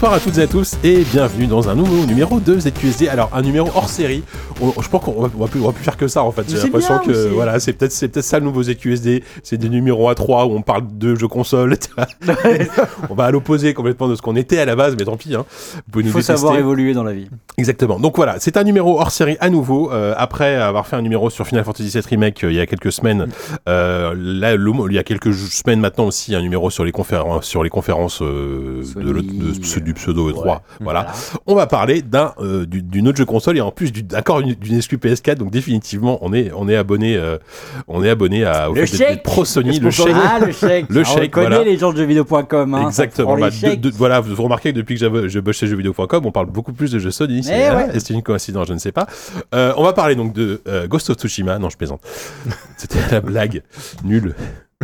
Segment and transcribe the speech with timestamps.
[0.00, 3.08] Bonsoir à toutes et à tous et bienvenue dans un nouveau numéro de ZQSD.
[3.08, 4.22] Alors un numéro hors série.
[4.62, 6.44] On- je pense qu'on va, plus, on va plus faire que ça en fait.
[6.48, 7.28] J'ai l'impression que aussi.
[7.34, 9.24] voilà, c'est peut-être c'est peut-être ça le nouveau ZQSD.
[9.42, 11.76] C'est des numéros à 3 où on parle de jeux console.
[11.78, 12.36] tu vois.
[13.10, 15.34] on va à l'opposé complètement de ce qu'on était à la base, mais tant pis.
[15.34, 15.44] Hein.
[15.74, 16.36] Vous pouvez Il nous faut détester.
[16.42, 17.26] savoir évoluer dans la vie.
[17.56, 17.98] Exactement.
[17.98, 19.90] Donc voilà, c'est un numéro hors série à nouveau.
[19.90, 22.66] euh, après avoir fait un numéro sur Final Fantasy VII Remake euh, il y a
[22.66, 23.26] quelques semaines,
[23.68, 27.46] euh, là, le- il y a quelques semaines maintenant aussi, un numéro sur les conférences,
[27.46, 30.46] sur les conférences de, de ce- du pseudo E3.
[30.46, 30.54] ouais.
[30.80, 31.06] Voilà.
[31.46, 34.76] On va parler d'un euh, du- d'une autre jeu console et en plus une- d'une
[34.76, 35.36] exclu PS4.
[35.36, 37.38] Donc définitivement, on est on est abonné euh,
[37.86, 40.14] on est abonné à au Le fait pro Sony, le chèque.
[40.14, 40.86] Ah, le chèque.
[40.90, 41.64] Le Ah, chèque, On connaît voilà.
[41.64, 42.74] les gens de jeuxvideo.com.
[42.74, 43.36] Hein, Exactement.
[43.38, 43.80] Bah, de- chèques.
[43.80, 46.90] de- voilà, vous, remarquez que depuis que je bosse chez jeuxvideo.com, on parle beaucoup plus
[46.92, 47.42] de jeux Sony.
[47.42, 47.88] C'est ouais.
[47.94, 49.06] est-ce une coïncidence Je ne sais pas.
[49.54, 51.58] Euh, on va parler donc de euh, Ghost of Tsushima.
[51.58, 52.00] Non, je plaisante.
[52.76, 53.62] C'était la blague
[54.04, 54.34] nulle.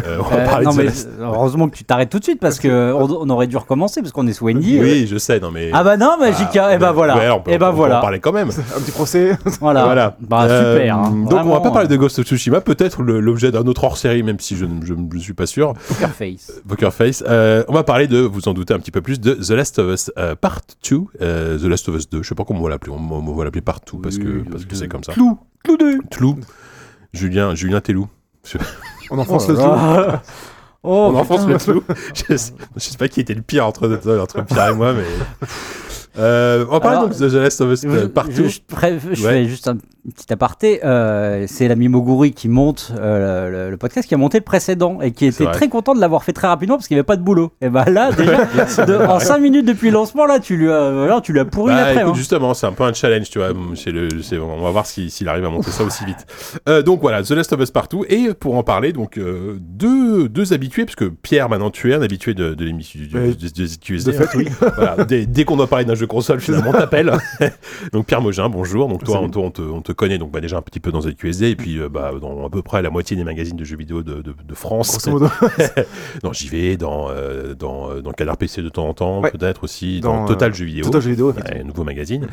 [0.04, 0.88] Euh, on va Euh, parler non, de mais
[1.20, 4.10] heureusement que tu t'arrêtes tout de suite parce que on, on aurait dû recommencer parce
[4.12, 4.80] qu'on est sous Wendy.
[4.80, 5.38] Oui, je sais.
[5.38, 5.70] Non, mais.
[5.72, 6.66] Ah bah non, Magica.
[6.66, 7.16] Ah, et bah voilà.
[7.16, 7.98] ouais, on peut, et bah on peut voilà.
[7.98, 8.48] en parler quand même.
[8.76, 9.38] Un petit procès.
[9.60, 9.84] Voilà.
[9.84, 10.16] Voilà.
[10.20, 10.98] Bah Euh, super.
[10.98, 11.10] hein.
[11.30, 14.24] donc on va pas parler de Ghost of Tsushima, peut-être l'objet d'un autre hors série,
[14.24, 15.74] même si je ne suis pas sûr.
[15.88, 16.52] Poker Face.
[16.66, 17.22] Poker Face.
[17.28, 19.78] Euh, on va parler de, vous en doutez un petit peu plus, de The Last
[19.78, 22.22] of Us euh, Part 2, euh, The Last of Us 2.
[22.24, 24.42] Je sais pas comment on va l'appeler, on, on va l'appeler Part 2 parce que
[24.50, 25.12] parce que c'est comme ça.
[25.12, 25.38] Clou.
[25.62, 25.98] Clou 2.
[26.10, 26.36] Tlou.
[27.12, 28.08] Julien, Julien Tellou.
[29.10, 29.70] On enfonce Oh le là tout.
[29.70, 30.22] là.
[30.86, 31.82] Oh, On enfonce le Tlou.
[32.14, 33.88] je, sais, je sais pas qui était le pire entre,
[34.20, 35.06] entre Pierre et moi, mais.
[36.18, 38.34] Euh, on Alors, donc de The Last of Us euh, Je- Part 2.
[38.34, 39.30] juste bref, je Ouais.
[39.32, 40.80] fais juste un petit aparté.
[40.84, 45.00] Euh, c'est l'ami Moguri qui monte euh, le, le podcast, qui a monté le précédent
[45.00, 47.16] et qui était très content de l'avoir fait très rapidement parce qu'il n'y avait pas
[47.16, 47.52] de boulot.
[47.60, 50.90] Et bah là, déjà, de- en 5 minutes depuis le lancement, là, tu lui as,
[50.92, 52.14] voilà, tu lui as pourri Bah, écoute, hein.
[52.14, 53.48] justement, c'est un peu un challenge, tu vois.
[53.74, 56.26] C'est le, c'est- on va voir si- s'il arrive à monter ça aussi vite.
[56.68, 58.04] Euh, donc voilà, The Last of Us Partout.
[58.08, 61.94] Et pour en parler, donc euh, deux, deux habitués, parce que Pierre, maintenant, tu es
[61.94, 64.12] un habitué de, de l'émission du, du- du- du QSD.
[64.12, 64.48] De fait, oui.
[64.76, 67.12] Voilà, dès, dès qu'on doit parler d'un jeu console, finalement, on t'appelle.
[67.92, 68.88] donc Pierre Mogin, bonjour.
[68.88, 70.90] Donc toi, on, te- on te, on te connaît donc bah, déjà un petit peu
[70.92, 73.64] dans ZQSD et puis euh, bah, dans à peu près la moitié des magazines de
[73.64, 74.98] jeux vidéo de, de, de France.
[76.22, 79.30] Dans JV, dans, euh, dans, euh, dans Canard PC de temps en temps, Ouais.
[79.30, 80.84] peut-être aussi, dans, Dans, euh, Total Jeux vidéo.
[80.84, 81.34] Total jeux vidéo,
[81.64, 82.26] nouveau magazine.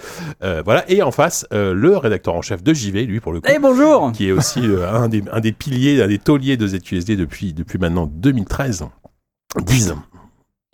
[0.43, 0.89] Euh, voilà.
[0.89, 3.47] Et en face, euh, le rédacteur en chef de JV, lui, pour le coup.
[3.53, 6.67] Eh bonjour Qui est aussi euh, un, des, un des piliers, un des tauliers de
[6.67, 8.85] ZQSD depuis, depuis maintenant 2013.
[9.65, 9.99] 10 Ça va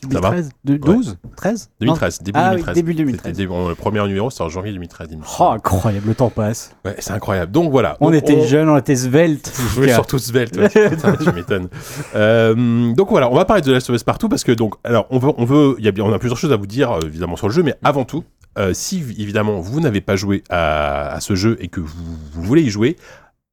[0.03, 1.87] 2013, de- 12 13 Non.
[1.87, 2.75] 2013, début Ah oui, 2013.
[2.75, 3.37] début C'était 2013.
[3.37, 5.07] début- le premier numéro, c'était en janvier 2013.
[5.11, 6.75] il me Oh, incroyable, le temps passe.
[6.85, 7.51] Ouais, c'est incroyable.
[7.51, 7.97] Donc voilà.
[7.99, 9.51] On Donc, était jeunes, on était svelte.
[9.77, 10.69] Oui, surtout Svelte, ouais.
[10.69, 11.67] Putain, tu m'étonnes.
[12.15, 15.07] Euh, donc voilà, on va parler de Last of Us partout parce que donc, alors
[15.09, 16.99] on veut, on veut, y a, bien- on a plusieurs choses à vous dire euh,
[17.05, 18.23] évidemment sur le jeu, mais avant tout,
[18.57, 21.87] euh, si évidemment vous n'avez pas joué à, à ce jeu et que vous,
[22.33, 22.95] vous voulez y jouer,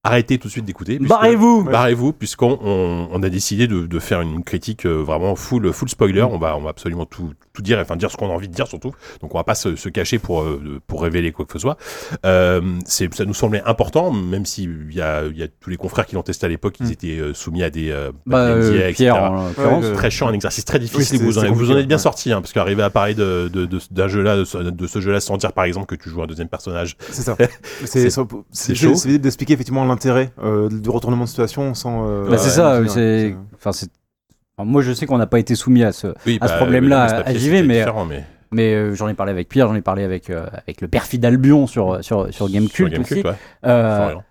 [0.05, 0.97] arrêtez tout de suite d'écouter.
[0.99, 5.35] puisque- Barrez-vous Barrez-vous, puisqu'on on, on a décidé de, de faire une critique euh, vraiment
[5.35, 6.23] full, full spoiler.
[6.23, 8.55] On va, on va absolument tout, tout dire, enfin dire ce qu'on a envie de
[8.55, 8.93] dire surtout.
[9.21, 11.77] Donc on va pas se, se cacher pour, euh, pour révéler quoi que ce soit.
[12.27, 15.77] Euh, c'est, ça nous semblait important, même s'il y a, il y a tous les
[15.77, 16.93] confrères qui l'ont testé à l'époque, ils Mm.
[16.93, 18.93] étaient euh, soumis à des euh, Bah, euh, etc.
[18.95, 19.85] Pierre, en l'occurrence.
[19.87, 21.19] Ouais, Très chiant, un exercice très difficile.
[21.21, 22.03] Oui, vous, en, vous en êtes bien ouais.
[22.03, 24.87] sorti, hein, parce qu'arriver à parler de, de, de- d'un jeu là, de, ce- de
[24.87, 26.97] ce jeu-là, sans dire par exemple que tu joues un deuxième personnage.
[27.11, 27.37] C'est ça.
[27.85, 28.11] C'est-
[28.75, 28.95] chaud.
[28.95, 32.06] C'est d'expliquer effectivement l'intérêt euh, du retournement de situation sans.
[32.09, 33.34] euh, Bah, c'est ça, c'est.
[33.55, 33.88] Enfin, c'est.
[34.56, 36.59] enfin, moi, je sais qu'on n'a pas été soumis à ce, Oui, à ce bah,
[36.59, 40.05] problème-là à JV, mais, mais mais euh, j'en ai parlé avec Pierre, j'en ai parlé
[40.05, 42.60] avec, euh, avec le perfide Albion sur, sur, sur ouais.
[43.65, 44.25] Euh, Florian.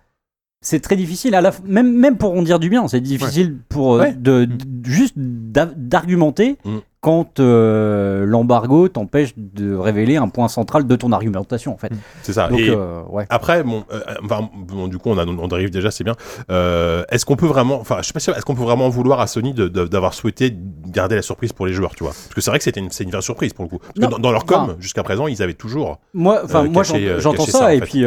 [0.62, 3.58] c'est très difficile, à la f- même, même pour en dire du bien, c'est difficile
[3.68, 4.12] pour euh, Ouais.
[4.14, 6.78] de, de- juste d'a- d'argumenter Mm.
[7.04, 11.92] Quand euh, l'embargo t'empêche de révéler un point central de ton argumentation, en fait.
[12.22, 12.48] C'est ça.
[12.48, 13.26] Donc, Et- euh, ouais.
[13.28, 16.14] Après, bon, euh, enfin, bon, du coup, on, a, on dérive déjà, c'est bien.
[16.48, 19.20] Est-ce qu'on peut vraiment, enfin, je sais pas si, est-ce qu'on peut vraiment en vouloir
[19.20, 20.56] à Sony d'avoir souhaité
[20.86, 22.12] garder la surprise pour les joueurs, tu vois?
[22.14, 23.78] Parce que c'est vrai que c'était une, c'est une vraie surprise pour le coup.
[23.80, 25.98] Parce que dans, dans leur com, enfin- jusqu'à présent, ils avaient toujours.
[26.14, 27.84] Moi, enfin, moi, j'entends ça, et fait.
[27.84, 28.06] puis,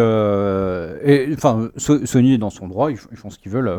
[1.36, 3.72] enfin, So- Sony est dans son droit, ils, font ce qu'ils veulent.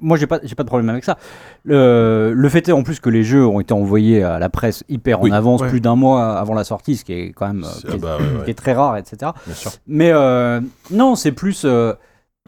[0.00, 1.18] moi, j'ai pas, j'ai pas de problème avec ça.
[1.64, 4.84] Le, le fait est en plus que les jeux ont été envoyés à la presse
[4.88, 5.68] hyper Oui, en avance, ouais.
[5.68, 8.38] plus d'un mois avant la sortie, ce qui est quand même, qui, est, bah, ouais,
[8.38, 9.32] ouais, qui est très rare, etc.
[9.46, 9.70] bien sûr.
[9.86, 10.60] Mais euh,
[10.90, 11.62] non, c'est plus.
[11.64, 11.94] euh,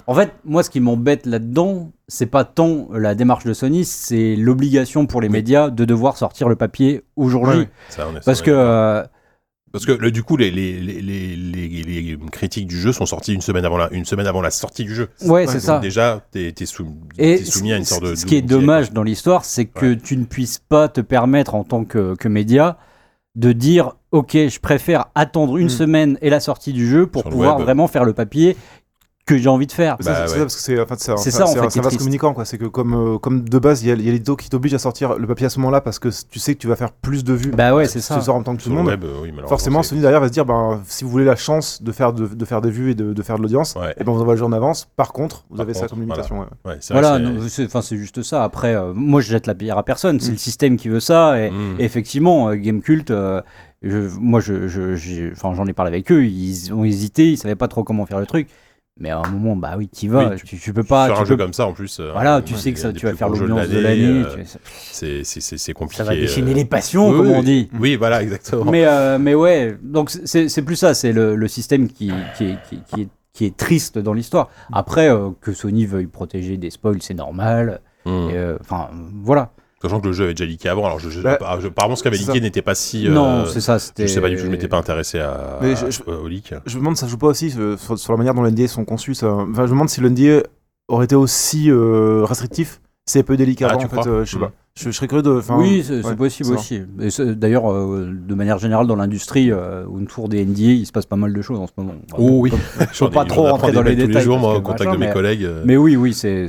[0.07, 4.35] en fait, moi, ce qui m'embête là-dedans, c'est pas tant la démarche de Sony, c'est
[4.35, 5.33] l'obligation pour les Oui.
[5.35, 7.51] médias de devoir sortir le papier au jour J.
[7.51, 7.69] Ouais, ouais.
[7.91, 9.03] Ça, on est- Parce que euh,
[9.73, 11.67] parce que le- du coup, les, les, les, les, les-
[12.03, 14.85] les critiques du jeu sont sorties une semaine avant la, une semaine avant la sortie
[14.85, 15.09] du jeu.
[15.25, 15.79] ouais, c'est ça.
[15.79, 16.97] Déjà, t'es t'es sou-
[17.45, 18.15] soumis à une sorte de.
[18.15, 21.65] Ce qui est dommage dans l'histoire, c'est que tu ne puisses pas te permettre en
[21.65, 22.79] tant que, que média
[23.37, 25.71] de dire ok, je préfère attendre une Mm.
[25.71, 27.65] semaine et la sortie du jeu pour Sur pouvoir web.
[27.65, 28.57] vraiment faire le papier
[29.31, 29.97] que j'ai envie de faire.
[30.01, 30.39] C'est ça, Bah c'est ouais.
[30.39, 31.99] ça, parce que c'est en fait, c'est un- C'est c'est ça, en fait, vase triste.
[31.99, 32.45] communicant quoi.
[32.45, 34.79] C'est que comme euh, comme de base, il y a, a l'édito qui t'oblige à
[34.79, 37.25] sortir le papier à ce moment-là parce que tu sais que tu vas faire plus
[37.25, 37.51] de vues.
[37.51, 38.17] Bah ouais, c'est ça.
[38.17, 38.87] tu sors en même temps que tout le monde.
[38.87, 41.25] web, euh, oui, malheureusement, Forcément, c'est- Sony derrière va se dire, ben, si vous voulez
[41.25, 43.75] la chance de faire de, de faire des vues et de, de faire de l'audience,
[43.77, 43.95] Ouais.
[43.99, 44.89] et ben vous envoie le jeu en avance.
[44.97, 45.95] Par contre, vous Par avez contre.
[46.65, 48.43] Ouais, c'est vrai Voilà, c'est- enfin, c'est juste ça.
[48.45, 50.21] Après, euh, moi, je jette la pierre à personne.
[50.21, 50.33] C'est Mm.
[50.33, 51.39] le système qui veut ça.
[51.41, 51.77] Et, Mm.
[51.79, 53.41] effectivement, euh, Gamecult, euh,
[53.83, 56.25] je, moi, je, je- enfin, j'en ai parlé avec eux.
[56.25, 57.31] Ils ont hésité.
[57.33, 58.49] Ils savaient pas trop comment faire le truc.
[59.01, 60.29] Mais à un moment, bah oui, t'y vas.
[60.29, 61.07] Oui, tu, tu peux pas.
[61.07, 61.99] Sur tu un jeu peux- comme ça, en plus.
[62.01, 64.23] euh, Voilà, tu ouais, sais que y ça, tu vas faire l'audience de l'année.
[64.27, 64.59] euh, tu-
[64.93, 66.03] C'est c'est- c'est- c'est compliqué.
[66.05, 66.55] Ça va déchaîner euh.
[66.55, 67.71] les passions, Oui, comme oui, on dit.
[67.81, 68.71] Oui, voilà, exactement.
[68.71, 72.45] Mais, euh, mais ouais, donc c'est c'est plus ça, c'est le, le système qui, qui,
[72.45, 74.51] est, qui, qui est, qui est triste dans l'histoire.
[74.73, 77.81] Après, euh, que Sony veuille protéger des spoils, c'est normal.
[78.05, 78.11] Mm.
[78.35, 78.91] Euh, Enfin,
[79.23, 79.51] voilà.
[79.83, 82.03] Sachant que le jeu avait déjà leaké avant, alors je, je- Bah, je- apparemment ce
[82.03, 83.07] qui avait c'est leaké n'était pas si.
[83.09, 84.07] euh, non, c'est ça, c'était.
[84.07, 86.53] Je sais pas du tout, je m'étais pas intéressé à, Mais je- je- au leak.
[86.67, 88.69] Je me demande, ça joue pas aussi euh, sur, sur la manière dont les NDA
[88.69, 89.15] sont conçus.
[89.15, 89.33] Ça...
[89.33, 90.43] Enfin, je me demande si le NDA
[90.89, 93.79] aurait été aussi euh, restrictif s'il y avait pas eu des leaks Ah, avant.
[93.79, 94.41] tu en fait, crois euh, je sais Mm.
[94.41, 94.53] pas.
[94.79, 95.41] Je, je serais curieux de.
[95.57, 96.83] oui, c'est c'est ouais, possible aussi.
[97.01, 100.93] Et c'est- D'ailleurs, euh, de manière générale, dans l'industrie, euh, autour des NDA, il se
[100.93, 101.95] passe pas mal de choses en ce moment.
[102.19, 102.53] Oh oui,
[102.93, 104.23] Je peux pas trop rentrer dans les tous les détails.
[104.25, 105.45] jours, moi, au contact machin, de mes mais- collègues.
[105.45, 106.49] euh, Mais oui, oui, c'est.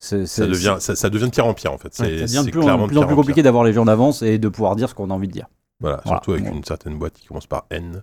[0.00, 1.88] Ça devient, ça, ça devient de pire en pire en fait.
[1.92, 4.38] C'est c'est de plus, clairement en plus, en plus compliqué d'avoir les gens d'avance et
[4.38, 5.46] de pouvoir dire ce qu'on a envie de dire.
[5.80, 6.18] Voilà, Voilà.
[6.18, 6.56] surtout avec Bon.
[6.58, 8.02] une certaine boîte qui commence par N.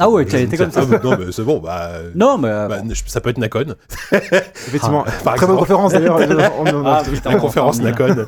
[0.00, 0.80] Ah ouais, dis, comme ça.
[0.82, 1.90] ah, non, mais c'est bon, bah.
[2.16, 2.48] Non, mais.
[2.48, 2.92] bah, bon.
[3.06, 3.76] ça peut être Nakon.
[4.12, 5.04] Effectivement.
[5.06, 6.18] Ah, par Très bonne conférence d'ailleurs.
[6.20, 6.50] Ah, la
[7.36, 7.80] on conférence.
[7.80, 8.26] Nakon.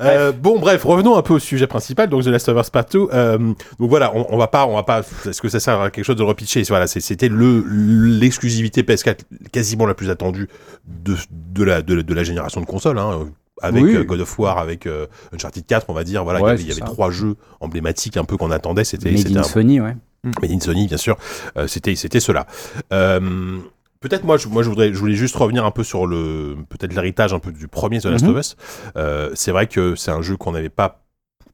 [0.00, 2.84] Euh, bon, bref, revenons un peu au sujet principal, donc The Last of Us Part
[2.92, 3.08] 2.
[3.12, 5.00] Euh, donc voilà, on, on va pas, on va pas.
[5.26, 6.62] Est-ce que ça sert à quelque chose de repitcher?
[6.68, 9.20] Voilà, c'était le l'exclusivité PS4
[9.50, 10.48] quasiment la plus attendue
[10.86, 12.98] de de la de, la- de la génération de consoles.
[12.98, 13.26] Hein,
[13.62, 13.96] avec Oui.
[13.96, 16.24] euh, God of War, avec euh, Uncharted 4, on va dire.
[16.24, 16.92] Voilà, il y Ouais, avait- il y c'est avait ça.
[16.94, 18.84] trois jeux emblématiques un peu qu'on attendait.
[18.84, 19.96] C'était Made in Sony, ouais.
[20.24, 21.16] Made in Sony, bien sûr.
[21.56, 22.46] Euh, c'était c'était cela.
[22.92, 23.58] Euh,
[24.00, 26.92] Peut-être moi, je, moi je voudrais, je voulais juste revenir un peu sur le, peut-être
[26.92, 28.30] l'héritage un peu du premier The Last Mhm.
[28.32, 28.56] of Us.
[28.96, 31.04] Euh, c'est vrai que c'est un jeu qu'on n'avait pas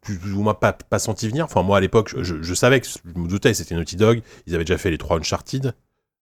[0.00, 1.44] plus ou moins pas, pas senti venir.
[1.44, 4.22] Enfin moi à l'époque, je, savais que je me doutais, c'était Naughty Dog.
[4.46, 5.74] Ils avaient déjà fait les trois Uncharted.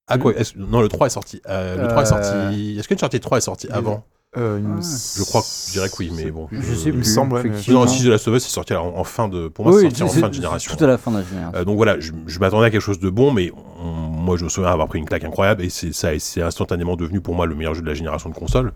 [0.09, 1.41] Ah quoi est-ce- Non, le 3 est sorti.
[1.49, 2.77] euh, le 3 est sorti.
[2.79, 4.05] Est-ce que Uncharted 3 est sorti avant?
[4.37, 4.81] Euh, Ah.
[5.19, 6.49] Je crois, que- je dirais que oui, mais bon.
[6.53, 7.43] Je je- sais il me semble.
[7.69, 9.83] Non, si The Last of Us est sorti en, en fin de, pour moi, Oui,
[9.83, 10.77] c'est sorti en c'est- fin de c'est génération.
[10.77, 11.59] Tout à la fin de la génération.
[11.61, 13.51] Euh, donc voilà, je, je m'attendais à quelque chose de bon, mais
[13.83, 16.97] on- moi je me souviens avoir pris une claque incroyable et c'est ça, c'est instantanément
[16.97, 18.73] devenu pour moi le meilleur jeu de la génération de consoles,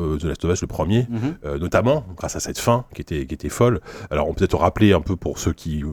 [0.00, 1.18] euh, The Last of Us le premier, Mhm.
[1.44, 3.80] euh, notamment grâce à cette fin qui était qui était folle.
[4.10, 5.84] Alors on peut peut-être rappeler un peu pour ceux qui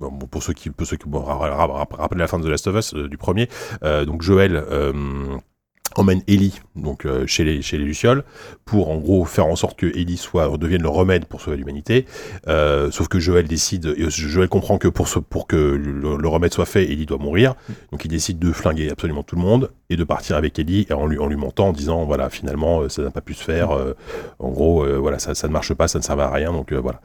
[0.00, 2.44] Bon, pour ceux qui, pour ceux qui bon, ra- ra- ra- rappeler la fin de
[2.44, 3.48] The Last of Us euh, du premier,
[3.84, 4.92] euh, donc Joël euh,
[5.96, 8.24] emmène Ellie donc euh, chez les chez les lucioles
[8.64, 12.06] pour en gros faire en sorte que Ellie soit redevienne le remède pour sauver l'humanité.
[12.48, 16.84] Euh, sauf que Joël décide, et Joël comprend que pour que le, remède soit fait,
[16.84, 17.54] Ellie doit mourir.
[17.92, 21.06] Donc il décide de flinguer absolument tout le monde et de partir avec Ellie en
[21.06, 23.70] lui en lui mentant en disant voilà finalement euh, ça n'a pas pu se faire.
[23.70, 23.94] euh,
[24.38, 26.80] en gros euh, voilà ça ne marche pas, ça ne servait à rien donc euh,
[26.80, 27.00] voilà.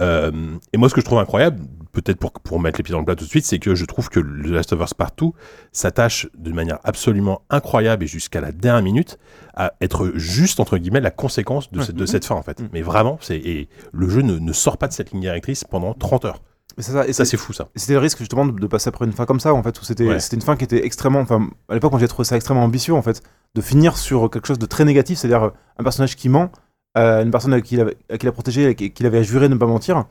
[0.00, 0.30] Euh,
[0.72, 1.60] et moi ce que je trouve incroyable,
[1.92, 3.84] peut-être pour pour mettre les pieds dans le plat tout de suite, c'est que je
[3.84, 5.34] trouve que The Last of Us Partout
[5.72, 9.18] s'attache d'une manière absolument incroyable et jusqu'à la dernière minute
[9.54, 12.06] à être juste entre guillemets la conséquence de, cette, de Mhm.
[12.06, 12.60] cette fin en fait.
[12.60, 12.68] Mhm.
[12.72, 15.94] Mais vraiment, c'est et le jeu ne, ne sort pas de cette ligne directrice pendant
[15.94, 16.40] 30 heures.
[16.78, 17.68] Et ça, et Et ça c'est- fou ça.
[17.74, 19.84] C'était le risque justement de, de passer après une fin comme ça en fait où
[19.84, 20.20] c'était Ouais.
[20.20, 22.94] c'était une fin qui était extrêmement enfin à l'époque moi j'ai trouvé ça extrêmement ambitieux
[22.94, 23.22] en fait
[23.54, 26.50] de finir sur quelque chose de très négatif c'est-à-dire euh, un personnage qui ment
[26.96, 29.48] euh, une personne à qui il avait, à qui a protégé qui qu'il avait juré
[29.48, 30.04] de ne pas mentir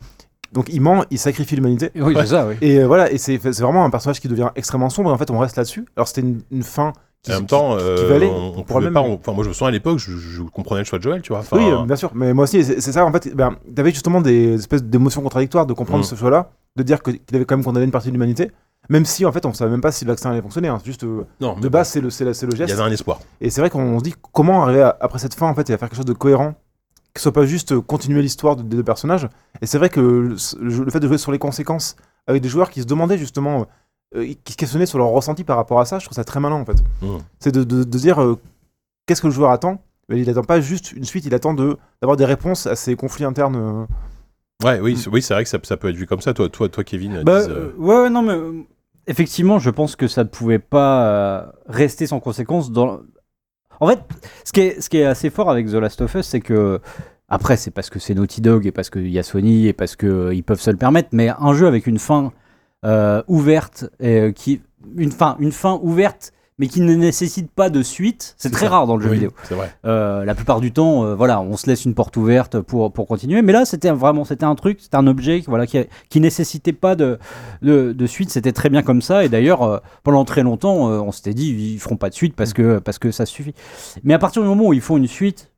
[0.52, 2.56] donc il ment il sacrifie l'humanité Oui, c'est ça, oui.
[2.62, 5.30] et euh, voilà et c'est vraiment un personnage qui devient extrêmement sombre et en fait
[5.32, 8.08] on reste là-dessus alors c'était une, une fin qui, Et en même temps, qui euh,
[8.08, 9.02] valait on, on pour pouvait le pas.
[9.02, 11.04] même- on- Enfin, moi, je me souviens à l'époque, je, je comprenais le choix de
[11.04, 11.40] Joël, tu vois.
[11.40, 14.54] Enfin, oui, bien sûr, mais moi aussi, c'est ça, en fait, ben, t'avais justement des
[14.54, 16.08] espèces d'émotions contradictoires de comprendre Mm.
[16.08, 18.52] ce choix-là, de dire qu'il avait quand même condamné une partie de l'humanité,
[18.88, 21.04] même si, en fait, on savait même pas si le vaccin allait fonctionner, hein, juste,
[21.04, 22.72] euh, non, de base, c'est le, c'est le il y geste.
[22.72, 23.20] avait un espoir.
[23.42, 25.74] Et c'est vrai qu'on se dit, comment arriver à- après cette fin, en fait, et
[25.74, 26.54] à faire quelque chose de cohérent,
[27.20, 29.28] qui soit pas juste euh, continuer l'histoire de- des deux personnages,
[29.62, 31.96] et c'est vrai que le, fait de jouer sur les conséquences
[32.28, 33.66] avec des joueurs qui se demandaient justement,
[34.16, 36.40] euh, qui se questionnaient sur leur ressenti par rapport à ça, je trouve ça très
[36.40, 36.82] malin, en fait.
[37.02, 37.18] Mm.
[37.40, 38.38] C'est de, de, de dire euh,
[39.06, 39.82] qu'est-ce que le joueur attend.
[40.08, 42.96] Mais il attend pas juste une suite, il attend de d'avoir des réponses à ces
[42.96, 43.56] conflits internes.
[43.56, 43.86] euh.
[44.66, 46.34] Ouais, oui, c'est- oui, c'est vrai que ça, ça peut être vu comme ça.
[46.34, 47.22] Toi, toi, toi, Kevin.
[47.24, 48.64] Bah, dis, euh, euh, ouais, ouais, non, mais euh,
[49.06, 52.72] effectivement, je pense que ça ne pouvait pas euh, rester sans conséquence.
[52.72, 53.02] Dans...
[53.80, 54.00] En fait,
[54.44, 56.80] ce qui, est, assez fort avec The Last of Us, c'est que.
[57.32, 59.96] Après, c'est parce que c'est Naughty Dog et parce qu'il y a Sony et parce
[59.96, 62.34] qu'ils peuvent se le permettre, mais un jeu avec une fin
[62.86, 64.62] euh, ouverte, et, euh, qui,
[64.98, 68.36] une, fin, une fin ouverte, mais qui ne nécessitent pas de suite.
[68.38, 68.72] C'est très ça.
[68.74, 69.32] rare dans le jeu Oui, vidéo.
[69.44, 69.74] C'est vrai.
[69.86, 73.08] Euh, la plupart du temps, euh, voilà, on se laisse une porte ouverte pour, pour
[73.08, 73.42] continuer.
[73.42, 76.96] Mais là, c'était vraiment, c'était un truc, c'était un objet, voilà, qui, qui nécessitait pas
[76.96, 77.18] de,
[77.62, 78.30] de, de suite.
[78.30, 79.24] C'était très bien comme ça.
[79.24, 82.52] Et d'ailleurs, euh, pendant très longtemps, on s'était dit, ils feront pas de suite parce
[82.52, 83.56] que, parce que ça suffit.
[84.04, 85.54] Mais à partir du moment où ils font une suite,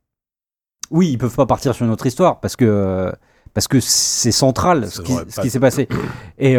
[0.92, 3.12] oui, ils peuvent pas partir sur une autre histoire parce que,
[3.56, 5.88] parce que c'est central ce qui, ce qui s'est passé.
[6.38, 6.58] Et,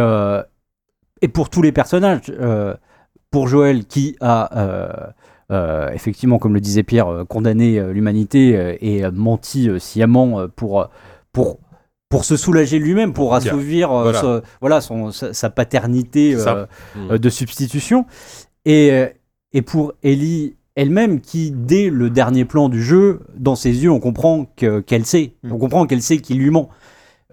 [1.24, 2.32] et pour tous les personnages,
[3.32, 4.88] pour Joël qui a euh,
[5.50, 10.88] euh, effectivement, comme le disait Pierre, euh, condamné euh, l'humanité euh, et menti sciemment pour,
[11.32, 11.58] pour,
[12.08, 14.20] pour se soulager lui-même, pour assouvir Voilà.
[14.20, 16.36] ce- voilà, son, sa, sa paternité
[16.94, 17.18] Mm.
[17.18, 18.06] de substitution.
[18.64, 18.92] Et,
[19.52, 24.00] et pour Ellie elle-même, qui, dès le dernier plan du jeu, dans ses yeux, on
[24.00, 25.34] comprend que- qu'elle sait.
[25.42, 25.52] Mm.
[25.52, 26.68] On comprend qu'elle sait qu'il lui ment.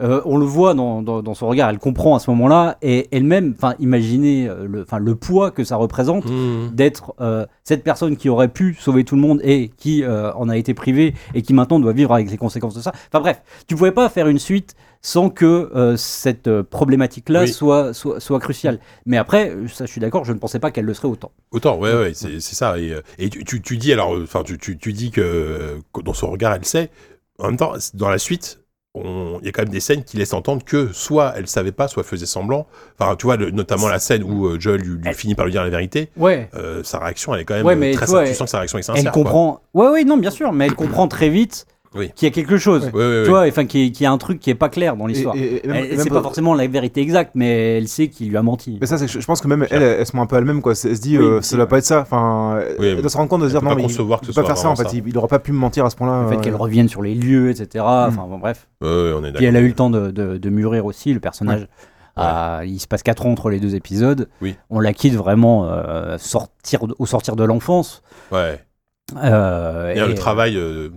[0.02, 3.08] Euh, on le voit dans, dans- dans son regard, elle comprend à ce moment-là, et
[3.12, 6.70] elle-même, enfin, imaginez euh, le, poids que ça représente Mm.
[6.74, 10.48] d'être euh, cette personne qui aurait pu sauver tout le monde et qui euh, en
[10.50, 12.92] a été privée et qui maintenant doit vivre avec les conséquences de ça.
[13.12, 17.48] Enfin bref, tu pouvais pas faire une suite sans que euh, cette problématique-là Oui.
[17.50, 18.80] soit, soit, soit cruciale.
[19.06, 21.32] Mais après, ça, je suis d'accord, je ne pensais pas qu'elle le serait autant.
[21.52, 22.78] Autant, ouais, ouais, c'est ça.
[22.80, 26.66] Et, et tu, tu, tu dis alors, enfin, tu, dis que, dans son regard, elle
[26.66, 26.90] sait.
[27.40, 28.59] En même temps, dans la suite,
[28.96, 31.88] il y a quand même des scènes qui laissent entendre que soit elle savait pas,
[31.88, 32.66] soit elle faisait semblant.
[33.00, 35.46] Enfin, tu vois, le- notamment la scène où euh, Joel lui, lui Elle- finit par
[35.46, 36.10] lui dire la vérité.
[36.18, 36.50] Ouais.
[36.56, 38.52] euh, sa réaction, elle est quand même Ouais, mais très tu vois, Tu sens que
[38.52, 39.04] sa réaction est sincère.
[39.06, 39.24] Elle quoi.
[39.24, 39.62] comprend.
[39.76, 42.12] Ouais, ouais, non, bien sûr, mais elle comprend très vite Oui.
[42.16, 42.86] qu'il y a quelque chose.
[42.94, 43.24] Ouais, ouais, ouais.
[43.24, 45.36] Tu vois, enfin, qu'il y, a un truc qui est pas clair dans l'histoire.
[45.36, 48.78] C'est pas- pas forcément la vérité exacte, mais elle sait qu'il lui a menti.
[48.80, 50.74] Mais ça, je je pense que même elle, elle se ment un peu elle-même, quoi.
[50.74, 52.02] Elle se dit, Oui, euh, ça doit pas être ça.
[52.02, 54.06] Enfin, Oui, elle doit se rendre compte de se dire, non, pas mais il peut
[54.34, 54.94] pas faire ça, en fait.
[54.94, 56.24] Il, il aurait pas pu me mentir à ce point-là.
[56.24, 57.84] Le fait euh, qu'elle revienne sur les lieux, etc.
[57.88, 58.68] Enfin, bon, bref.
[58.82, 61.68] On est Puis elle a eu le temps de, de- de mûrir aussi, le personnage.
[62.22, 64.28] Ah, il se passe 4 ans entre les deux épisodes.
[64.42, 64.56] Oui.
[64.70, 68.04] On la quitte vraiment euh, sortir, au sortir de l'enfance.
[68.32, 68.60] Ouais.
[69.18, 70.90] Euh, Il y a et, le travail euh,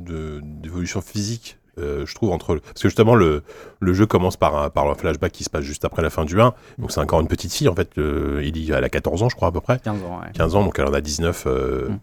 [0.42, 2.56] d'évolution physique, euh, je trouve, entre.
[2.56, 3.42] Parce que justement, le,
[3.80, 6.24] le jeu commence par un, par un flashback qui se passe juste après la fin
[6.24, 6.52] du 1.
[6.78, 7.96] Donc c'est encore une petite fille, en fait.
[7.98, 9.78] euh, il y elle a 14 ans, je crois, à peu près.
[9.82, 10.30] 15 ans, ouais.
[10.34, 11.44] 15 ans, donc elle en a 19.
[11.46, 11.98] euh, Mm.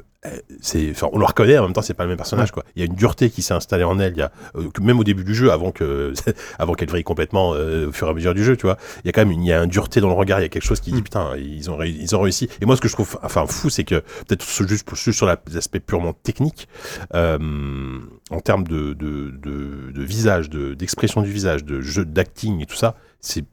[0.62, 2.66] C'est, enfin, on le reconnaît, en même temps, c'est pas le même personnage, quoi.
[2.76, 5.00] Il y a une dureté qui s'est installée en elle, il y a, euh, même
[5.00, 6.12] au début du jeu, avant que,
[6.60, 8.78] avant qu'elle vrille complètement, euh, au fur et à mesure du jeu, tu vois.
[9.04, 10.44] Il y a quand même une, il y a une dureté dans le regard, il
[10.44, 11.04] y a quelque chose qui dit, Mm.
[11.04, 12.50] putain, ils ont, ils ont réussi.
[12.62, 13.96] Et moi, ce que je trouve, enfin, fou, c'est que,
[14.28, 16.68] peut-être ce- juste juste sur la- l'aspect purement technique,
[17.16, 17.38] euh,
[18.30, 22.66] en termes de, de, de, de visage, de, d'expression du visage, de jeu d'acting et
[22.66, 23.46] tout ça, c'est,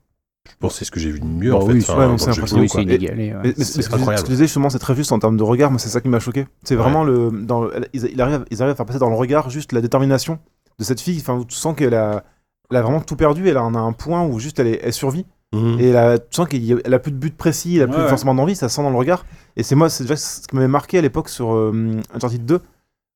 [0.49, 1.73] je pense, que c'est ce que j'ai vu de mieux, Bah en fait.
[1.73, 3.33] oui, enfin, ouais, non, c'est impressionnant, c'est inégalé.
[3.33, 3.39] ouais.
[3.43, 4.23] Mais, mais C'est ce, que, ce incroyable.
[4.23, 5.71] que tu disais justement, c'est très juste en termes de regard.
[5.71, 6.47] Moi, c'est ça qui m'a choqué.
[6.65, 6.83] C'est Ouais.
[6.83, 7.31] vraiment le.
[7.33, 9.81] Dans le- ils, ils arrivent, ils arrivent à faire passer dans le regard juste la
[9.81, 10.39] détermination
[10.79, 11.19] de cette fille.
[11.21, 12.25] Enfin, où tu sens qu'elle a,
[12.71, 13.49] elle a vraiment tout perdu.
[13.49, 15.27] Elle en a un point où juste elle, est, elle survit.
[15.55, 15.77] Mhm.
[15.81, 18.03] Et elle a, tu sens qu'elle a plus de but précis, elle a plus Ouais,
[18.03, 18.09] ouais.
[18.09, 18.57] forcément d'envie.
[18.57, 19.25] Ça se sent dans le regard.
[19.57, 22.61] Et c'est moi, c'est déjà ce qui m'avait marqué à l'époque sur euh, Uncharted 2,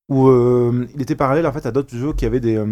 [0.08, 2.64] où euh, il était parallèle en fait à d'autres jeux qui avaient des, euh,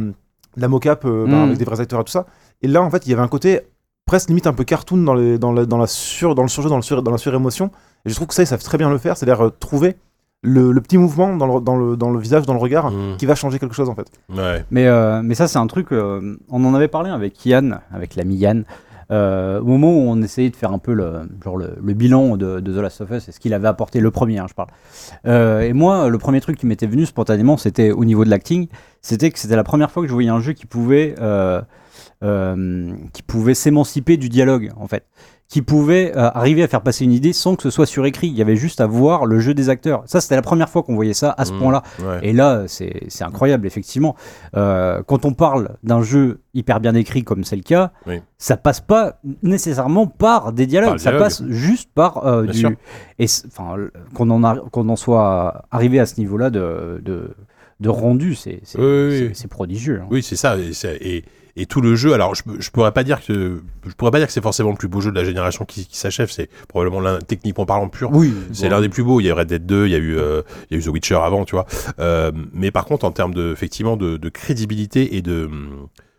[0.57, 1.45] de la mocap euh, bah, Mm.
[1.47, 2.27] avec des vrais acteurs et tout ça.
[2.63, 3.61] Et là, en fait, il y avait un côté
[4.09, 6.69] presque limite un peu cartoon dans, les, dans, la, dans, la sur, dans le surjeu,
[6.69, 7.71] dans, le sur, dans la surémotion.
[8.05, 9.97] Et je trouve que ça, ils savent très bien le faire, c'est-à-dire euh, trouver
[10.43, 13.17] le, le petit mouvement dans le, dans, le, dans le visage, dans le regard, Mhm.
[13.19, 14.07] qui va changer quelque chose en fait.
[14.35, 14.65] Ouais.
[14.71, 15.93] Mais, euh, mais ça, c'est un truc.
[15.93, 18.65] euh, on en avait parlé avec Yann, avec l'ami Yann,
[19.11, 22.37] euh, au moment où on essayait de faire un peu le, genre le, le bilan
[22.37, 24.55] de, de The Last of Us et ce qu'il avait apporté le premier, hein, je
[24.55, 24.69] parle.
[25.27, 28.69] Euh, et moi, le premier truc qui m'était venu spontanément, c'était au niveau de l'acting.
[29.09, 31.63] C'était que c'était la première fois que je voyais un jeu qui pouvait, euh,
[32.23, 35.05] euh, qui pouvait s'émanciper du dialogue, en fait.
[35.49, 38.27] Qui pouvait euh, arriver à faire passer une idée sans que ce soit surécrit.
[38.27, 40.03] Il y avait juste à voir le jeu des acteurs.
[40.05, 41.59] Ça, c'était la première fois qu'on voyait ça à ce Mhm.
[41.61, 41.83] point-là.
[42.01, 42.19] Ouais.
[42.23, 44.15] Et là, c'est incroyable, effectivement.
[44.53, 48.21] Quand on parle d'un jeu hyper bien écrit comme c'est le cas, Oui.
[48.37, 51.23] ça passe pas nécessairement par des dialogues, Par ça dialogue.
[51.29, 52.53] passe juste par du.
[52.53, 52.73] sûr.
[53.19, 53.77] Et enfin,
[54.15, 57.31] qu'on en, a- en soit arrivé à ce niveau-là de, de,
[57.81, 60.01] de rendu, c'est Oui, oui, prodigieux.
[60.03, 60.07] hein.
[60.11, 60.57] Oui, c'est ça.
[60.59, 60.73] Et,
[61.17, 61.25] et,
[61.57, 62.13] et tout le jeu.
[62.13, 64.77] Alors, je, je pourrais pas dire que je pourrais pas dire que c'est forcément le
[64.77, 66.31] plus beau jeu de la génération qui, qui s'achève.
[66.31, 68.11] C'est probablement l'un techniquement parlant pur.
[68.13, 68.77] Oui, C'est bon.
[68.77, 69.21] l'un des plus beaux.
[69.21, 70.85] Il y a Red Dead 2, il y a eu, euh, il y a eu
[70.85, 71.67] The Witcher avant, tu vois.
[72.01, 75.49] Euh, mais par contre, en termes de, effectivement, de, de crédibilité et de,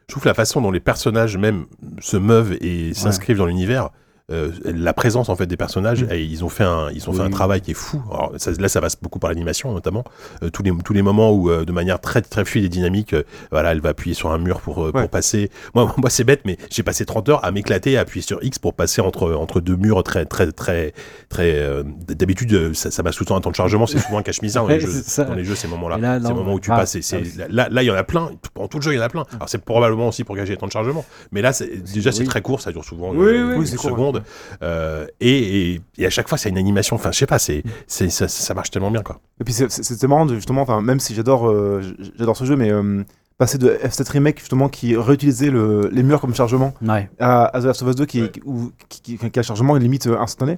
[0.08, 1.66] je trouve la façon dont les personnages même
[2.00, 3.89] se meuvent et s'inscrivent dans l'univers,
[4.31, 6.12] euh, la présence en fait des personnages, Mm.
[6.12, 7.25] et ils ont fait un, ils ont fait Oui.
[7.25, 8.01] un travail qui est fou.
[8.12, 10.03] Alors, ça- là, ça passe beaucoup par l'animation notamment.
[10.43, 13.13] Euh, tous les tous les moments où, euh, de manière très très fluide et dynamique,
[13.13, 15.01] euh, voilà, elle va appuyer sur un mur pour euh, Ouais.
[15.01, 15.50] pour passer.
[15.75, 18.59] Moi, moi c'est bête, mais j'ai passé 30 heures à m'éclater, à appuyer sur X
[18.59, 20.93] pour passer entre entre deux murs très très très
[21.29, 21.53] très.
[21.55, 23.86] euh, D'habitude, ça, ça passe tout le temps un temps de chargement.
[23.88, 25.24] C'est souvent un cache-misère dans, les Ouais, jeux- c'est ça.
[25.24, 25.98] dans les jeux ces moments-là.
[25.98, 26.98] Là, C'est non, le moment où tu ah, passes.
[27.13, 27.17] ah,
[27.50, 28.29] là, là, il y en a plein.
[28.53, 29.25] Pendant tout le jeu, il y en a plein.
[29.36, 31.05] Alors, c'est probablement aussi pour gager les temps de chargement.
[31.31, 31.51] Mais là,
[31.93, 32.27] déjà, c'est oui.
[32.27, 32.62] très court.
[32.62, 34.18] Ça dure souvent Oui, oui, une seconde.
[34.19, 34.27] Monde.
[34.63, 36.95] Euh, et, et, et à chaque fois, c'est une animation.
[36.95, 39.19] Enfin, je sais pas, c'est, c'est, ça, ça marche tellement bien, quoi.
[39.39, 41.81] Et puis c'est- marrant de, justement, enfin même si j'adore euh,
[42.17, 43.03] j'adore ce jeu, mais euh,
[43.38, 47.09] passer de F7 Remake justement qui réutilisait le, les murs comme chargement Ouais.
[47.19, 48.29] à, à The Last of Us 2 qui, Ouais.
[48.31, 50.57] qui- où- qui, qui- qui a un chargement limite instantané.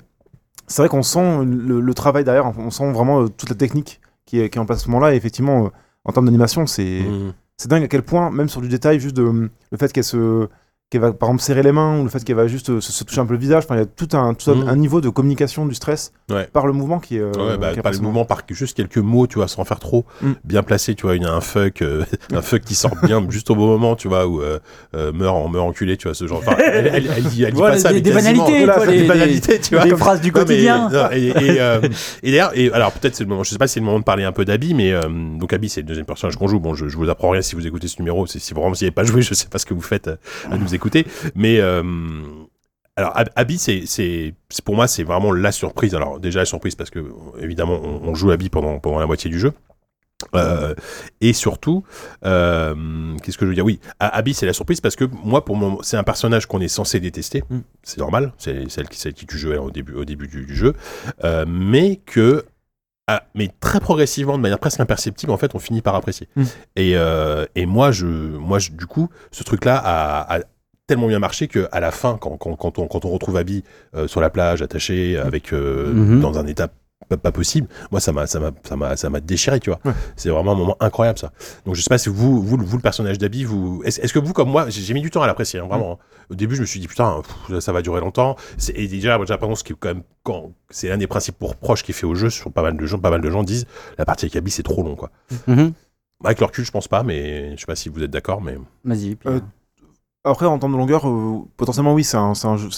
[0.67, 3.99] C'est vrai qu'on sent le, le travail derrière, on sent vraiment euh, toute la technique
[4.25, 5.13] qui est, qui est en place à ce moment-là.
[5.13, 5.69] Et effectivement, euh,
[6.05, 7.33] en termes d'animation, c'est Mm.
[7.57, 9.23] c'est dingue à quel point, même sur du détail, juste de,
[9.71, 10.47] le fait qu'elle se
[10.91, 12.91] qu'elle va par exemple serrer les mains ou le fait qu'elle va juste euh, se,
[12.91, 14.67] se toucher un peu le visage, enfin, il y a tout un, tout un- Mm.
[14.67, 16.47] un niveau de communication du stress Ouais.
[16.51, 17.21] par le mouvement qui est.
[17.21, 19.63] euh, Ouais, bah, qui est pas le mouvement, par juste quelques mots, tu vois, sans
[19.63, 20.31] faire trop, Mm.
[20.43, 23.25] bien placé, tu vois, il y a un fuck, euh, un fuck qui sort bien
[23.29, 24.59] juste au bon moment, tu vois, ou euh,
[24.93, 26.39] euh, meurt en meurt enculé, tu vois, ce genre.
[26.39, 28.85] Enfin, elle, elle, elle dit, elle dit Voilà, pas ça, des- mais des banalités, quoi,
[28.85, 29.85] des les- banalités, tu vois.
[29.85, 30.89] Des comme- phrases du Non, mais, quotidien.
[30.89, 31.79] non, et, et, euh,
[32.21, 33.99] et d'ailleurs, et alors peut-être c'est le moment, je sais pas si c'est le moment
[33.99, 35.03] de parler un peu d'Abby, mais euh,
[35.39, 36.59] donc Abby c'est le deuxième personnage qu'on joue.
[36.59, 38.27] Bon, je, je vous apprends rien si vous écoutez ce numéro.
[38.27, 40.09] C'est si vraiment vous n'y avez pas joué, je sais pas ce que vous faites
[40.09, 40.15] euh,
[40.51, 40.80] à nous écouter,
[41.35, 41.81] mais euh,
[42.95, 44.33] alors Ab- Abby c'est
[44.65, 45.95] pour moi c'est vraiment la surprise.
[45.95, 46.99] Alors déjà la surprise parce que
[47.39, 49.53] évidemment on, on joue Abby pendant pendant la moitié du jeu.
[50.35, 50.75] Euh,
[51.19, 51.83] et surtout,
[52.25, 52.75] euh,
[53.23, 53.65] qu'est-ce que je veux dire?
[53.65, 56.67] Oui, Abby c'est la surprise parce que moi, pour moi, c'est un personnage qu'on est
[56.67, 57.43] censé détester.
[57.49, 57.59] Mm.
[57.81, 60.55] C'est normal, c'est celle qui, celle qui tu jouais au début, au début du, du
[60.55, 60.75] jeu,
[61.23, 62.45] Euh, mais que,
[63.07, 66.27] ah, mais très progressivement, de manière presque imperceptible, en fait, on finit par apprécier.
[66.35, 66.43] Mm.
[66.75, 70.41] Et, euh, et moi, je, moi, je- du coup, ce truc-là a, a
[70.91, 73.63] tellement bien marché que à la fin, quand, quand, quand on, quand on retrouve Abby
[73.95, 76.19] euh, sur la plage, attachée, avec euh, Mhm.
[76.19, 76.67] dans un état
[77.07, 79.79] pas, pas possible, moi, ça m'a, ça m'a, ça m'a, ça m'a déchiré, tu vois.
[79.85, 79.93] Ouais.
[80.17, 81.31] C'est vraiment un moment incroyable, ça.
[81.65, 84.19] Donc, je sais pas si vous, vous, vous le personnage d'Abby, vous, est-ce, est-ce que
[84.19, 85.97] vous, comme moi, j'ai, mis du temps à l'apprécier, hein, vraiment.
[86.29, 88.35] Au début, je me suis dit, putain, pff, ça va durer longtemps.
[88.57, 91.83] C'est, et déjà, moi, j'ai l'impression que quand même, quand, c'est l'un des principaux reproches
[91.83, 93.65] qui est fait au jeu, sur pas mal de gens, pas mal de gens disent,
[93.97, 95.09] la partie avec Abby, c'est trop long, quoi.
[95.47, 95.71] Mhm.
[96.23, 98.57] Avec leur recul, je pense pas, mais je sais pas si vous êtes d'accord, mais.
[98.85, 99.17] Vas-y.
[99.25, 99.39] Euh,
[100.23, 102.69] Après, en termes de longueur, euh, potentiellement, oui, c'est un, un jeu-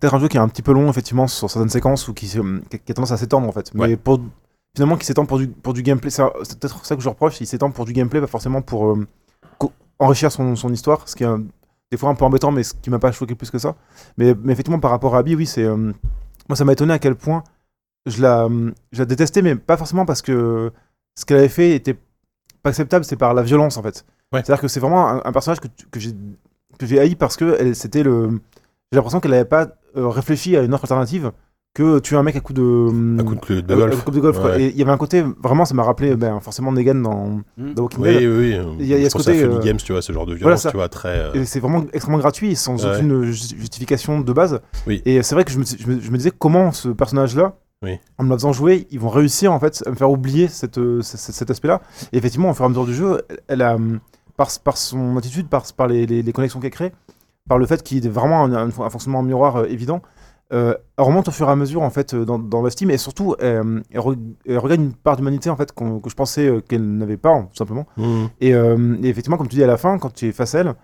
[0.00, 2.28] peut-être un jeu qui est un petit peu long, effectivement, sur certaines séquences ou qui,
[2.28, 2.38] se-
[2.68, 3.72] qui a tendance à s'étendre, en fait.
[3.74, 3.96] Mais Ouais.
[3.96, 4.20] pour,
[4.76, 6.22] finalement, qui s'étend pour du, pour du gameplay, c'est
[6.58, 9.06] peut-être ça que je reproche, il s'étend pour du gameplay, pas forcément pour euh,
[9.58, 11.42] co- enrichir son, son histoire, ce qui est un-
[11.90, 13.74] des fois un peu embêtant, mais ce qui m'a pas choqué plus que ça.
[14.18, 15.64] Mais, mais effectivement, par rapport à Abby, oui, c'est.
[15.64, 15.92] euh,
[16.48, 17.42] moi, ça m'a étonné à quel point
[18.06, 18.46] je la,
[18.92, 20.70] je la détestais, mais pas forcément parce que
[21.18, 21.94] ce qu'elle avait fait était
[22.62, 24.04] pas acceptable, c'est par la violence, en fait.
[24.32, 24.42] Ouais.
[24.44, 26.14] C'est-à-dire que c'est vraiment un, un personnage que, que j'ai
[26.98, 28.40] haï parce que c'était le.
[28.92, 31.30] J'ai l'impression qu'elle n'avait pas euh, réfléchi à une autre alternative
[31.72, 32.88] que tuer un mec à coup de.
[33.20, 34.00] Un coup de, clé de golf.
[34.00, 34.58] à coup de golf, quoi.
[34.58, 37.74] Et il y avait un côté, vraiment, ça m'a rappelé ben, forcément Negan dans, Mm.
[37.74, 38.22] dans Walking Oui, Dead.
[38.28, 38.76] oui, oui.
[38.80, 40.32] Il y a- y ce côté, à Funny euh, Games, tu vois, ce genre de
[40.32, 40.70] voilà violence, ça.
[40.72, 41.08] tu vois, très.
[41.36, 42.96] euh, c'est vraiment extrêmement gratuit, sans Ouais.
[42.96, 44.60] aucune ju- justification de base.
[44.88, 45.00] Oui.
[45.04, 47.98] Et c'est vrai que je me, je me- je me disais comment ce personnage-là, Oui.
[48.18, 50.78] en me la faisant jouer, ils vont réussir en fait à me faire oublier cette,
[50.78, 51.80] euh, cet aspect-là.
[52.12, 53.78] Et effectivement, au fur et à mesure du jeu, elle- elle a,
[54.36, 56.92] par, par son attitude, par, par les, les- les connexions qu'elle crée,
[57.48, 60.02] par le fait qu'il est vraiment un, un- un fonctionnement en miroir euh, évident,
[60.52, 62.98] euh, elle remonte au fur et à mesure en fait euh, dans, dans l'estime et
[62.98, 66.60] surtout euh, elle, re- elle regagne une part d'humanité en fait que je pensais euh,
[66.60, 67.86] qu'elle n'avait pas tout simplement.
[67.96, 68.26] mm.
[68.40, 70.60] Et, euh, et effectivement, comme tu dis à la fin, quand tu es face à
[70.60, 70.74] elle,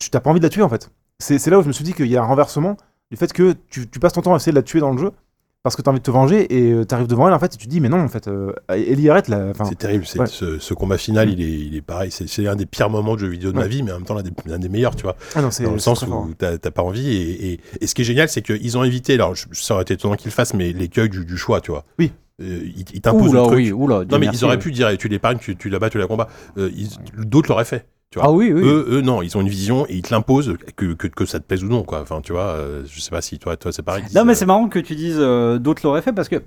[0.00, 0.90] tu t'as pas envie de la tuer en fait.
[1.20, 2.76] C'est c'est là où je me suis dit qu'il y a un renversement
[3.10, 4.98] du fait que tu, tu passes ton temps à essayer de la tuer dans le
[4.98, 5.12] jeu
[5.62, 7.54] parce que tu as envie de te venger et tu arrives devant elle en fait
[7.54, 9.52] et tu te dis mais non en fait euh, Ellie arrête là.
[9.68, 10.26] C'est terrible, c'est- ouais.
[10.26, 13.20] ce, ce combat final, il, est, il est pareil, c'est un des pires moments de
[13.20, 14.14] jeux vidéo de ma vie, mais en même temps
[14.46, 17.08] l'un des, meilleurs, tu vois, ah non, c'est dans le sens où t'as pas envie,
[17.14, 19.82] et, et, et ce qui est génial, c'est qu'ils ont évité, alors je- ça aurait
[19.82, 21.84] été étonnant qu'ils le fassent, mais l'écueil du, du choix, tu vois.
[21.98, 22.12] Oui.
[22.40, 23.56] Euh, ils ils t'imposent le Oula, truc.
[23.56, 23.96] oui, oula.
[24.04, 24.62] Non mais merci, ils auraient oui.
[24.62, 26.28] pu dire, tu l'épargnes, tu, tu la bats, tu la combats.
[26.56, 26.88] Euh, ils-
[27.26, 27.84] D'autres l'auraient fait.
[28.10, 28.28] Tu vois.
[28.28, 28.62] Ah oui, oui.
[28.64, 31.40] Eux, eux, non, ils ont une vision et ils te l'imposent, que, que, que ça
[31.40, 32.00] te plaise ou non, quoi.
[32.00, 34.04] Enfin, tu vois, euh, je sais pas si toi, toi c'est pareil.
[34.14, 36.42] Non, mais disent, c'est marrant que tu dises euh, d'autres l'auraient fait parce que,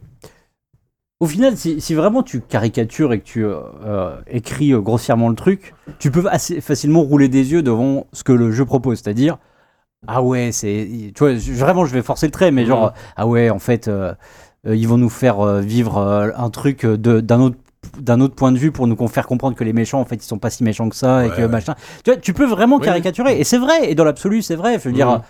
[1.19, 5.30] au final, si, si vraiment tu caricatures et que tu euh, euh, écris euh, grossièrement
[5.30, 9.00] le truc, tu peux assez facilement rouler des yeux devant ce que le jeu propose.
[9.00, 9.38] C'est-à-dire,
[10.08, 10.89] ah ouais, c'est.
[11.13, 14.15] Tu vois, vraiment, je vais forcer le trait, mais genre, ah ouais, en fait, euh,
[14.65, 17.58] euh, ils vont nous faire euh, vivre euh, un truc euh, de- d'un autre
[18.00, 20.22] d'un autre point de vue pour nous faire comprendre que les méchants en fait ils
[20.28, 21.48] sont pas si méchants que ça et Ouais, que ouais.
[21.48, 24.56] machin tu vois tu peux vraiment Oui, caricaturer et c'est vrai et dans l'absolu c'est
[24.56, 25.22] vrai je veux dire Mhm.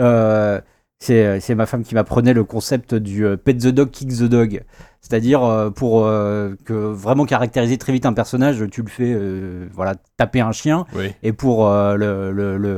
[0.00, 0.60] euh,
[0.98, 4.62] c'est ma femme qui m'apprenait le concept du euh, pet the dog, kick the dog.
[5.00, 9.66] C'est-à-dire, euh, pour euh, que vraiment caractériser très vite un personnage, tu le fais euh,
[9.74, 11.12] voilà, taper un chien, Oui.
[11.24, 11.68] et pour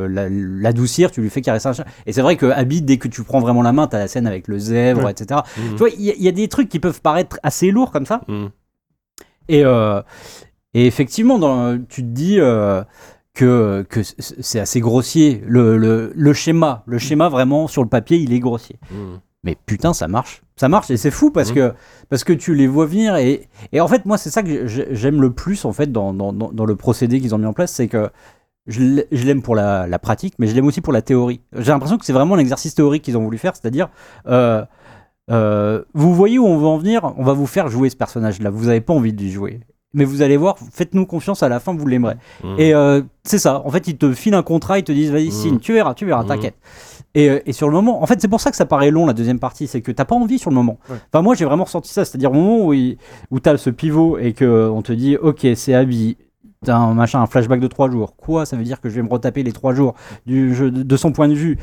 [0.08, 1.84] l'adoucir, tu lui fais caresser un chien.
[2.06, 4.08] Et c'est vrai que Abby, dès que tu prends vraiment la main, tu as la
[4.08, 5.40] scène avec le zèbre, etc.
[5.58, 5.70] Mhm.
[5.72, 7.90] Tu vois, il y, a- il y a des trucs qui peuvent paraître assez lourds
[7.90, 8.22] comme ça.
[9.48, 10.00] Et, euh,
[10.74, 12.82] et effectivement, dans, tu te dis euh,
[13.34, 13.84] que,
[14.18, 15.42] c'est assez grossier.
[15.46, 18.78] Le, le, le schéma, le schéma vraiment sur le papier, il est grossier.
[18.90, 19.20] Mhm.
[19.42, 20.42] Mais putain, ça marche.
[20.56, 21.54] Ça marche et c'est fou parce, Mhm.
[21.56, 21.72] que,
[22.08, 23.16] parce que tu les vois venir.
[23.16, 26.14] Et, et en fait, moi, c'est ça que j'ai- j'aime le plus en fait dans,
[26.14, 27.72] dans, dans- dans le procédé qu'ils ont mis en place.
[27.72, 28.08] C'est que
[28.66, 31.42] je l'ai- je l'aime pour la, la pratique, mais je l'aime aussi pour la théorie.
[31.58, 33.90] J'ai l'impression que c'est vraiment l'exercice théorique qu'ils ont voulu faire, c'est-à-dire,
[34.28, 34.64] euh,
[35.30, 38.50] euh, vous voyez où on veut en venir, on va vous faire jouer ce personnage-là.
[38.50, 39.60] Vous n'avez pas envie de lui jouer.
[39.96, 42.16] Mais vous allez voir, faites-nous confiance, à la fin, vous l'aimerez.
[42.42, 42.54] Mm.
[42.58, 43.62] Et euh, c'est ça.
[43.64, 45.30] En fait, ils te filent un contrat, ils te disent vas-y, Mhm.
[45.30, 46.28] signe, tu verras, tu verras, Mhm.
[46.28, 46.56] t'inquiète.
[47.14, 49.06] Et, euh, et sur le moment, en fait, c'est pour ça que ça paraît long
[49.06, 50.78] la deuxième partie, c'est que t'as pas envie sur le moment.
[50.90, 50.96] Ouais.
[51.12, 52.98] Enfin, moi, j'ai vraiment ressenti ça, c'est-à-dire au moment où, il-
[53.30, 56.16] où t'as ce pivot et que on te dit ok, c'est Abby.
[56.64, 58.16] T'as un machin, un flashback de trois jours.
[58.16, 58.46] Quoi?
[58.46, 59.94] Ça veut dire que je vais me retaper les trois jours
[60.26, 61.56] du jeu, de, de son point de vue.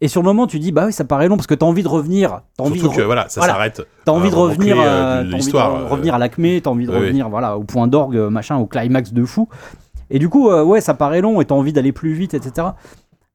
[0.00, 1.82] Et sur le moment, tu dis bah oui, ça paraît long parce que t'as envie
[1.82, 2.40] de revenir.
[2.58, 3.54] T'as envie de Surtout que voilà, ça Voilà.
[3.54, 3.82] s'arrête.
[4.04, 6.18] T'as envie de revenir, clé, euh, de t'as envie de l'histoire, re- euh, revenir à
[6.18, 7.02] l'acmé, t'as envie de oui, oui.
[7.04, 9.48] revenir voilà au point d'orgue, euh, machin, au climax de fou.
[10.10, 12.68] Et du coup, euh, ouais, ça paraît long et t'as envie d'aller plus vite, etc.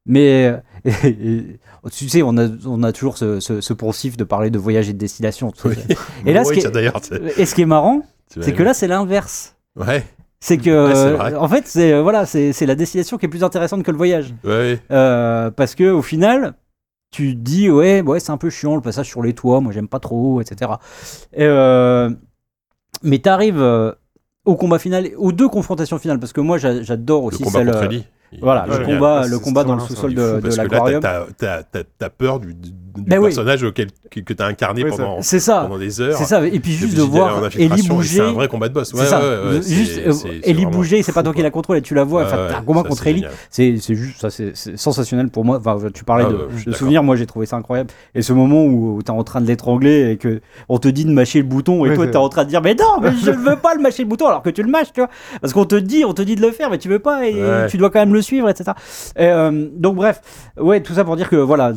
[0.06, 0.56] Mais euh,
[1.04, 1.58] et- et-
[1.92, 4.88] tu sais, on a, on a toujours ce, ce, ce poncif de parler de voyage
[4.88, 5.52] et de destination.
[5.64, 5.74] Oui.
[6.26, 9.56] Et là, ce qui est- Et ce qui est marrant, c'est que là, c'est l'inverse.
[9.76, 10.04] Ouais,
[10.42, 11.34] C'est que, Ouais, c'est vrai.
[11.34, 13.96] en fait, c'est euh, voilà, c'est c'est la destination qui est plus intéressante que le
[13.98, 14.34] voyage.
[14.44, 14.80] ouais.
[14.90, 16.54] Euh, parce que au final,
[17.10, 19.70] tu te dis ouais, ouais, c'est un peu chiant le passage sur les toits, moi
[19.72, 20.70] j'aime pas trop, etc.
[21.34, 22.08] Et, euh,
[23.02, 23.92] mais t'arrives euh,
[24.46, 27.58] au combat final, aux deux confrontations finales, parce que moi j'a- j'adore Le aussi combat
[27.58, 27.68] celle.
[27.74, 27.88] euh,
[28.40, 30.62] Voilà, le combat, le c'est combat dans le sous-sol est fou de, de parce que
[30.62, 33.24] là, t'as- t'as- t'as t'as peur du, du Ben oui.
[33.26, 36.16] personnage auquel, que, que t'as incarné Oui, pendant, C'est ça, pendant des heures.
[36.16, 36.46] c'est ça.
[36.46, 38.16] Et puis juste de voir Ellie bouger.
[38.16, 38.90] C'est un vrai combat de boss.
[38.92, 39.20] C'est Ouais, ça.
[39.20, 42.04] ouais, ouais, juste euh, Ellie bouger, c'est pas toi qui la contrôle et tu la
[42.04, 42.24] vois.
[42.24, 43.24] Enfin, Ouais, t'as un combat ça, contre Ellie.
[43.50, 45.58] C'est c'est juste, ça, c'est sensationnel pour moi.
[45.58, 47.90] Enfin, tu parlais Ah de, suis de souvenirs, moi j'ai trouvé ça incroyable.
[48.14, 51.04] Et ce moment où, tu t'es en train de l'étrangler et que on te dit
[51.04, 53.10] de mâcher le bouton et toi c'est- t'es en train de dire mais non, mais
[53.22, 55.10] je ne veux pas le mâcher le bouton alors que tu le mâches, tu vois.
[55.40, 57.34] Parce qu'on te dit, on te dit de le faire, mais tu veux pas et
[57.70, 58.72] tu dois quand même le suivre, etc.
[59.16, 60.20] Et, euh, donc bref,
[60.58, 61.72] ouais, tout ça pour dire que voilà,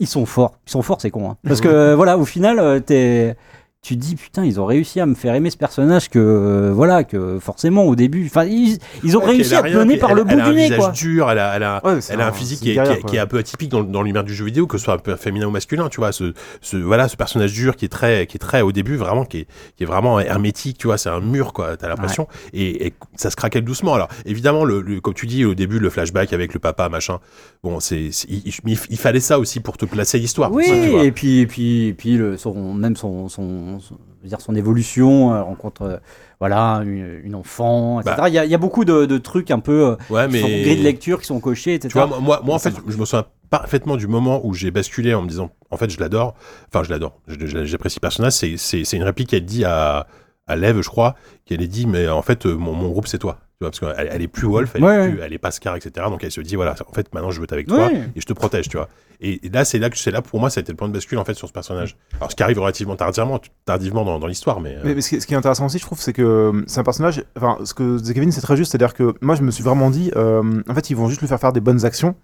[0.00, 1.30] ils sont forts, ils sont forts, c'est con.
[1.30, 1.36] hein.
[1.46, 3.36] Parce que voilà, au final, euh, t'es
[3.82, 6.70] tu te dis putain ils ont réussi à me faire aimer ce personnage que euh,
[6.70, 10.10] voilà que forcément au début enfin ils, ils ont Ouais, réussi à te donner par
[10.10, 12.28] elle- le bout du nez quoi dur, elle a, elle a, Ouais, elle a un
[12.28, 14.22] un- physique qui est, qui est- guerrière, qui est un peu atypique dans, dans l'univers
[14.24, 16.76] du jeu vidéo, que ce soit un peu féminin ou masculin, tu vois, ce, ce,
[16.76, 19.46] voilà, ce personnage dur qui est très, qui est très au début, vraiment, qui est,
[19.76, 23.30] qui est vraiment hermétique, tu vois, c'est un mur, quoi, t'as l'impression, et, et ça
[23.30, 23.94] se craquelle doucement.
[23.94, 27.18] Alors, évidemment, le, le- comme tu dis au début, le flashback avec le papa, machin,
[27.62, 30.52] bon, c'est, il, il- il fallait ça aussi pour te placer l'histoire.
[30.52, 31.04] oui ça, tu vois.
[31.04, 35.32] et puis et puis et puis le, son, même son son, son- dire son évolution
[35.32, 35.96] euh, rencontre euh,
[36.40, 38.28] voilà une, une enfant etc Bah.
[38.28, 40.40] il y, a, il y a beaucoup de, de trucs un peu euh, Ouais, qui
[40.40, 40.62] sont mais.
[40.62, 43.04] grilles de lecture qui sont cochés etc Tu vois, moi, moi, en fait, je me
[43.04, 46.34] souviens parfaitement du moment où j'ai basculé en me disant, en fait, je l'adore.
[46.68, 47.18] Enfin, je l'adore.
[47.26, 48.32] J'apprécie le personnage.
[48.32, 50.06] C'est, une réplique qu'elle dit à,
[50.46, 53.38] à Lev, je crois, qu'elle est dit, mais en fait, mon, mon groupe, c'est toi.
[53.60, 56.06] Parce qu'elle elle est plus Wolf, elle, Ouais, est, plus, elle est pas Scar, etc.
[56.08, 58.08] Donc elle se dit, voilà, en fait, maintenant, je veux être avec toi Ouais.
[58.16, 58.88] et je te protège, tu vois.
[59.20, 60.88] Et, et là, c'est là que c'est là pour moi, ça a été le point
[60.88, 61.94] de bascule en fait sur ce personnage.
[62.16, 64.76] Alors, ce qui arrive relativement tardivement, tardivement dans, dans l'histoire, mais.
[64.76, 66.84] euh, Mais, mais ce, qui, est intéressant aussi, je trouve, c'est que euh, c'est un
[66.84, 67.22] personnage.
[67.36, 68.72] Enfin, ce que disait Kevin, c'est très juste.
[68.72, 71.28] C'est-à-dire que moi, je me suis vraiment dit, euh, en fait, ils vont juste lui
[71.28, 72.14] faire faire des bonnes actions.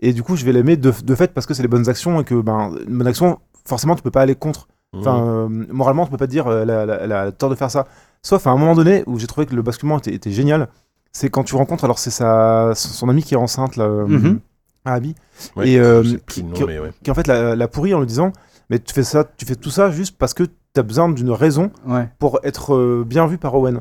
[0.00, 2.20] Et du coup, je vais l'aimer de, de fait parce que c'est les bonnes actions
[2.20, 4.68] et que, ben, une bonne action, forcément, tu peux pas aller contre.
[4.94, 7.48] Enfin, euh, moralement, tu peux pas te dire, elle, a- elle a- elle a tort
[7.48, 7.86] de faire ça.
[8.24, 10.68] Sauf à un moment donné où j'ai trouvé que le basculement était, était génial.
[11.12, 14.06] C'est quand tu rencontres, alors c'est sa, son son amie qui est enceinte, là, euh,
[14.06, 14.40] Mhm.
[14.84, 15.14] à Abby,
[15.56, 16.90] ouais, et, euh, qui- le nom, qui- mais ouais.
[17.02, 18.32] qui en fait la, la pourrit en lui disant,
[18.70, 21.30] mais tu fais ça, tu fais tout ça juste parce que tu as besoin d'une
[21.30, 23.80] raison ouais pour être euh, bien vu par Owen.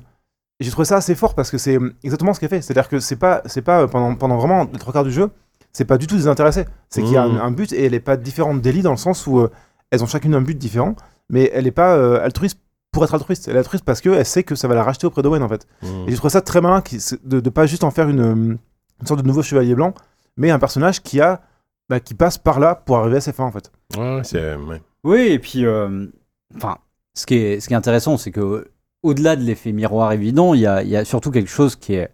[0.59, 2.61] Et j'ai trouvé ça assez fort parce que c'est exactement ce qu'elle fait.
[2.61, 5.29] C'est-à-dire que c'est pas, c'est pas pendant, pendant vraiment les trois quarts du jeu,
[5.71, 6.65] c'est pas du tout désintéressé.
[6.89, 7.37] C'est qu'il y a Mhm.
[7.37, 9.49] un, un but et elle est pas différente d'Ellie dans le sens où euh,
[9.91, 10.95] elles ont chacune un but différent,
[11.29, 12.59] mais elle est pas euh, altruiste
[12.91, 13.47] pour être altruiste.
[13.47, 15.67] Elle est altruiste parce qu'elle sait que ça va la racheter auprès d'Owen en fait.
[15.81, 15.85] Mm.
[16.07, 16.83] Et j'ai trouvé ça très malin
[17.23, 18.57] de, de pas juste en faire une,
[19.01, 19.93] une sorte de nouveau chevalier blanc,
[20.37, 21.41] mais un personnage qui a
[21.89, 23.71] bah, qui passe par là pour arriver à ses fins en fait.
[23.97, 24.55] Ouais, c'est.
[25.03, 26.07] Oui, et puis, euh,
[26.55, 26.77] enfin,
[27.15, 28.69] ce qui est, ce qui est intéressant, c'est que
[29.03, 31.95] au-delà de l'effet miroir évident, il y a, il y a surtout quelque chose qui
[31.95, 32.11] est,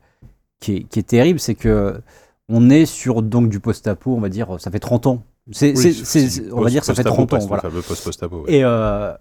[0.59, 2.01] qui est, qui est terrible, c'est que
[2.49, 5.23] on est sur donc du post-apo, on va dire, ça fait 30 ans.
[5.51, 7.63] C'est, Oui, on va dire, ça fait post-apo, 30 ans, voilà.
[7.63, 8.43] Le fameux post-post-apo.
[8.43, 8.53] ouais.
[8.53, 9.13] Et, euh,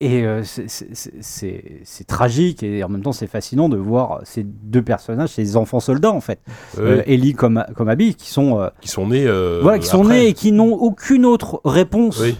[0.00, 5.30] et euh, c'est- tragique et en même temps c'est fascinant de voir ces deux personnages,
[5.30, 6.40] ces enfants soldats en fait,
[6.76, 9.26] Ouais, euh, Ellie comme, comme Abby, qui sont, euh, qui sont nés.
[9.26, 12.36] euh, voilà, qui sont nés et qui n'ont aucune autre réponse Oui,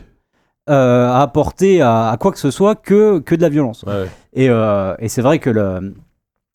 [0.67, 3.85] à apporter à, à quoi que ce soit que, que de la violence.
[3.85, 4.07] ouais.
[4.35, 5.95] Et, et c'est vrai que le,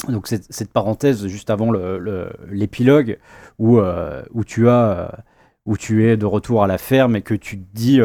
[0.08, 3.18] donc cette, cette parenthèse juste avant le- le- l'épilogue
[3.60, 5.24] où, où tu as
[5.66, 8.00] où tu es de retour à la ferme et que tu te dis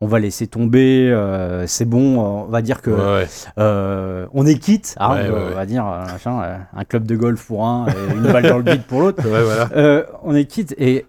[0.00, 3.26] on va laisser tomber, euh, c'est bon, on va dire que Ouais, ouais.
[3.58, 7.46] euh, on est quitte, hein, Ouais, on, va dire euh, machin, un club de golf
[7.46, 9.22] pour un et une balle dans le bide pour l'autre.
[9.26, 9.68] Voilà.
[9.74, 11.06] Euh, on est quitte et,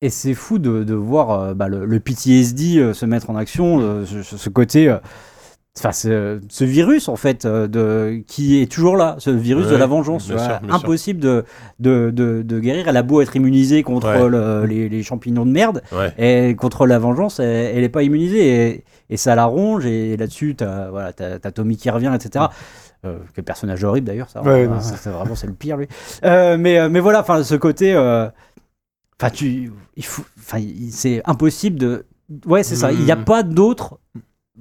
[0.00, 4.22] et c'est fou de, de voir bah, le, le PTSD se mettre en action, ce,
[4.22, 4.94] ce côté.
[5.76, 9.74] Enfin, ce, ce virus en fait euh, de, qui est toujours là, ce virus de
[9.74, 11.44] la vengeance, bien sûr, bien impossible de,
[11.80, 12.86] de, de, de guérir.
[12.86, 14.28] Elle a beau être immunisée contre Ouais.
[14.28, 16.12] le- les, les champignons de merde, Ouais.
[16.16, 19.84] et contre la vengeance, elle, elle est pas immunisée et, et ça la ronge.
[19.84, 22.44] Et là-dessus, t'as voilà, t'as, t'as Tommy qui revient, etc.
[23.04, 24.42] Euh, quel personnage horrible d'ailleurs, ça.
[24.42, 24.78] Ouais, hein,
[25.10, 25.88] vraiment c'est le pire lui.
[26.24, 28.28] Euh, mais mais voilà, enfin ce côté, euh,
[29.20, 32.06] enfin tu, il faut, enfin il- c'est impossible de,
[32.46, 32.92] ouais c'est ça.
[32.92, 33.24] Il n'y a Mm.
[33.24, 33.98] pas d'autre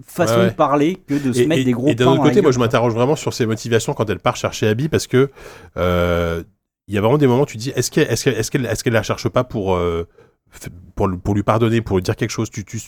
[0.06, 2.24] façon Ouais, de parler que de se Et, mettre et- des gros et d'un autre
[2.24, 5.08] côté, moi gueule, je m'interroge vraiment sur ses motivations quand elle part chercher Abby parce
[5.08, 5.30] que
[5.78, 6.44] euh,
[6.88, 8.66] il y a vraiment des moments où tu te dis est-ce qu'elle qu'elle est-ce qu'elle
[8.66, 10.08] est-ce qu'elle la cherche pas pour euh,
[10.96, 12.80] pour, lui- pour lui pardonner, pour lui dire quelque chose, tu, tu,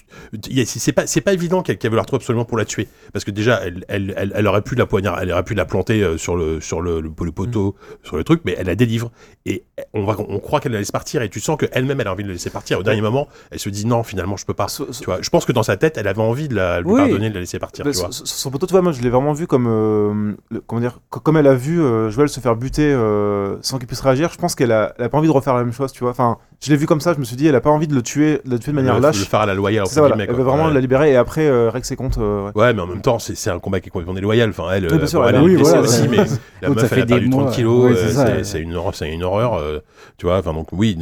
[0.66, 3.26] c'est pas, c'est pas évident qu'elle qu'elle veut la retrouver absolument pour la tuer, parce
[3.26, 6.02] que déjà, elle, elle, elle, elle aurait pu la poignard, elle aurait pu la planter
[6.04, 9.12] euh, sur le, sur le, le, le poteau, sur le truc, mais elle la délivre
[9.46, 12.12] et on va, on croit qu'elle la laisse partir et tu sens qu'elle-même elle a
[12.12, 12.80] envie de la laisser partir.
[12.80, 14.68] Au dernier moment, elle se dit non, finalement, je peux pas.
[14.68, 16.82] So- so- Tu vois, je pense que dans sa tête, elle avait envie de la,
[16.82, 17.00] lui Oui.
[17.02, 17.86] pardonner, de la laisser partir.
[17.86, 18.10] Bah, vois.
[18.12, 21.20] son poteau, tu vois, moi je l'ai vraiment vu comme, euh, le- comment dire, co-
[21.20, 24.32] comme elle a vu euh, Joël se faire buter euh, sans qu'il puisse réagir.
[24.32, 26.12] Je pense qu'elle a, a pas envie de refaire la même chose, tu vois.
[26.12, 27.14] Enfin, je l'ai vu comme ça.
[27.14, 28.76] Je me suis dit, elle a pas envie de le tuer, de le tuer de
[28.76, 29.18] manière le, lâche.
[29.20, 30.16] le faire à la loyale, ça, voilà.
[30.20, 30.74] Elle veut vraiment Ouais.
[30.74, 32.18] la libérer et après euh, règle ses comptes.
[32.18, 32.62] euh, ouais.
[32.62, 34.50] Ouais, mais en même temps, c'est c'est un combat qui est complètement déloyal.
[34.50, 36.18] Enfin, elle, Oui, bien euh, sûr, bon, elle est oui, blessée voilà, aussi, mais
[36.62, 37.52] la meuf, ça elle a fait perdu des 30 mois.
[37.52, 38.44] kilos, Ouais, euh, c'est ça, c'est ouais.
[38.44, 39.80] c'est une horreur, c'est une horreur, euh,
[40.18, 40.38] tu vois.
[40.40, 40.98] Enfin, donc oui,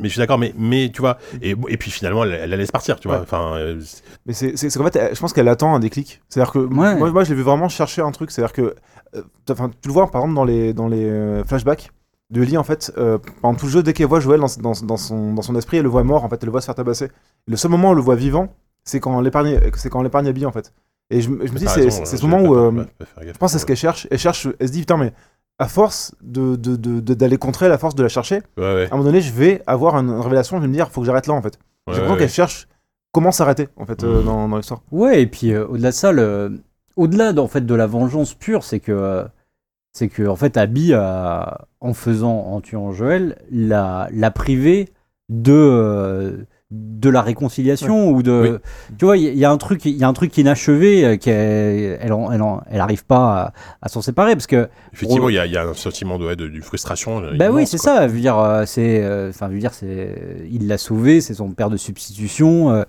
[0.00, 2.56] mais je suis d'accord, mais, mais tu vois, et, et puis finalement, elle, elle la
[2.56, 3.18] laisse partir, tu vois.
[3.18, 3.22] Ouais.
[3.22, 3.80] Enfin, euh,
[4.26, 6.20] Mais c'est c'est- c'est qu'en fait, elle- je pense qu'elle attend un déclic.
[6.28, 8.30] C'est-à-dire que moi, moi, je l'ai vu vraiment chercher un truc.
[8.30, 8.74] C'est-à-dire que,
[9.50, 11.90] enfin, tu le vois par exemple dans les, dans les flashbacks
[12.30, 14.72] de Ellie, en fait, euh, pendant tout le jeu, dès qu'elle voit Joël dans, dans,
[14.86, 16.66] dans son, dans son esprit, elle le voit mort, en fait, elle le voit se
[16.66, 17.08] faire tabasser.
[17.48, 20.02] Le seul moment où elle le voit vivant, c'est quand on l'épargne c'est quand on
[20.02, 20.72] l'épargne Abby, en fait.
[21.10, 22.54] Et je, me- je me dis, c'est euh, ce moment où.
[22.56, 22.84] euh,
[23.20, 24.06] je pense que c'est ce qu'elle cherche.
[24.10, 25.12] Elle cherche, elle se dit, putain, mais
[25.58, 28.62] à force de de- de- de- d'aller contre elle, à force de la chercher, Ouais,
[28.74, 28.82] ouais.
[28.84, 31.00] à un moment donné, je vais avoir une, une révélation, je vais me dire, faut
[31.00, 31.58] que j'arrête là, en fait.
[31.88, 32.68] Ouais, J'ai l'impression ouais, qu'elle cherche
[33.12, 34.24] comment s'arrêter, en fait, euh, Mhm.
[34.24, 34.82] dans, dans l'histoire.
[34.92, 36.60] Ouais, et puis euh, au-delà de ça, le...
[36.96, 39.24] au-delà d'en fait de la vengeance pure, c'est que euh,
[39.92, 44.88] c'est que en fait Abby a, en faisant en tuant Joël, l'a l'a privé
[45.28, 46.36] de euh,
[46.70, 48.60] de la réconciliation ou de
[48.96, 51.98] tu vois il y, a un truc il y a un truc inachevé euh, qu'elle
[52.00, 55.34] elle, en- elle, en- elle arrive pas à, à s'en séparer parce que Effectivement, il
[55.34, 57.24] y, a- il y a un sentiment de, de, de frustration.
[57.24, 57.96] euh, bah oui, c'est quoi.
[57.96, 58.08] ça.
[58.08, 60.14] Je veux dire, euh, c'est, euh, enfin, dire, c'est,
[60.48, 62.82] il l'a sauvé, c'est son père de substitution, euh,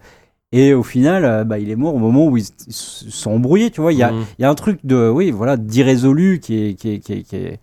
[0.52, 3.72] et au final, euh, bah, il est mort au moment où ils, se sont embrouillés.
[3.72, 4.26] Tu vois, il y a, Mhm.
[4.40, 7.24] il y a un truc de, oui, voilà, d'irrésolu qui est, qui est, qui est,
[7.24, 7.60] qui est,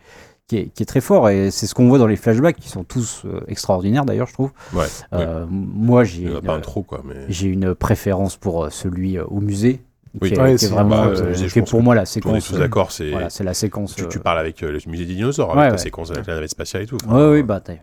[0.46, 2.70] qui est- qui est très fort, et c'est ce qu'on voit dans les flashbacks, qui
[2.70, 4.50] sont tous euh, extraordinaires d'ailleurs, je trouve.
[4.72, 7.02] Ouais, Euh, Moi, j'ai, une- pas un trop, quoi.
[7.04, 7.16] Mais...
[7.28, 9.82] j'ai une préférence pour celui euh, au musée,
[10.22, 10.30] Oui.
[10.30, 12.04] qui est, Ouais, qui est c'est- vraiment, bah, euh, qui est pour moi la On
[12.04, 12.46] est séquence.
[12.48, 13.10] tous euh, d'accord, c'est.
[13.10, 13.94] Voilà, la séquence.
[13.94, 15.78] tu, tu parles avec euh, le musée des dinosaures, Ouais, avec la ouais.
[15.78, 16.96] séquence avec la navette spatiale et tout.
[17.06, 17.74] Ouais, oui, bah, t'as-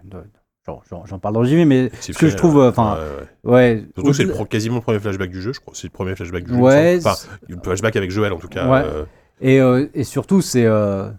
[0.68, 2.98] j'en- parle dans le JV, mais ce que je trouve, euh, enfin,
[3.44, 3.54] Ouais, ouais.
[3.54, 3.84] ouais.
[3.96, 5.74] Surtout que c'est le pro- quasiment le premier flashback du jeu, je crois.
[5.76, 6.60] C'est le premier flashback du jeu.
[6.60, 6.98] Ouais.
[7.00, 7.16] Enfin,
[7.48, 8.68] le flashback avec Joël en tout cas.
[8.70, 8.82] Ouais.
[8.86, 9.04] euh,
[9.42, 11.10] Et, euh, et surtout, c'est euh,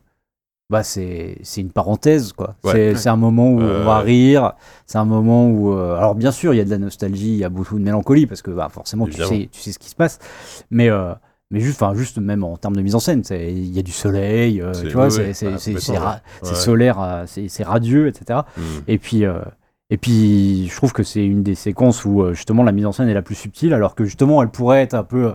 [0.70, 2.56] bah, c'est c'est une parenthèse, quoi.
[2.64, 2.72] Ouais.
[2.72, 4.54] C'est c'est un moment où Euh, on va rire.
[4.87, 5.72] C'est un moment où.
[5.72, 7.85] euh, alors, bien sûr, il y a de la nostalgie, il y a beaucoup de
[7.85, 10.18] mélancolie, parce que bah, forcément, tu sais, tu sais ce qui se passe.
[10.70, 10.88] Mais.
[11.50, 13.92] Mais juste, enfin, juste même en termes de mise en scène, il y a du
[13.92, 16.54] soleil, euh, C'est- tu vois, ouais, c'est ouais, ra- ouais.
[16.54, 18.40] solaire, c'est c'est radieux, etc.
[18.56, 18.61] hmm.
[18.88, 19.40] Et puis, euh,
[19.90, 22.92] et puis, je trouve que c'est une des séquences où euh, justement la mise en
[22.92, 25.35] scène est la plus subtile, alors que justement elle pourrait être un peu,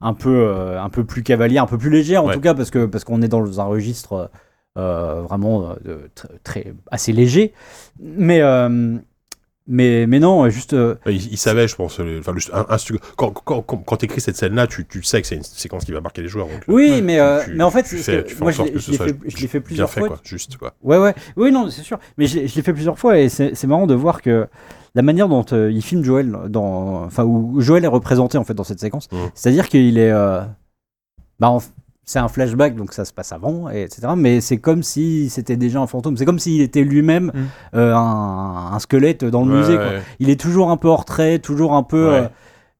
[0.00, 2.86] un peu, un peu plus cavalière, un peu plus légère en tout cas, parce que
[2.86, 4.30] parce qu'on est dans un registre
[4.78, 5.74] euh, vraiment
[6.42, 7.52] très assez léger.
[8.00, 8.40] Mais
[9.66, 11.98] mais mais non, juste euh, Il, il savait, je pense.
[12.00, 15.02] le- Enfin, le- un- un stu- quand quand, quand, quand t'écris cette scène-là, tu, tu
[15.02, 16.46] sais que c'est une séquence qui va marquer les joueurs.
[16.46, 17.84] Donc, euh, oui, mais euh, tu- mais en fait,
[18.40, 19.14] moi je l'ai fait,
[19.48, 20.08] fait bien plusieurs fait, fois.
[20.08, 20.20] quoi.
[20.24, 20.74] Juste, quoi.
[20.82, 21.14] Ouais, ouais.
[21.36, 21.98] Oui, non, c'est sûr.
[22.18, 24.48] Mais je, l'ai- je l'ai fait plusieurs fois et c'est marrant de voir que
[24.94, 28.64] la manière dont il filme Joël, dans, enfin, où Joël est représenté en fait dans
[28.64, 29.30] cette séquence, Mhm.
[29.34, 30.10] c'est-à-dire qu'il est.
[31.38, 31.60] bah, en-
[32.10, 34.08] c'est un flashback, donc ça se passe avant, et etc.
[34.16, 36.16] Mais c'est comme si c'était déjà un fantôme.
[36.16, 37.46] C'est comme s'il était lui-même Mhm.
[37.76, 39.76] euh, un, un squelette dans le Ouais, musée.
[39.76, 39.92] ouais, quoi.
[39.92, 40.02] ouais.
[40.18, 42.08] Il est toujours un peu hors trait, toujours un peu.
[42.10, 42.14] Ouais.
[42.22, 42.28] euh,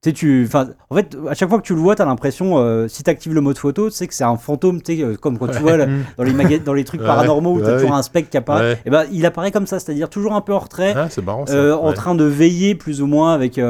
[0.08, 0.48] sais, tu,
[0.88, 3.42] en fait, à chaque fois que tu le vois, t'as l'impression, euh, si t'actives le
[3.42, 5.76] mode photo, tu sais que c'est un fantôme, tu sais, euh, comme quand tu vois
[5.76, 5.86] là,
[6.16, 8.38] dans les maga- dans les trucs Ouais, paranormaux où t'as ouais, toujours un spectre qui
[8.38, 8.78] apparaît.
[8.86, 11.74] Et ben, il apparaît comme ça, c'est-à-dire toujours un peu hors trait, Ah, marrant euh,
[11.74, 13.64] en train de veiller plus ou moins avec sur.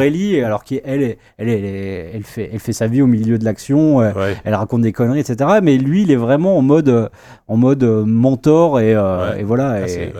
[0.00, 4.00] Ellie, alors qu'elle elle, elle, fait, elle fait sa vie au milieu de l'action.
[4.44, 5.58] Elle raconte des conneries, etc.
[5.60, 7.10] Mais lui, il est vraiment en mode,
[7.48, 8.94] en mode mentor et,
[9.42, 9.70] voilà.
[9.82, 10.14] Ah, et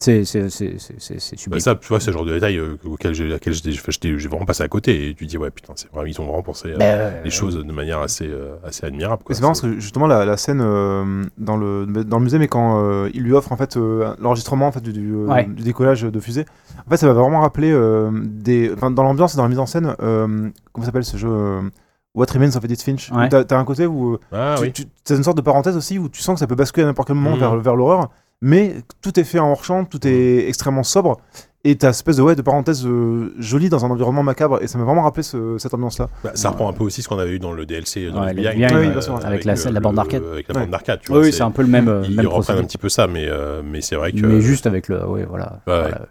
[0.00, 0.24] c'est- ouais.
[0.24, 1.60] c'est c'est c'est c'est c'est- c'est Bah, sublime.
[1.60, 3.28] ça, tu vois, c'est le genre de détail euh, auquel j'ai
[4.28, 5.10] vraiment passé à côté.
[5.10, 7.56] Et tu dis, ouais, putain, c'est vraiment, ils ont vraiment pensé Ben, euh, les choses
[7.56, 9.22] de manière assez, euh, assez admirable.
[9.30, 12.48] C'est marrant parce que justement la, la scène euh, dans, le, dans le musée, mais
[12.48, 15.44] quand euh, il lui offre en fait euh, l'enregistrement en fait du, du, Ouais.
[15.44, 16.46] du décollage de fusée,
[16.86, 19.66] en fait ça m'a vraiment rappelé euh, des, dans l'ambiance et dans la mise en
[19.66, 21.28] scène, euh, comment s'appelle ce jeu
[22.14, 23.10] What Remains of Edith Finch?
[23.12, 23.28] Ouais.
[23.28, 24.72] T'as un côté où Ah tu, oui.
[24.72, 26.86] tu- t'as une sorte de parenthèse aussi où tu sens que ça peut basculer à
[26.86, 27.40] n'importe quel moment Mhm.
[27.40, 31.20] vers, vers l'horreur, mais tout est fait en hors-champ, tout est extrêmement sobre,
[31.62, 34.66] et t'as une espèce de, ouais, de parenthèse euh, jolie dans un environnement macabre, et
[34.66, 36.08] ça m'a vraiment rappelé ce- cette ambiance-là.
[36.24, 38.32] Bah, ça reprend un peu aussi ce qu'on avait eu dans le DLC dans Ouais,
[38.32, 40.22] le oui, euh, bien sûr, avec la- le- la bande d'arcade.
[40.32, 40.60] Avec la Ouais.
[40.62, 41.20] bande d'arcade, tu vois.
[41.20, 42.58] Oui, c'est- c'est un peu le même, euh, Ils même reprennent procédé.
[42.60, 44.24] un petit peu ça, mais, euh, mais c'est vrai que.
[44.24, 46.06] Mais juste avec le, ouais, voilà, Ouais, voilà,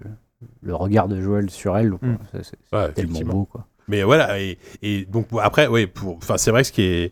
[0.62, 2.08] le regard de Joël sur elle, quoi.
[2.08, 2.18] Mm.
[2.32, 3.34] C'est- c'est Ouais, tellement effectivement.
[3.34, 3.66] beau, quoi.
[3.88, 6.84] Mais voilà, et, et donc bon, après, ouais, pour, enfin, c'est vrai que ce qui
[6.84, 7.12] est,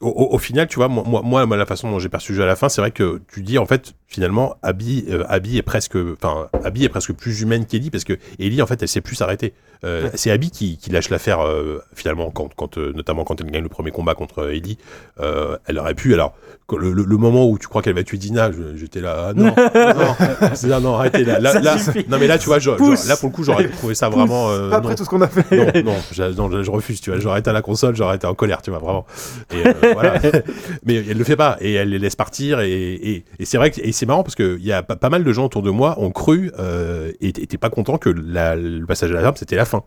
[0.00, 2.42] au, au- au final, tu vois, moi, moi, la façon dont j'ai perçu le jeu
[2.42, 5.62] à la fin, c'est vrai que tu dis en fait, finalement, Abby, euh, Abby est
[5.62, 9.00] presque, enfin, Abby est presque plus humaine qu'Ellie parce que Ellie, en fait, elle sait
[9.00, 9.54] plus s'arrêter.
[9.84, 10.10] Euh, Ouais.
[10.14, 13.64] C'est Abby qui, qui lâche l'affaire euh, finalement, quand, quand, euh, notamment quand elle gagne
[13.64, 14.78] le premier combat contre euh, Ellie,
[15.20, 16.14] euh, elle aurait pu.
[16.14, 16.34] Alors,
[16.70, 19.46] le, le- le moment où tu crois qu'elle va tuer Dina, j'étais là, ah, non,
[19.56, 21.76] non, là, non, arrêtez là, là, Ça là-
[22.08, 23.06] non mais là, tu vois, je- genre, Pousse.
[23.08, 24.50] là pour le coup, j'aurais trouvé ça vraiment.
[24.50, 25.82] euh, Pas non après tout ce qu'on a fait.
[25.82, 27.18] non, non, je, non, je refuse, tu vois.
[27.18, 29.04] J'aurais été à la console, j'aurais été en colère, tu vois, vraiment.
[29.54, 30.32] Euh.
[30.84, 33.92] Mais elle le fait pas, et elle les laisse partir, et, et, c'est vrai que
[33.92, 36.10] c'est marrant parce qu'il y a pas, pas mal de gens autour de moi ont
[36.10, 39.84] cru euh, et étaient pas contents que le passage à la ferme c'était la fin.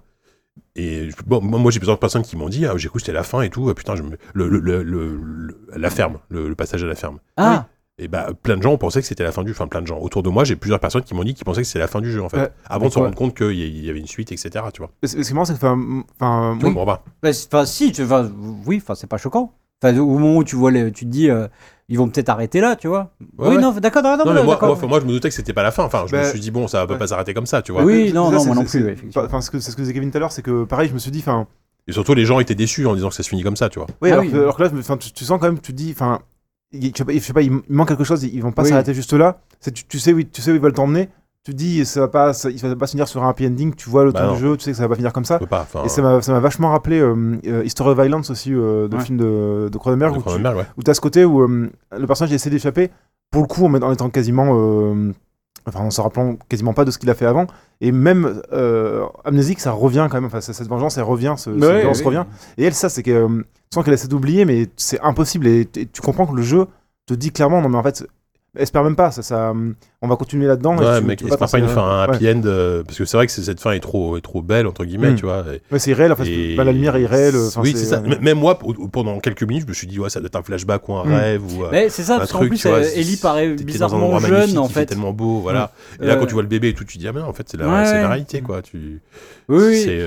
[0.78, 3.24] Et bon, moi, j'ai plusieurs personnes qui m'ont dit, ah, j'ai cru que c'était la
[3.24, 3.70] fin et tout.
[3.70, 3.94] Ah, putain,
[4.34, 7.20] le, le, le, la ferme, le passage à la ferme.
[7.38, 9.88] Ah, Et bah, plein de gens pensaient que c'était la fin du, enfin, plein de
[9.88, 11.88] gens autour de moi, j'ai plusieurs personnes qui m'ont dit qu'ils pensaient que c'était la
[11.88, 12.50] fin du jeu en fait, Ouais.
[12.66, 14.50] avant de se rendre compte qu'il y avait une suite, etc.
[14.74, 14.92] Tu vois.
[15.04, 17.66] Ce ce qui est marrant, c'est que, enfin, Tu oui, comprends pas Bah, c'est- Enfin,
[17.66, 18.30] si, tu, enfin,
[18.66, 19.54] oui, enfin, c'est pas choquant.
[19.82, 21.48] Enfin, au moment où tu vois, les, tu te dis, euh,
[21.88, 23.12] ils vont peut-être arrêter là, tu vois.
[23.38, 23.62] Ouais, oui, ouais.
[23.62, 25.72] non, d'accord, d'accord, Non, mais moi, moi, moi, je me doutais que c'était pas la
[25.72, 25.84] fin.
[25.86, 27.00] Enfin, je me Bah, suis dit, bon, ça peut ouais.
[27.00, 27.84] pas s'arrêter comme ça, tu vois.
[27.86, 29.20] Oui, c'est- non, c'est non, ça, moi non c'est- plus, c'est-.
[29.20, 30.94] Enfin, ce que- c'est ce que disait Kevin tout à l'heure, c'est que pareil, je
[30.94, 31.48] me suis dit, enfin,
[31.88, 33.80] Et surtout, les gens étaient déçus en disant que ça se finit comme ça, tu
[33.80, 33.88] vois.
[34.02, 34.32] oui, Ah alors, oui.
[34.32, 36.20] Que, alors que là, tu sens quand même, tu te dis, enfin,
[36.72, 38.70] il- je sais pas, je sais pas, il manque quelque chose, ils vont pas Oui.
[38.70, 39.40] s'arrêter juste là.
[39.64, 41.10] Tu, tu sais, oui, tu sais où ils veulent t'emmener.
[41.44, 43.46] Tu te dis, ça va pas, ça, il va pas se finir sur un happy
[43.46, 43.76] ending.
[43.76, 44.34] Tu vois le Bah temps non.
[44.34, 45.38] du jeu, tu sais que ça va pas finir comme ça.
[45.38, 45.68] Pas.
[45.86, 49.04] Et ça m'a vachement rappelé euh, euh, History of Violence aussi, euh, de Ouais.
[49.04, 50.66] film de, de Cronenberg, de où tu ouais.
[50.78, 52.90] où t'as ce côté où euh, le personnage essaie d'échapper,
[53.30, 54.48] pour le coup en, en étant quasiment.
[54.60, 55.12] euh,
[55.68, 57.46] enfin, en se rappelant quasiment pas de ce qu'il a fait avant.
[57.82, 60.26] Et même euh, amnésique, ça revient quand même.
[60.26, 62.06] Enfin, cette vengeance, elle revient, ce, cette Ouais, violence oui.
[62.06, 62.26] revient.
[62.58, 63.12] Et elle, ça, c'est que.
[63.12, 63.28] euh,
[63.72, 65.48] tu sens qu'elle essaie d'oublier, mais c'est impossible.
[65.48, 66.68] Et, et tu comprends que le jeu
[67.06, 68.08] te dit clairement, non, mais en fait,
[68.58, 69.12] espère même pas.
[69.12, 69.54] Ça, ça,
[70.06, 70.76] on va continuer là-dedans.
[70.76, 72.16] et Ouais, tu- mec, tu peux espère t'en pas une fin, un Ouais.
[72.16, 74.42] happy end, euh, parce que c'est vrai que c'est- cette fin est trop, est trop
[74.42, 75.16] belle, entre guillemets, Mm.
[75.16, 75.44] tu vois.
[75.54, 76.12] et- Ouais, c'est irréel.
[76.12, 77.06] En fait, et- bah, la lumière est
[77.48, 77.98] enfin, oui, c'est ça.
[78.06, 78.58] euh, Même moi,
[78.92, 81.06] pendant quelques minutes, je me suis dit, ouais, ça doit être un flashback ou un
[81.06, 81.14] Mm.
[81.14, 81.64] rêve, ou.
[81.66, 83.98] euh, Mais c'est ça, un parce qu'en plus, vois, c'est- Ellie paraît T'étais dans un
[83.98, 84.86] bizarrement jeune, en fait fait.
[84.88, 85.72] tellement beau, voilà.
[86.02, 87.22] Et là, Euh, quand tu vois le bébé et tout, tu te dis, ah, mais
[87.22, 88.62] en fait, c'est la, c'est réalité, quoi.
[88.62, 89.02] Tu...
[89.50, 89.82] Oui.
[89.84, 90.00] C'est,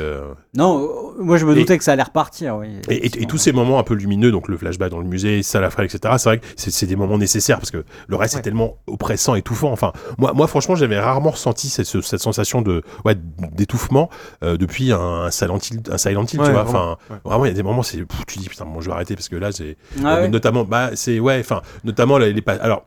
[0.56, 2.68] Non, moi je me Et- doutais que ça allait repartir, oui.
[2.88, 5.42] Et, et- et tous ces moments un peu lumineux, donc le flashback dans le musée,
[5.42, 6.14] ça la etc.
[6.18, 9.34] C'est vrai que c'est c'est des moments nécessaires parce que le reste est tellement oppressant,
[9.36, 9.70] étouffant.
[9.70, 9.87] Enfin,
[10.18, 13.14] moi, moi franchement, j'avais rarement ressenti cette, ce- cette sensation de ouais,
[13.52, 14.08] d'étouffement
[14.42, 16.62] euh, depuis un, un Silent Hill, un Silent Hill, Ouais, tu vois.
[16.62, 17.16] vraiment, Enfin, ouais.
[17.24, 19.28] vraiment, il y a des moments, c'est tu dis putain, bon, je vais arrêter parce
[19.28, 20.28] que là, c'est Ah euh, ouais.
[20.28, 22.84] notamment, bah, c'est ouais, enfin, notamment les, alors.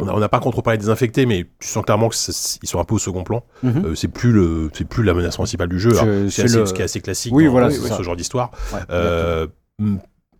[0.00, 2.94] On n'a pas contre parlé des infectés, mais tu sens clairement qu'ils sont un peu
[2.94, 3.42] au second plan.
[3.64, 3.82] Mhm.
[3.84, 5.90] Euh, c'est plus le, c'est plus la menace principale du jeu.
[6.30, 8.52] C'est le- ce qui est assez classique Oui, dans, voilà, dans c'est ce genre d'histoire.
[8.90, 9.48] Euh,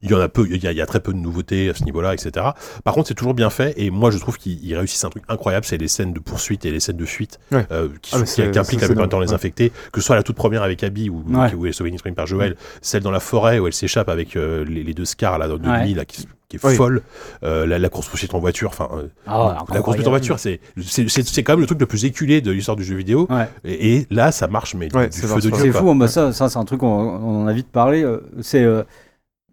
[0.03, 1.71] il y en a peu, il y a, il y a très peu de nouveautés
[1.71, 2.47] à ce niveau-là, etc.
[2.85, 5.25] Par contre, c'est toujours bien fait et moi, je trouve qu'ils ils réussissent un truc
[5.29, 7.67] incroyable, c'est les scènes de poursuite et les scènes de fuite Ouais.
[7.73, 9.35] euh, qui, Ah, qui- qui impliquent la plupart du temps les ouais.
[9.35, 11.53] infectés, que ce soit la toute première avec Abby ou Ouais.
[11.55, 14.65] où elle est sauvée par Joël, celle dans la forêt où elle s'échappe avec euh,
[14.65, 16.75] les, les deux scars là de nuit là qui, qui est Oui.
[16.77, 17.03] folle,
[17.43, 18.89] euh, la, la course poursuite en voiture, enfin.
[18.97, 22.05] euh, Ah, la course poursuite en voiture, c'est c'est- quand même le truc le plus
[22.05, 23.27] éculé de l'histoire du jeu vidéo.
[23.31, 23.49] Ouais.
[23.65, 25.51] Et, et là, ça marche, mais Ouais, du c'est feu de Dieu.
[25.61, 28.05] C'est fou, hein, bah ça, ça c'est un truc, on, on en a vite parlé.
[28.41, 28.83] C'est euh,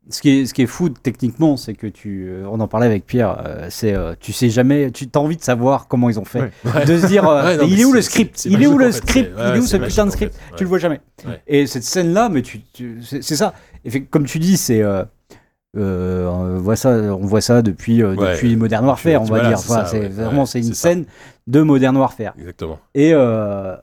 [0.10, 2.86] ce qui est ce qui est fou techniquement, c'est que tu, euh, on en parlait
[2.86, 3.42] avec Pierre.
[3.46, 6.52] euh, c'est euh, tu sais jamais, tu as envie de savoir comment ils ont fait,
[6.64, 6.86] Ouais.
[6.86, 8.92] de se dire, euh, Ouais, non, il est où le script, il est où le
[8.92, 8.98] fait.
[9.00, 10.56] script, ouais, il est où ce putain de en script, fait.
[10.58, 11.02] tu le vois jamais.
[11.48, 13.54] Et cette scène là, mais tu, tu- c'est ça.
[13.84, 15.04] Et fait, comme tu dis, c'est euh,
[16.30, 18.34] on voit ça, on voit ça depuis euh, Ouais.
[18.34, 19.60] depuis Modern Warfare, on va Voilà, dire.
[19.60, 20.08] c'est Enfin, ouais.
[20.08, 20.90] vraiment Ouais, c'est une ça.
[20.90, 21.06] scène
[21.48, 22.34] de Modern Warfare.
[22.40, 22.80] Exactement.
[22.94, 23.76] Et euh,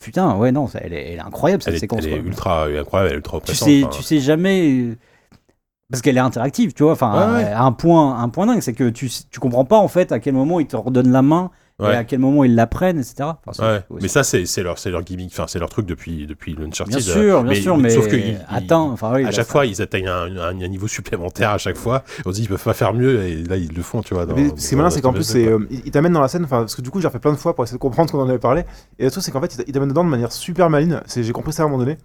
[0.00, 2.00] putain, ouais non, ça- elle est, elle est incroyable cette Elle est, séquence.
[2.04, 3.96] elle est ultra incroyable, elle est ultra tu sais, enfin.
[3.96, 4.96] tu sais jamais
[5.90, 6.92] parce qu'elle est interactive, tu vois.
[6.92, 7.44] Enfin, Ouais, ouais.
[7.50, 10.18] à un point, un point dingue, c'est que tu, tu comprends pas en fait à
[10.20, 11.92] quel moment ils te redonnent la main Ouais.
[11.92, 13.30] et à quel moment ils la prennent, etc.
[13.46, 16.56] Enfin, mais ça c'est c'est leur c'est leur gimmick, enfin c'est leur truc depuis depuis
[16.56, 16.96] l'Uncharted.
[16.96, 19.46] bien sûr, bien mais- sûr, mais sauf que ils- attends, enfin oui, à bah, chaque
[19.46, 22.02] ça- fois ils atteignent un, un- un niveau supplémentaire à chaque fois.
[22.26, 24.26] On se dit ils peuvent pas faire mieux et là ils le font, tu vois.
[24.26, 25.60] Dans, Mais ce qui est malin, c'est qu'en plus, Us c'est, 2, quoi.
[25.60, 27.30] euh, il il t'amène dans la scène, enfin, parce que du coup, j'ai refait plein
[27.32, 28.64] de fois pour essayer de comprendre ce qu'on en avait parlé.
[28.98, 31.00] Et le truc, c'est qu'en fait, il t'a- il t'amène dedans de manière super maligne.
[31.06, 31.96] C'est, j'ai compris ça à un moment donné.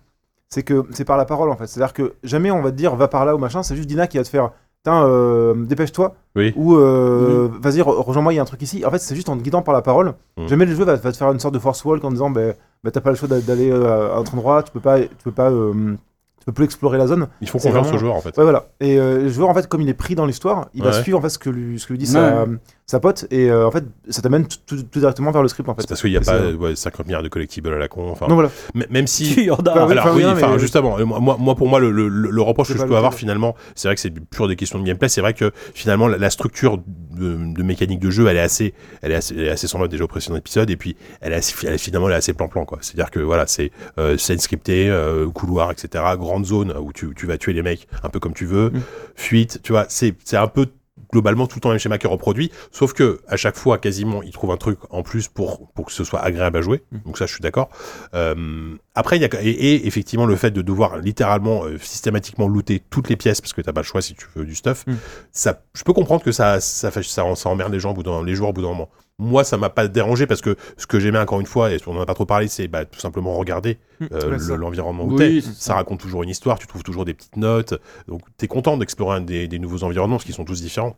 [0.54, 1.66] C'est que c'est par la parole, en fait.
[1.68, 3.64] C'est-à-dire que jamais on va te dire va par là ou machin.
[3.64, 4.52] C'est juste Dina qui va te faire,
[4.84, 6.14] tiens, euh, dépêche-toi.
[6.36, 6.54] Oui.
[6.56, 8.86] Ou euh, vas-y, re- rejoins-moi, il y a un truc ici.
[8.86, 10.14] En fait, c'est juste en te guidant par la parole.
[10.38, 10.48] Mm.
[10.48, 12.42] Jamais le jeu va, va te faire une sorte de force walk en disant, bah,
[12.84, 14.62] bah, t'as pas le choix d'a- d'aller euh, à un autre endroit.
[14.64, 15.96] Tu peux pas, tu peux pas, euh,
[16.40, 17.28] tu peux plus explorer la zone.
[17.42, 18.38] Ils font confiance vraiment- aux joueurs en fait.
[18.38, 18.66] Ouais, voilà.
[18.80, 21.18] Et euh, le joueur, en fait, comme il est pris dans l'histoire, il va suivre
[21.18, 22.44] en fait ce que lui, ce que lui dit sa,
[22.86, 25.82] sa pote, et euh, en fait, ça t'amène tout, directement vers le script en fait.
[25.84, 28.10] C'est parce qu'il n'y a pas euh, ouais, 50 milliards de collectibles à la con.
[28.12, 28.50] Enfin, Non, voilà.
[28.90, 29.34] même si.
[29.38, 29.62] Il y en a.
[29.62, 32.08] Bah oui, Alors enfin, oui, enfin mais- justement, euh, moi, moi, pour moi le, le,
[32.10, 34.84] le reproche que je peux avoir finalement, c'est vrai que c'est pure des questions de
[34.86, 35.08] gameplay.
[35.08, 38.74] C'est vrai que finalement la, la structure de, de mécanique de jeu, elle est assez,
[39.02, 41.38] elle est assez, elle est assez semblable déjà au précédent épisode, et puis elle est
[41.38, 42.80] assez, elle est- finalement elle est assez plan-plan quoi.
[42.82, 46.04] C'est-à-dire que voilà, c'est euh, scène scriptée, euh, couloir, etc.
[46.18, 48.82] Grande zone où tu, tu vas tuer les mecs un peu comme tu veux, Mm.
[49.16, 50.68] fuite, tu vois, c'est c'est un peu
[51.14, 53.78] globalement tout le temps le même schéma qui est reproduit, sauf que à chaque fois
[53.78, 56.84] quasiment ils trouvent un truc en plus pour pour que ce soit agréable à jouer.
[56.92, 56.98] Mm.
[57.06, 57.70] Donc ça je suis d'accord.
[58.16, 62.48] Euh, après il y a et, et effectivement le fait de devoir littéralement euh, systématiquement
[62.48, 64.86] looter toutes les pièces parce que t'as pas le choix si tu veux du stuff.
[64.88, 64.94] Mm.
[65.32, 68.24] Ça je peux comprendre que ça ça ça, ça emmerde les gens au bout d'un
[68.24, 68.90] les joueurs au bout d'un moment.
[69.20, 71.96] Moi, ça m'a pas dérangé parce que ce que j'aimais encore une fois, et on
[71.96, 74.06] en a pas trop parlé, c'est bah, tout simplement regarder Mm.
[74.12, 74.56] euh, le- ça.
[74.56, 77.38] l'environnement où t'es Oui, c'est ça raconte toujours une histoire, tu trouves toujours des petites
[77.38, 77.76] notes,
[78.08, 80.98] donc t'es content d'explorer un des, des nouveaux environnements parce qu'ils sont tous différents.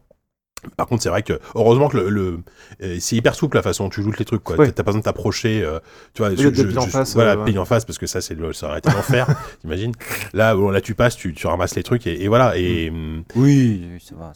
[0.77, 2.39] Par contre, c'est vrai que heureusement que le, le-
[2.83, 4.43] euh, c'est hyper souple la façon dont tu joues les trucs.
[4.43, 4.55] quoi.
[4.57, 4.71] Ouais.
[4.71, 5.79] T'as pas besoin de t'approcher, euh,
[6.13, 6.29] tu vois.
[6.31, 7.57] de payer en face, voilà, euh, ouais.
[7.57, 9.27] en face parce que ça, c'est le, ça aurait été l'enfer,
[9.61, 9.91] t'imagines.
[10.33, 12.57] Là, bon, là, tu passes, tu, tu ramasses les trucs et, et voilà.
[12.57, 14.31] Et hum, Oui, ça va.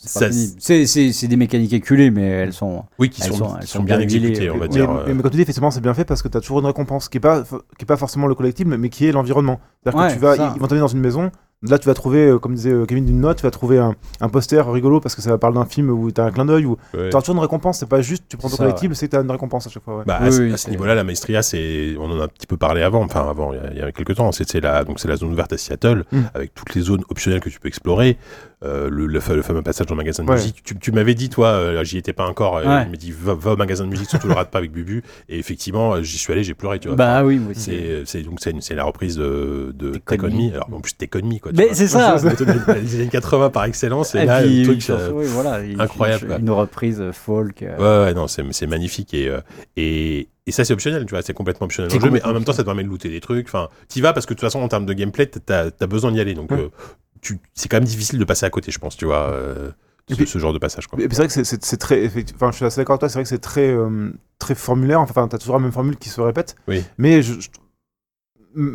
[0.59, 2.83] C'est des mécaniques éculées, mais elles sont.
[2.99, 4.91] oui, qui Elles sont, sont- qui elles sont sont bien exécutés, on va dire.
[4.91, 6.59] mais, euh, mais comme tu dis, effectivement, c'est bien fait parce que tu as toujours
[6.59, 9.59] une récompense qui est pas, qui est pas forcément le collectible, mais qui est l'environnement.
[9.83, 11.31] C'est-à-dire Ouais, que tu vas, ils vont t'amener dans une maison.
[11.61, 13.93] Là, tu vas trouver, euh, comme disait euh, Kevin, une note, tu vas trouver un,
[14.21, 16.65] un poster rigolo parce que ça parle d'un film où tu as un clin d'œil.
[16.65, 16.77] Ou...
[16.93, 17.09] ouais.
[17.09, 19.17] Tu as toujours une récompense, c'est pas juste tu prends ton collectible, c'est que tu
[19.17, 19.97] as une récompense à chaque fois.
[19.97, 20.03] ouais.
[20.07, 22.23] Bah, Oui, à, ce- oui, à ce c'est- niveau-là, la Maestria, c'est, on en a
[22.23, 24.31] un petit peu parlé avant, enfin avant, il y a, il y a quelques temps.
[24.31, 26.19] C'est c'est la, donc c'est la zone ouverte à Seattle, Mm.
[26.33, 28.17] avec toutes les zones optionnelles que tu peux explorer.
[28.61, 30.35] Euh, le, le, fa- le fameux passage dans le magasin de Ouais.
[30.35, 30.61] musique.
[30.65, 32.57] Tu, tu m'avais dit, toi, euh, j'y étais pas encore.
[32.57, 32.83] euh, Ouais.
[32.87, 35.01] Il m'a dit, va, va au magasin de musique, surtout le rate pas avec Bubu.
[35.29, 36.97] Et effectivement, euh, j'y suis allé, j'ai pleuré, tu vois.
[36.97, 37.71] Bah oui, moi aussi.
[38.05, 40.51] c'est, donc c'est, la reprise de, de Take On Me.
[40.53, 41.53] Alors en plus Take On Me quoi.
[41.55, 42.17] Mais c'est ça.
[42.83, 44.13] Les années 80 par excellence.
[44.15, 47.61] Et, Et là, puis, le truc, chanson, oui, voilà, incroyable, Une, reprise folk.
[47.61, 49.33] Ouais, ouais, non, c'est c'est magnifique et,
[49.77, 52.43] et, et ça c'est optionnel, tu vois, c'est complètement optionnel dans jeu, mais en même
[52.43, 53.47] temps ça te permet de looter des trucs.
[53.47, 56.11] Enfin, t'y vas parce que de toute façon en termes de gameplay, t'as as besoin
[56.11, 56.57] d'y aller, donc Ouais.
[56.59, 57.08] euh, tu-
[57.53, 59.71] c'est quand même difficile de passer à côté, je pense, tu vois, euh,
[60.09, 60.99] ce, puis- ce genre de passage quoi.
[61.01, 62.07] Et puis c'est vrai que c'est- très.
[62.35, 64.99] Enfin, je suis assez d'accord avec toi, c'est vrai que c'est très, euh, très formulaire.
[65.01, 66.55] Enfin, tu as toujours la même formule qui se répète.
[66.67, 66.83] Oui.
[66.97, 67.39] Mais je.
[67.39, 67.49] je-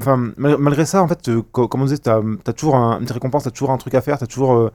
[0.01, 3.01] Enfin, mal- malgré ça, en fait, euh, co- comme on disait, tu as, toujours un,
[3.01, 4.70] une récompense, tu as toujours un truc à faire, tu as toujours euh,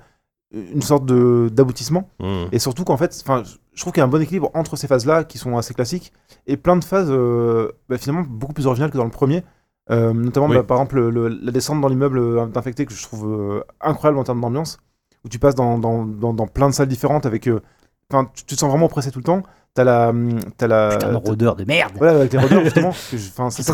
[0.54, 2.10] une sorte de- d'aboutissement.
[2.20, 2.46] Mmh.
[2.52, 4.76] Et surtout qu'en fait, enfin, je- je trouve qu'il y a un bon équilibre entre
[4.76, 6.12] ces phases-là qui sont assez classiques
[6.48, 9.44] et plein de phases euh, bah, finalement beaucoup plus originales que dans le premier.
[9.92, 10.56] Euh, notamment, Oui.
[10.56, 13.64] bah, par exemple, le- le- la descente dans l'immeuble euh, infecté que je trouve euh,
[13.82, 14.78] incroyable en termes d'ambiance,
[15.26, 17.50] où tu passes dans, dans, dans, dans plein de salles différentes avec.
[18.12, 19.44] Enfin, tu, tu te sens vraiment oppressé tout le temps.
[19.76, 20.10] T'as la.
[20.10, 20.90] hum, T'as la.
[20.90, 21.92] Putain, de rôdeur de merde.
[21.98, 22.90] Voilà, avec les rôdeurs, justement.
[23.38, 23.74] enfin, ça, ça,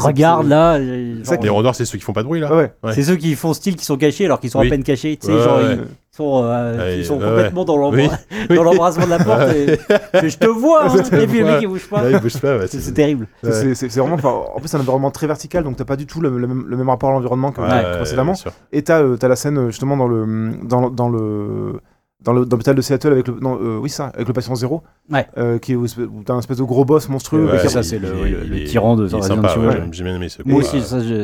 [0.49, 0.79] là.
[1.23, 2.49] genre, Les rôdeurs, c'est ceux qui font pas de bruit là.
[2.51, 2.73] Ah ouais.
[2.83, 2.93] Ouais.
[2.93, 4.67] C'est ceux qui font style qui sont cachés alors qu'ils sont Oui.
[4.67, 5.17] à peine cachés.
[5.17, 5.77] Tu sais, Ouais, genre, ouais.
[5.77, 8.09] ils sont, euh, Ouais, ils sont ouais, complètement dans Oui.
[8.49, 9.49] l'embrasement de la porte.
[9.53, 12.01] et- Je te vois, hein, et puis le mec il bouge pas.
[12.01, 13.27] Pas, ouais, C'est terrible.
[13.41, 14.15] C'est- vraiment.
[14.55, 16.65] En plus, c'est un environnement très vertical, donc t'as pas du tout le, le même,
[16.67, 17.61] le même rapport à l'environnement que
[17.95, 18.33] précédemment.
[18.73, 21.79] Et t'as euh, t'as la scène euh, justement dans le dans, le-
[22.25, 25.25] dans l'hôpital de Seattle avec le non, euh, oui ça avec le patient zéro Ouais.
[25.37, 27.99] euh, qui est où, où t'as un espèce de gros boss monstrueux Ouais, ça, c'est
[27.99, 29.65] le- tyran de Resident sympa, Evil.
[29.67, 30.81] ouais, j'ai- J'ai bien aimé ce Moi aussi,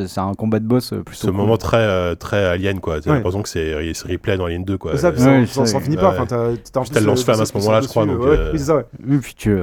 [0.07, 1.21] c'est un combat de boss euh, plutôt.
[1.21, 1.35] Ce cool.
[1.35, 3.01] moment très, euh, très alien, quoi.
[3.01, 3.15] T'as Ouais.
[3.17, 4.91] l'impression que c'est c'est replay dans Alien 2, quoi.
[4.93, 6.09] C'est ça, ça, finit pas.
[6.11, 6.57] Enfin, t'as le
[6.97, 8.85] euh, lance-flamme à ce moment-là, je crois, donc, Oui, c'est ça, ouais.
[9.07, 9.57] Oui, puis tu.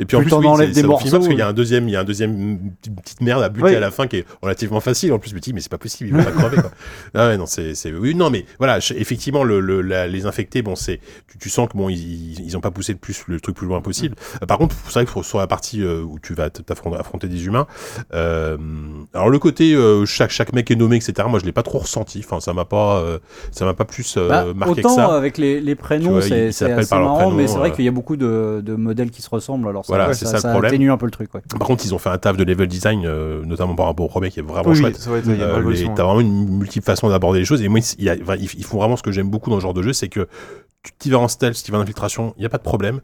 [0.00, 1.92] Et puis en Plus plus, oui, c'est- des parce qu'il y a un deuxième, il
[1.92, 3.76] y a un deuxième une petite merde à buter Ouais.
[3.76, 5.12] à la fin qui est relativement facile.
[5.12, 6.56] En plus, je me dis, mais c'est pas possible, il va pas crever.
[6.56, 6.70] Quoi.
[7.14, 10.62] Ah ouais, non, c'est, c'est, oui, non, mais voilà, effectivement, le, le- la- les infectés,
[10.62, 13.38] bon, c'est, tu, tu sens que bon, ils, ils ont pas poussé le plus, le
[13.40, 14.16] truc plus loin possible.
[14.42, 16.48] Euh, par contre, c'est vrai que sur la partie euh, où tu vas
[16.98, 17.66] affronter des humains,
[18.14, 18.56] euh,
[19.14, 21.12] alors le côté euh, chaque chaque mec est nommé, etc.
[21.28, 22.22] Moi, je l'ai pas trop ressenti.
[22.24, 23.18] Enfin, ça m'a pas, euh,
[23.50, 25.14] ça m'a pas plus euh, Bah, marqué autant que ça.
[25.16, 27.72] avec les, les prénoms, vois, c'est c'est assez par leur marrant, mais c'est vrai euh.
[27.74, 29.68] qu'il y a beaucoup de, de modèles qui se ressemblent.
[29.68, 30.70] Alors Voilà, ouais, c'est ça, ça le ça problème.
[30.70, 31.32] atténue un peu le truc.
[31.34, 31.40] Ouais.
[31.58, 34.08] Par contre, ils ont fait un taf de level design, euh, notamment par rapport au
[34.08, 34.98] premier, qui est vraiment Oui, chouette.
[35.08, 36.08] Euh, révolution, T'as ouais.
[36.08, 37.60] vraiment une multiple façon d'aborder les choses.
[37.62, 38.08] Et moi, ils,
[38.58, 40.28] ils font vraiment ce que j'aime beaucoup dans ce genre de jeu, c'est que
[40.82, 43.00] tu t'y vas en stealth, tu vas en infiltration, il y a pas de problème.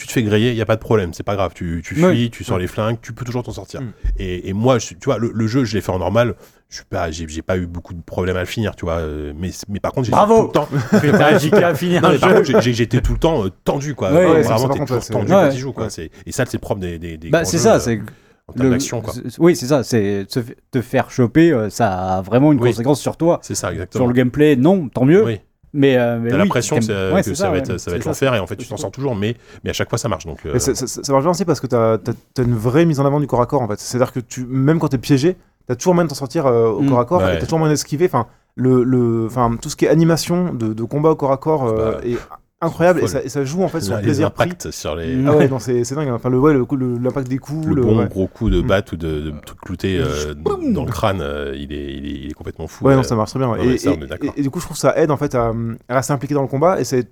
[0.00, 1.52] Tu te fais griller, il y a pas de problème, c'est pas grave.
[1.54, 2.30] Tu, tu fuis, Oui.
[2.30, 3.82] tu sors les flingues, tu peux toujours t'en sortir.
[3.82, 3.92] Mm.
[4.18, 6.36] Et, et moi, je, tu vois, le, le jeu, je l'ai fait en normal.
[6.70, 8.94] Je pas, j'ai pas eu beaucoup de problèmes à le finir, tu vois.
[8.94, 10.68] euh, Mais, mais par contre, j'ai Bravo tout le temps.
[11.00, 12.34] Putain, JK a fini Non, un mais par jeu.
[12.36, 14.10] contre, j'ai- j'ai- j'étais tout le temps euh, tendu, quoi.
[14.10, 15.42] Ouais, ouais, vraiment, t'es toujours tendu Ouais.
[15.48, 15.88] quand tu joues, quoi.
[16.24, 17.96] Et ça, c'est propre des, des, des Bah, c'est ça, euh, c'est
[18.56, 19.12] le- quoi.
[19.38, 19.82] Oui, c'est ça.
[19.82, 20.26] C'est
[20.70, 22.70] te faire choper, ça a vraiment une Oui.
[22.70, 23.40] conséquence sur toi.
[23.42, 24.06] C'est ça, Sur exactement.
[24.06, 25.24] le gameplay, non, tant mieux.
[25.24, 25.40] Oui.
[25.72, 27.58] Mais, euh, mais T'as oui, l'impression que, ça- ouais, que c'est ça, va ouais.
[27.60, 29.72] être, ça va être l'enfer et en fait tu t'en sors toujours mais, mais à
[29.72, 31.68] chaque fois ça marche donc euh, Mais ça, ça- ça marche bien aussi parce que
[31.68, 33.78] t'as as, une vraie mise en avant du corps à corps en fait.
[33.78, 35.36] C'est-à-dire que tu, même quand t'es piégé,
[35.68, 36.88] t'as toujours moyen de t'en sortir euh, au Mm.
[36.88, 37.36] corps à corps Ouais.
[37.36, 38.06] et t'as toujours moyen d'esquiver.
[38.06, 41.36] Enfin, le, le, enfin, tout ce qui est animation de, de combat au corps à
[41.36, 42.16] corps euh, Bah, est
[42.60, 44.52] incroyable et ça, et ça joue en fait sur le plaisir pris.
[44.70, 45.24] sur les.
[45.26, 46.08] Ah ouais, non, c'est dingue.
[46.08, 46.14] hein.
[46.14, 48.08] Enfin, le, ouais, le coup- le- l'impact des coups, le le, bon ouais.
[48.08, 48.66] gros coup de Mm.
[48.66, 52.10] batte ou de, de truc clouté euh, dans le crâne, euh, il, est, il, est,
[52.24, 52.84] il est complètement fou.
[52.84, 52.96] Ouais, euh.
[52.96, 53.48] non, ça marche très bien.
[53.50, 53.66] ouais.
[53.66, 53.92] et, ça,
[54.36, 55.52] du coup, je trouve que ça aide en fait à,
[55.88, 56.80] à rester impliqué dans le combat.
[56.80, 57.08] Et c'est,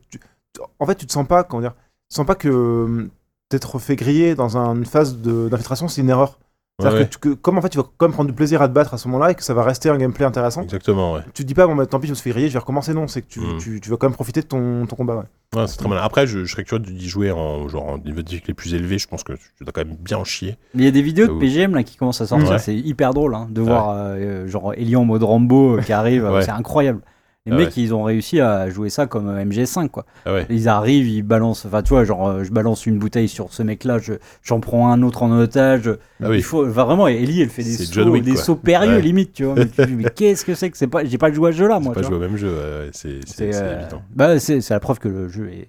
[0.79, 3.09] en fait, tu te sens pas, comment dire, tu te sens pas que
[3.49, 6.39] t'être fait griller dans un- une phase d'infiltration, c'est une erreur.
[6.81, 8.63] C'est-à-dire Ouais, que, tu- que comme en fait, tu vas quand même prendre du plaisir
[8.63, 10.63] à te battre à ce moment-là et que ça va rester un gameplay intéressant.
[10.63, 11.23] Exactement, ouais.
[11.35, 12.61] Tu te dis pas, bon, bah, tant pis, je me suis fait griller, je vais
[12.61, 12.95] recommencer.
[12.95, 13.59] Non, c'est que tu, Mm.
[13.59, 15.17] tu, tu vas quand même profiter de ton, ton combat.
[15.17, 15.59] Ouais.
[15.61, 16.03] Ouais, c'est très malin.
[16.03, 18.99] Après, je, je serais curieux d'y jouer en, genre, en niveau de difficulté plus élevé.
[18.99, 20.57] Je pense que tu dois quand même bien en chier.
[20.75, 22.59] Il y a des vidéos de Euh, PGM là qui commencent à sortir, Ouais.
[22.61, 26.25] c'est hyper drôle hein, de voir euh, genre Ellie en mode Rambo euh, qui arrive,
[26.31, 26.43] Ouais.
[26.43, 27.01] c'est incroyable.
[27.49, 27.83] Les Ah mecs, ouais.
[27.83, 30.05] ils ont réussi à jouer ça comme euh, MG5 quoi.
[30.27, 30.47] Ah ouais.
[30.51, 33.63] Ils arrivent, ils balancent, enfin tu vois, genre euh, je balance une bouteille sur ce
[33.63, 35.91] mec-là, je- j'en prends un autre en otage.
[36.23, 36.37] Ah oui.
[36.39, 39.01] Il faut, enfin, vraiment, Ellie, elle fait des sauts, Wick, des sauts périlleux Ouais.
[39.03, 39.55] limite, tu vois.
[39.55, 41.59] Mais, tu dis, mais qu'est-ce que c'est que c'est pas, j'ai pas joué à ce
[41.59, 41.95] jeu-là, J'ai moi.
[41.95, 42.55] pas tu joué au même jeu,
[42.93, 44.03] c'est euh, évident.
[44.15, 45.67] bah, c'est la preuve que le jeu est,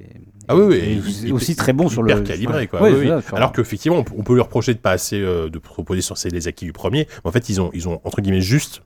[0.47, 0.93] Ah oui, oui, est
[1.27, 2.19] il- aussi- il- très bon sur le.
[2.21, 2.81] calibré, quoi.
[2.81, 3.07] Oui, oui.
[3.07, 6.47] ça, Alors qu'effectivement, on, peut- lui reprocher de pas assez euh, de proposer sur les
[6.47, 7.07] acquis du premier.
[7.23, 8.81] En fait, ils ont, ils ont entre guillemets juste,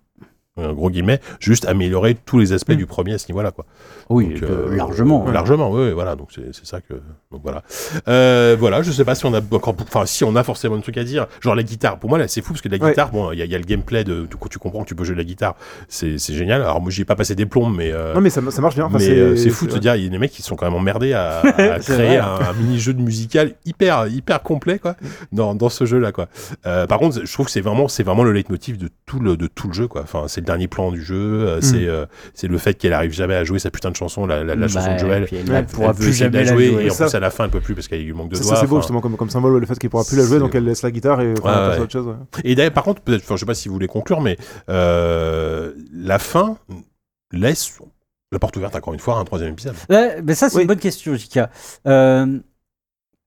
[0.57, 2.77] gros guillemets, juste amélioré tous les aspects Mm.
[2.77, 3.65] du premier à ce niveau-là, quoi.
[4.09, 5.25] oui, Donc, euh, largement.
[5.31, 6.15] Largement, oui, oui, voilà.
[6.15, 6.93] Donc c'est ça que,
[7.31, 7.63] donc voilà.
[8.07, 10.81] Euh, voilà, je sais pas si on a encore, enfin si on a forcément un
[10.81, 11.25] truc à dire.
[11.41, 11.97] Genre la guitare.
[11.97, 12.89] Pour moi là, c'est fou parce que la Ouais.
[12.91, 14.87] guitare, bon, il y, a- il y a le gameplay de, tu, tu comprends que
[14.89, 15.55] tu peux jouer de la guitare,
[15.87, 16.61] c'est génial.
[16.61, 17.91] Alors moi, j'y ai pas passé des plombes, mais.
[17.91, 18.85] euh, Non, mais ça, ça marche bien.
[18.85, 20.55] Enfin, mais euh, c'est fou de se dire, il y a des mecs qui sont
[20.55, 21.41] quand même emmerdés à,
[21.81, 24.95] créer un, un mini-jeu de musical hyper, hyper complet, quoi,
[25.31, 26.27] dans, dans ce jeu-là, quoi.
[26.63, 29.47] Par contre, je trouve que c'est vraiment, c'est vraiment le leitmotiv de tout le, de
[29.47, 30.01] tout le jeu, quoi.
[30.03, 31.15] Enfin, c'est le dernier plan du jeu,
[31.47, 31.61] euh, Mm.
[31.61, 34.43] c'est, euh, c'est le fait qu'elle arrive jamais à jouer sa putain de chanson, la,
[34.43, 35.27] la, la chanson Bah, de Joël.
[35.31, 36.85] elle pourra Elle veut plus jamais la la jouer, jouer.
[36.85, 38.35] et en Ça- plus à la fin elle peut plus parce qu'il lui manque de
[38.35, 38.55] Ça, doigts.
[38.55, 40.53] ça, c'est beau justement comme, comme symbole le fait qu'elle pourra plus la jouer donc
[40.55, 41.79] elle laisse la guitare et enfin, Ouais, passe à ouais.
[41.79, 42.07] autre chose.
[42.07, 42.13] ouais.
[42.43, 44.37] Et d'ailleurs, par contre, peut-être, je sais pas si vous voulez conclure, mais
[44.69, 46.57] euh, la fin
[47.31, 47.79] laisse
[48.31, 49.75] la porte ouverte encore une fois à un troisième épisode.
[49.89, 50.61] Ouais, mais ça, c'est Oui.
[50.63, 51.49] une bonne question, Jika.
[51.87, 52.39] Euh,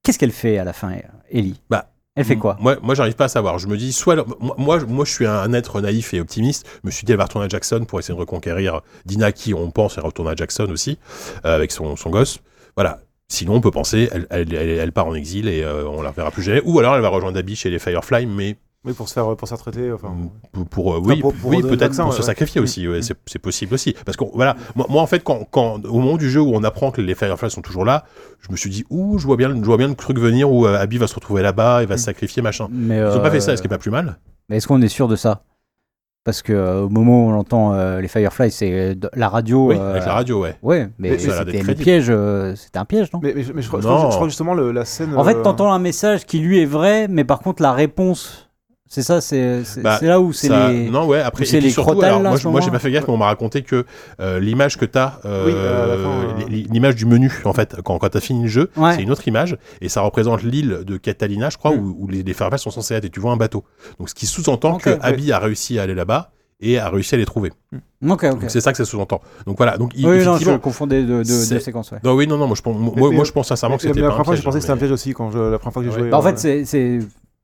[0.02, 0.92] Qu'est-ce qu'elle fait à la fin,
[1.30, 1.60] Ellie?
[1.68, 3.58] Bah, Elle fait quoi Moi, moi j'arrive pas à savoir.
[3.58, 4.26] Je me dis, soit.
[4.40, 6.66] Moi, moi, je suis un être naïf et optimiste.
[6.82, 9.52] Je me suis dit, elle va retourner à Jackson pour essayer de reconquérir Dina, qui,
[9.52, 10.98] on pense, elle retourne à Jackson aussi,
[11.44, 12.38] euh, avec son, son gosse.
[12.74, 13.00] Voilà.
[13.28, 16.10] Sinon, on peut penser, elle, elle, elle, elle part en exil et euh, on la
[16.10, 16.62] reverra plus jamais.
[16.64, 18.56] Ou alors, elle va rejoindre Abby chez les Firefly, mais
[18.86, 19.90] Oui, pour se faire pour se faire traiter.
[19.92, 20.14] Enfin,
[20.52, 22.64] pour, pour, euh, oui, pour- pour oui le peut-être pour ouais, se sacrifier Mm.
[22.64, 22.88] aussi.
[22.88, 23.94] ouais, c'est, c'est possible aussi.
[24.04, 26.62] Parce que voilà, moi, moi, en fait, quand, quand au moment du jeu où on
[26.64, 28.04] apprend que les Firefly sont toujours là,
[28.40, 30.66] je me suis dit, ouh, je vois bien, je vois bien le truc venir où
[30.66, 31.98] euh, Abby va se retrouver là-bas, il va Mm.
[31.98, 32.68] se sacrifier, machin.
[32.70, 34.18] mais, Ils ont pas euh, fait ça, ce qui est pas plus mal.
[34.48, 35.42] Mais est-ce qu'on est sûr de ça?
[36.24, 39.28] Parce que euh, au moment où on entend euh, les Firefly, c'est euh, de- la
[39.28, 39.68] radio.
[39.68, 40.56] Oui, euh, avec la radio, ouais.
[40.60, 42.06] Ouais, mais, c'était le piège.
[42.08, 43.20] euh, c'était un piège, non?
[43.22, 43.96] Mais, mais, je- mais je, crois, je, Non.
[43.96, 45.14] crois, je crois justement le- la scène.
[45.16, 48.45] En fait, euh, t'entends un message qui lui est vrai, mais par contre la réponse,
[48.88, 50.88] c'est ça, c'est Bah, c'est là où c'est les.
[50.90, 52.90] Non, ouais, après, c'est les surtout, crotales, alors, là, moi, je- moi, j'ai pas fait
[52.90, 53.84] gaffe, mais on m'a raconté que
[54.20, 56.46] euh, l'image que t'as, euh, Oui, euh.
[56.48, 58.94] l- l'image du menu, en fait, quand, quand t'as fini le jeu, Ouais.
[58.94, 61.78] c'est une autre image, et ça représente l'île de Catalina, je crois, Mm.
[61.78, 63.64] où, où les, les sont censés être, et tu vois un bateau.
[63.98, 64.98] Donc, ce qui sous-entend que ouais.
[65.02, 66.30] Abby a réussi à aller là-bas,
[66.60, 67.50] et a réussi à les trouver.
[68.08, 68.30] Ok, ok.
[68.30, 69.20] Donc, c'est ça que ça sous-entend.
[69.46, 69.76] Donc, voilà.
[69.76, 71.90] Donc, il- Oui, non, je confondais de, de, de c'est- séquences.
[71.92, 71.98] Ouais.
[72.02, 74.00] Non, oui, non, non, moi, je pense, moi, Mais- moi, je pense sincèrement que c'était
[74.00, 75.72] la première fois, j'ai piège, pensé que c'était un piège aussi quand je, la première
[75.74, 76.00] fois que j'ai Ouais.
[76.02, 76.10] joué.
[76.10, 77.00] Bah, en euh, fait, c'est-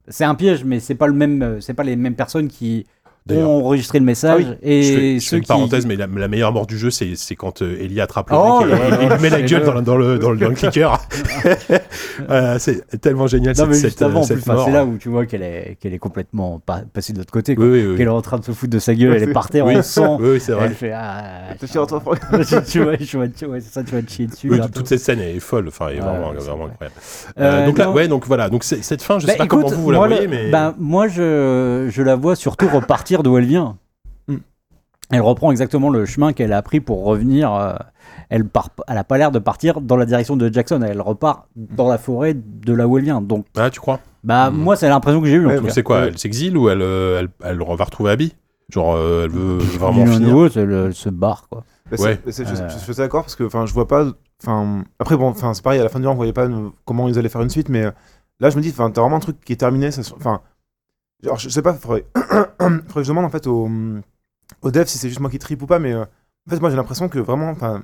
[0.09, 2.87] c'est un piège, mais c'est pas le même, euh, c'est pas les mêmes personnes qui
[3.31, 4.57] ont enregistré le message Ah oui.
[4.63, 5.49] et je fais, je ceux fais une qui.
[5.49, 8.37] parenthèse, mais la, la meilleure mort du jeu, c'est c'est quand euh, Ellie attrape le
[8.37, 10.37] Oh mec et, et lui met la gueule le- dans, le- dans le, dans, le,
[10.39, 10.99] dans le clicker.
[12.27, 14.65] Voilà, c'est tellement génial Non, cette, mais cette, juste avant, en cette plus, mort.
[14.65, 17.55] c'est là où tu vois qu'elle est, qu'elle est complètement pas, passée de l'autre côté,
[17.55, 17.65] quoi.
[17.65, 17.97] Oui, oui, oui.
[17.97, 19.77] qu'elle est en train de se foutre de sa gueule, elle est par terre Oui,
[19.77, 20.19] en sang.
[20.21, 20.67] oui, c'est vrai.
[20.67, 22.97] Elle fait ah, tu, vois,
[23.29, 24.51] tu vois, ça, tu vas te chier dessus.
[24.75, 26.95] Toute cette scène est folle, enfin, est vraiment, incroyable.
[27.39, 29.69] Euh, Euh, donc là, ouais, donc voilà, donc cette fin, je Bah, sais pas comment
[29.69, 33.37] vous, vous la moi, voyez, mais bah, moi, je, je la vois surtout repartir d'où
[33.37, 33.77] elle vient.
[34.29, 34.39] Hmm.
[35.11, 37.53] Elle reprend exactement le chemin qu'elle a pris pour revenir.
[37.53, 37.75] euh,
[38.31, 40.81] elle part, elle a pas l'air de partir dans la direction de Jackson.
[40.83, 43.21] Elle repart dans la forêt de là où elle vient.
[43.21, 44.01] Donc, ah, tu crois?
[44.25, 44.57] bah, Hmm.
[44.57, 45.47] moi, c'est l'impression que j'ai eue.
[45.47, 46.07] Ouais, c'est quoi Ouais.
[46.09, 48.35] Elle s'exile ou elle, euh, elle, elle va retrouver Abby?
[48.71, 51.65] Genre, euh, elle veut vraiment finir l'autre, elle, elle se barre, quoi.
[51.91, 52.19] Bah, Ouais.
[52.27, 52.69] je, Euh.
[52.71, 54.07] suis d'accord parce que enfin je vois pas
[54.43, 56.49] enfin après bon enfin c'est pareil à la fin du jeu on voyait pas
[56.87, 57.83] comment ils allaient faire une suite mais
[58.41, 60.41] là je me dis enfin t'as vraiment un truc qui est terminé enfin
[61.23, 63.69] genre je sais pas faudrait, faudrait que je demande en fait au
[64.63, 66.03] au dev si c'est juste moi qui tripe ou pas mais euh,
[66.47, 67.83] en fait moi j'ai l'impression que vraiment enfin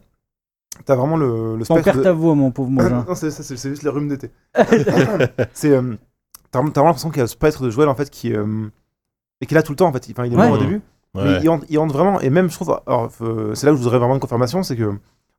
[0.84, 2.70] t'as vraiment le, le T'en spectre perds de- ta voix, mon pauvre
[3.06, 4.30] non c'est ça, c'est c'est juste les rhumes d'été.
[5.52, 5.96] C'est euh,
[6.50, 8.32] t'as vraiment t'as vraiment l'impression qu'il y a le spectre de Joël en fait qui
[8.34, 8.68] euh,
[9.40, 10.06] et qu'il a tout le temps en fait.
[10.10, 10.48] Enfin il est Ouais.
[10.48, 10.80] mort au début.
[11.14, 13.10] Mais il hante vraiment, et même je trouve, alors
[13.54, 14.84] c'est là où je voudrais vraiment une confirmation, c'est que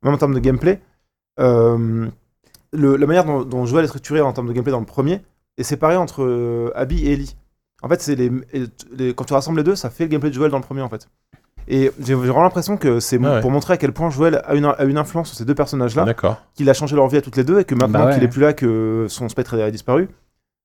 [0.04, 0.82] même en termes de gameplay,
[1.40, 2.08] euh,
[2.74, 5.22] le- la manière dont, dont Joel est structuré en termes de gameplay dans le premier
[5.58, 7.36] est séparée entre euh, Abby et Ellie.
[7.82, 8.30] En fait, c'est les,
[9.14, 10.90] quand tu rassembles les deux, ça fait le gameplay de Joel dans le premier en
[10.90, 11.08] fait.
[11.68, 13.42] Et j'ai vraiment l'impression que c'est Ah ouais.
[13.42, 16.04] pour montrer à quel point Joel a une, a une influence sur ces deux personnages-là,
[16.56, 18.14] qu'il a changé leur vie à toutes les deux, et que maintenant Bah ouais.
[18.16, 20.10] qu'il est plus là, que son spectre a disparu,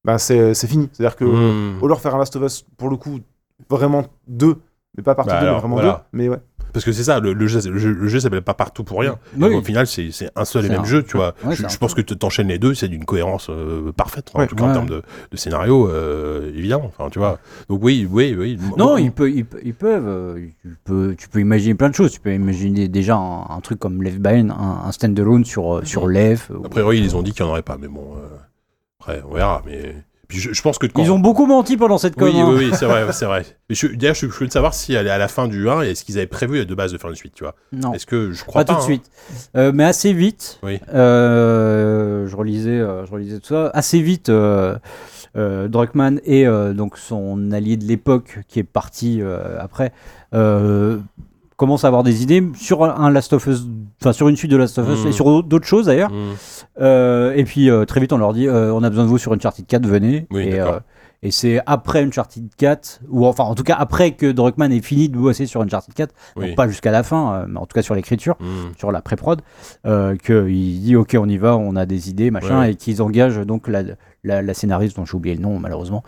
[0.05, 0.89] bah c'est fini.
[0.93, 1.83] C'est-à-dire que Hmm.
[1.83, 3.21] au lieu de faire un Last of Us, pour le coup,
[3.69, 4.57] vraiment deux,
[4.97, 6.07] mais pas partie Bah 2, mais vraiment voilà.
[6.12, 6.19] deux.
[6.19, 6.39] Mais ouais.
[6.75, 9.16] Parce que c'est ça, le, le jeu, le le jeu s'appelle pas partout pour rien.
[9.35, 9.41] Oui.
[9.41, 11.35] Donc, au final, c'est un seul et même un- jeu, tu vois.
[11.45, 14.55] Ouais, je pense que tu t'enchaînes les deux, c'est d'une cohérence euh, parfaite, en tout
[14.57, 16.87] cas en termes de, de scénario, euh, évidemment.
[16.99, 17.39] Enfin, tu vois.
[17.70, 18.59] Donc oui, oui, oui.
[18.77, 20.07] Non, ils, peuvent, ils, pe- ils peuvent.
[20.07, 22.11] euh, tu, peux, tu peux imaginer plein de choses.
[22.12, 25.85] Tu peux imaginer déjà un, un truc comme Left Behind, un, un standalone sur, euh,
[25.85, 26.51] sur Left.
[26.64, 28.16] A priori, ils ont dit qu'il n'y en aurait pas, mais bon,
[29.01, 29.62] après, on verra.
[29.64, 29.95] Mais
[30.41, 32.28] je, je pense que quand- Ils ont beaucoup menti pendant cette com.
[32.28, 32.47] Oui, hein.
[32.49, 33.45] oui, oui, c'est vrai, c'est vrai.
[33.95, 35.91] D'ailleurs, je suis curieux de savoir si elle est à la fin du 1 et
[35.91, 37.55] est-ce qu'ils avaient prévu de base de faire une suite, tu vois.
[37.72, 38.87] Non, Est-ce que je crois pas, pas, tout de hein.
[38.87, 39.11] suite.
[39.57, 40.59] Euh, mais assez vite.
[40.62, 40.78] Oui.
[40.93, 43.70] euh, je, relisais, euh, je relisais tout ça.
[43.74, 44.76] Assez vite, euh,
[45.35, 49.20] Druckmann et donc son allié de l'époque qui est parti
[49.59, 49.93] après.
[51.57, 53.63] Commence à avoir des idées sur un Last of Us,
[54.03, 56.11] enfin sur une suite de Last of Us et sur d'autres choses d'ailleurs.
[56.11, 56.33] Hmm.
[56.81, 59.19] Euh, et puis euh, très vite, on leur dit euh, on a besoin de vous
[59.19, 60.27] sur Uncharted 4, venez.
[60.31, 60.61] Oui, et
[61.27, 65.09] et c'est après Uncharted 4, ou enfin en tout cas après que Druckmann ait fini
[65.09, 66.49] de bosser sur Uncharted 4, Oui.
[66.49, 68.73] donc pas jusqu'à la fin, euh, mais en tout cas sur l'écriture, Hmm.
[68.77, 69.41] sur la pré-prod,
[70.23, 72.73] qu'il dit ok on y va, on a des idées, machin, Ouais.
[72.73, 73.83] et qu'ils engagent donc la,
[74.23, 76.03] la, la scénariste dont j'ai oublié le nom malheureusement,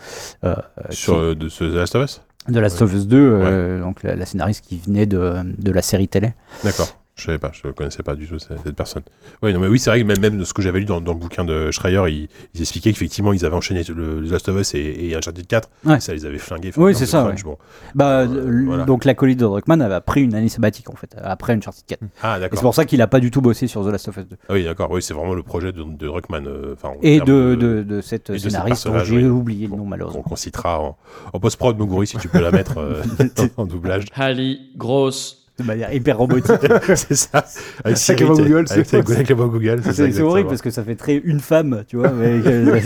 [0.91, 2.23] Sur qui- de ce The Last of Us?
[2.49, 5.83] De Last of Us 2, euh, donc la, la scénariste qui venait de, de la
[5.83, 6.33] série télé.
[6.65, 6.89] D'accord.
[7.17, 9.03] Je savais pas, je connaissais pas du tout cette, cette personne.
[9.43, 11.01] Oui, non, mais oui, c'est vrai que même, même de ce que j'avais lu dans,
[11.01, 14.51] dans le bouquin de Schreier, ils, ils expliquaient qu'effectivement, ils avaient enchaîné le, le Last
[14.51, 15.69] of Us et, et Uncharted 4.
[15.87, 15.97] Ouais.
[15.97, 16.73] Et ça, ils avaient flingué.
[16.77, 17.57] Oui, c'est ça, crunch, bon.
[17.95, 18.85] Bah, Euh, l- voilà.
[18.85, 22.01] Donc l'acolyte de Druckmann avait pris une année sabbatique en fait, après Uncharted 4.
[22.01, 22.61] Ah, Et c'est d'accord.
[22.61, 24.37] pour ça qu'il a pas du tout bossé sur The Last of Us 2.
[24.49, 24.91] Ah oui, d'accord.
[24.91, 26.47] Oui, c'est vraiment le projet de, de Druckmann.
[26.47, 29.25] euh, Et de, de, de cette et de ces scénariste dont j'ai oui.
[29.25, 30.21] oublié le nom malheureusement.
[30.21, 30.99] qu'on citera en,
[31.33, 33.03] en post-prod, Moguri, si tu peux la mettre euh,
[33.57, 34.05] en doublage.
[34.15, 35.46] Halley, grosse.
[35.59, 36.53] De manière hyper robotique.
[36.95, 37.45] c'est ça.
[37.85, 39.81] Avec Siri, t'es- Google, avec, avec- avec voix Google.
[39.93, 42.79] c'est horrible parce que ça fait très une femme, tu vois, mais euh,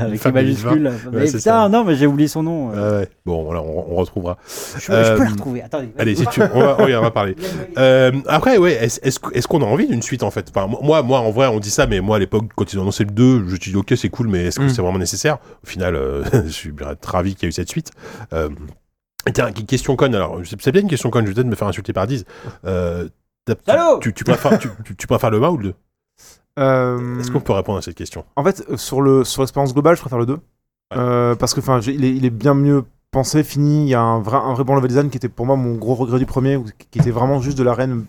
[0.00, 0.92] avec les majuscules.
[1.12, 1.68] Mais putain, ça.
[1.70, 2.68] non, mais j'ai oublié son nom.
[2.70, 3.08] Ouais, ouais.
[3.24, 4.36] Bon, voilà, on, on retrouvera.
[4.78, 5.62] je, je euh, peux la retrouver.
[5.62, 5.88] Attendez.
[5.98, 7.34] Allez, si tu, on va, on va parler.
[7.78, 10.50] Euh, après, ouais, est-ce que- est-ce qu'on a envie d'une suite en fait?
[10.54, 12.82] Enfin, Moi, moi, en vrai, on dit ça, mais moi, à l'époque, quand ils ont
[12.82, 14.68] annoncé le 2, je me suis dit, ok, c'est cool, mais est-ce que Mm.
[14.70, 15.38] c'est vraiment nécessaire?
[15.64, 16.72] Au final, euh, je suis
[17.06, 17.90] ravi qu'il y ait eu cette suite.
[19.34, 21.92] Tiens, question conne, alors, c'est peut-être une question conne, je vais peut-être me faire insulter
[21.92, 22.24] par 10.
[22.64, 23.08] Euh,
[24.00, 25.74] tu, tu, préfères, tu, tu- tu préfères le 1 ou le 2
[26.58, 28.24] Euh, Est-ce qu'on peut répondre à cette question?
[28.36, 30.38] En fait, euh, sur le sur l'expérience globale, je préfère le 2.
[30.96, 33.84] Euh, parce que il est, il est bien mieux pensé, fini.
[33.84, 35.74] Il y a un vrai, un vrai bon level design qui était pour moi mon
[35.76, 36.58] gros regret du premier,
[36.90, 38.04] qui était vraiment juste de l'arène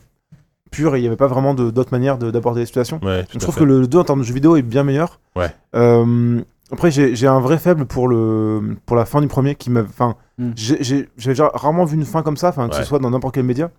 [0.72, 1.54] pure et il n'y avait pas vraiment
[1.92, 3.00] manières de- d'aborder les situations.
[3.04, 3.60] Ouais, je trouve fait.
[3.62, 5.20] que le 2 en termes de jeu vidéo est bien meilleur.
[5.36, 5.54] Ouais.
[5.76, 6.42] Euh,
[6.72, 9.82] après, j'ai un vrai faible pour, le, pour la fin du premier qui m'a.
[9.82, 10.52] Enfin, Mm.
[10.56, 11.10] j'ai-
[11.54, 12.82] rarement vu une fin comme ça, enfin, que Ouais.
[12.82, 13.70] ce soit dans n'importe quel média,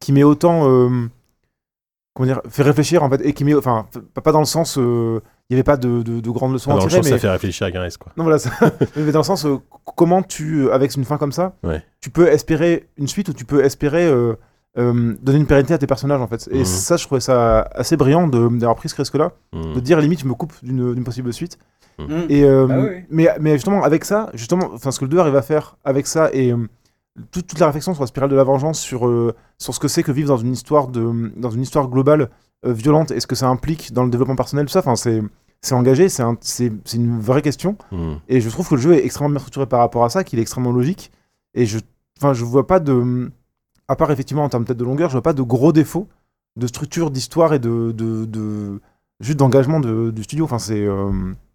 [0.00, 0.68] qui m'est autant.
[0.70, 1.08] euh,
[2.14, 3.54] comment dire Fait réfléchir en fait, et qui m'est.
[3.54, 3.86] Enfin,
[4.22, 4.76] pas dans le sens.
[4.78, 5.20] euh,
[5.50, 7.10] Il n'y avait pas de, de, de grandes leçons Ah, à tirer, sens, mais.
[7.12, 8.12] ça fait réfléchir à Garès, quoi.
[8.18, 8.50] Non, voilà, ça-
[8.96, 9.56] mais dans le sens, euh,
[9.96, 11.82] comment tu, euh, avec une fin comme ça, Ouais.
[12.02, 14.34] tu peux espérer une suite ou tu peux espérer euh,
[14.76, 16.46] euh, donner une pérennité à tes personnages en fait.
[16.52, 16.64] Et Mhm.
[16.66, 19.72] ça, je trouvais ça assez brillant d'avoir pris ce risque-là, Hmm.
[19.72, 21.58] de dire limite, je me coupe d'une possible suite.
[21.98, 22.26] Mm.
[22.28, 25.18] Et, euh, Bah oui, mais, mais justement, avec ça, justement, enfin, ce que le 2
[25.18, 26.68] arrive à faire avec ça et euh,
[27.32, 29.88] toute, toute la réflexion sur la spirale de la vengeance, sur, euh, sur ce que
[29.88, 32.28] c'est que vivre dans une histoire, de, dans une histoire globale
[32.66, 35.22] euh, violente et ce que ça implique dans le développement personnel, tout ça, enfin, c'est.
[35.60, 37.76] C'est engagé, c'est un- c'est c'est une vraie question.
[37.90, 38.12] Hmm.
[38.28, 40.38] Et je trouve que le jeu est extrêmement bien structuré par rapport à ça, qu'il
[40.38, 41.10] est extrêmement logique.
[41.54, 41.80] Et je,
[42.16, 43.32] enfin, je vois pas de,
[43.88, 46.06] à part effectivement en termes peut-être de longueur, je vois pas de gros défauts
[46.56, 48.80] de structure, d'histoire et de, de, de-
[49.18, 50.44] juste d'engagement de- du studio.
[50.44, 51.47] Enfin, c'est, euh, je- enfin, c'est-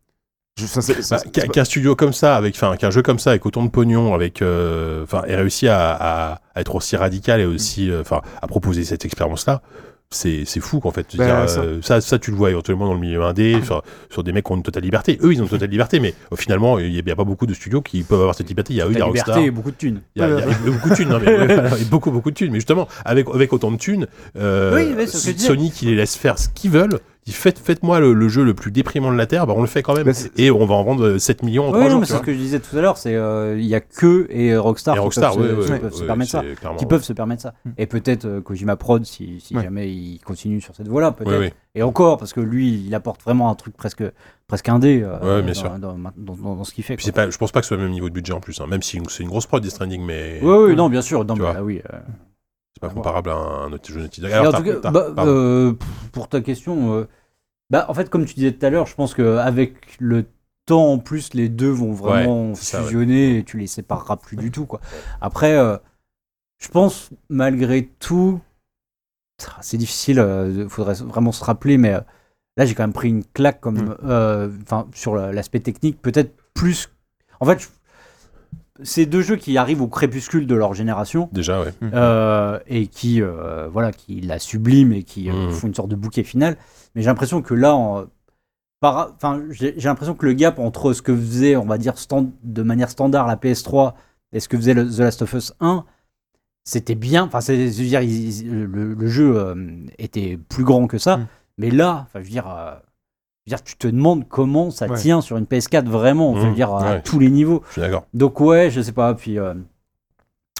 [0.59, 1.01] Bah, c'est-
[1.31, 3.69] qu'un c'est- qu'un studio comme ça, avec, enfin, qu'un jeu comme ça, avec autant de
[3.71, 8.01] pognon, avec, euh, enfin, ait réussi à, à- à être aussi radical et aussi, euh,
[8.01, 9.63] enfin, à proposer cette expérience-là,
[10.11, 11.07] c'est c'est fou qu'en fait.
[11.13, 11.61] Veux Bah, dire, ça.
[11.61, 11.99] euh, ça.
[12.01, 13.81] ça, tu le vois éventuellement dans le milieu indé, sur,
[14.11, 15.17] sur des mecs qui ont une totale liberté.
[15.23, 17.53] Eux, ils ont une totale liberté, mais euh, finalement, il n'y a, pas beaucoup de
[17.55, 18.73] studios qui peuvent avoir cette liberté.
[18.73, 19.29] Il y a eux, il y a La Rockstar.
[19.37, 20.01] liberté et beaucoup de thunes.
[20.15, 21.69] Il y a, y a- il y a beaucoup de thunes, non, mais, ouais, voilà,
[21.77, 22.51] il y a beaucoup, beaucoup de thunes.
[22.51, 24.05] Mais justement, avec, avec autant de thunes,
[24.37, 25.07] euh, Oui.
[25.39, 28.53] Sony qui les laisse faire ce qu'ils veulent, dit faites, faites-moi le, le jeu le
[28.53, 30.03] plus déprimant de la Terre, bah, on le fait quand même.
[30.05, 31.99] Bah, et on va en vendre euh, 7 millions en Oui, 3 non, jours.
[32.01, 34.28] mais c'est ce que je disais tout à l'heure, c'est euh, il y a que
[34.30, 36.43] et Rockstar, Et qui Rockstar, peuvent, oui, se, permettre ça.
[36.78, 37.53] Qui peuvent se permettre ça.
[37.78, 39.63] Et peut-être euh, Kojima Prod, si, si Ouais.
[39.63, 41.53] jamais il continue sur cette voie-là, peut-être.
[41.76, 44.03] Et encore, parce que lui, il apporte vraiment un truc presque,
[44.47, 45.69] presque indé euh, Ouais, bien dans, sûr.
[45.80, 46.95] dans, dans- dans- dans ce qu'il fait.
[46.97, 48.61] Puis pas, je pense pas que ce soit le même niveau de budget en plus,
[48.61, 51.26] hein, même si c'est une grosse prod des Stranding, mais Oui, oui, non, bien sûr.
[51.26, 51.82] Non, mais là, oui.
[51.91, 51.97] euh.
[52.74, 54.32] C'est pas à comparable à un autre jeu Naughty Dog.
[54.32, 55.74] Alors, en t'as- tout cas, t'as- bah, euh,
[56.11, 57.07] pour ta question, euh,
[57.69, 60.26] bah, en fait, comme tu disais tout à l'heure, je pense qu'avec le
[60.65, 62.86] temps en plus, les deux vont vraiment c'est ça, ouais.
[62.86, 64.65] fusionner et tu les sépareras plus du tout.
[64.65, 64.80] Quoi.
[65.21, 65.78] Après, euh,
[66.59, 68.39] je pense malgré tout,
[69.61, 71.91] c'est difficile, il faudrait vraiment se rappeler, mais
[72.55, 74.86] là j'ai quand même pris une claque comme, Mm.
[74.93, 76.89] sur la- l'aspect technique, peut-être plus.
[77.41, 77.67] En fait, je-
[78.82, 81.30] c'est deux jeux qui arrivent au crépuscule de leur génération.
[81.32, 81.74] Déjà, ouais.
[81.93, 85.51] Euh, et qui euh, voilà qui la sublime et qui euh, Mm.
[85.51, 86.57] font une sorte de bouquet final
[86.95, 88.05] mais j'ai l'impression que là en-
[88.80, 91.97] par- enfin j'ai j'ai l'impression que le gap entre ce que faisait on va dire
[91.97, 93.93] stand- de manière standard la PS3
[94.32, 95.86] et ce que faisait le- The Last of Us 1
[96.65, 99.55] c'était bien enfin c'est je veux dire le, le jeu euh,
[99.99, 101.28] était plus grand que ça Mm.
[101.59, 102.74] mais là enfin je veux dire euh,
[103.45, 104.97] je veux dire, tu te demandes comment ça Ouais.
[104.97, 106.55] tient sur une PS4 vraiment, enfin, je veux Mm.
[106.55, 107.01] dire, à Ouais.
[107.01, 107.61] tous les niveaux.
[107.67, 108.05] Je suis d'accord.
[108.13, 109.13] Donc ouais, je sais pas.
[109.15, 109.53] Puis euh,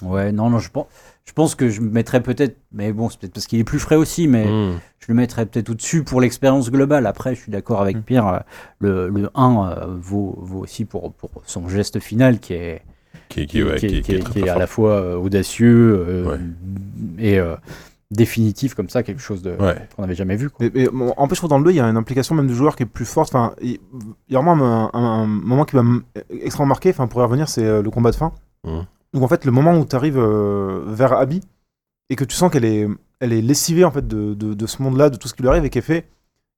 [0.02, 0.86] ouais, non, non, je pense,
[1.24, 3.78] je pense que je me mettrais peut-être, mais bon, c'est peut-être parce qu'il est plus
[3.78, 4.80] frais aussi, mais Mm.
[5.00, 7.06] je le mettrais peut-être au-dessus pour l'expérience globale.
[7.06, 8.02] Après, je suis d'accord avec Mm.
[8.02, 8.26] Pierre.
[8.28, 8.38] euh,
[8.80, 12.82] Le, le 1 euh, vaut, vaut aussi pour, pour son geste final qui est,
[13.30, 16.38] Qui, qui, ouais, qui est- qui, est- à la fois audacieux euh, Ouais.
[17.18, 17.56] et euh,
[18.14, 19.76] définitif comme ça, quelque chose de Ouais.
[19.94, 20.50] qu'on n'avait jamais vu.
[20.50, 20.66] Quoi.
[20.66, 22.34] Mais, mais, bon, en plus, je trouve dans le 2, il y a une implication
[22.34, 23.34] même du joueur qui est plus forte.
[23.34, 23.78] Enfin, il
[24.28, 25.84] il y a vraiment un, un- un moment qui m'a
[26.30, 26.90] extrêmement marqué.
[26.90, 28.32] Enfin, pour y revenir, c'est euh, le combat de fin.
[28.66, 28.84] Mhm.
[29.12, 31.40] Donc, en fait, le moment où tu arrives vers Abby
[32.10, 32.88] et que tu sens qu'elle est,
[33.20, 35.48] elle est lessivée en fait de, de, de ce monde-là, de tout ce qui lui
[35.48, 36.06] arrive et qu'elle fait.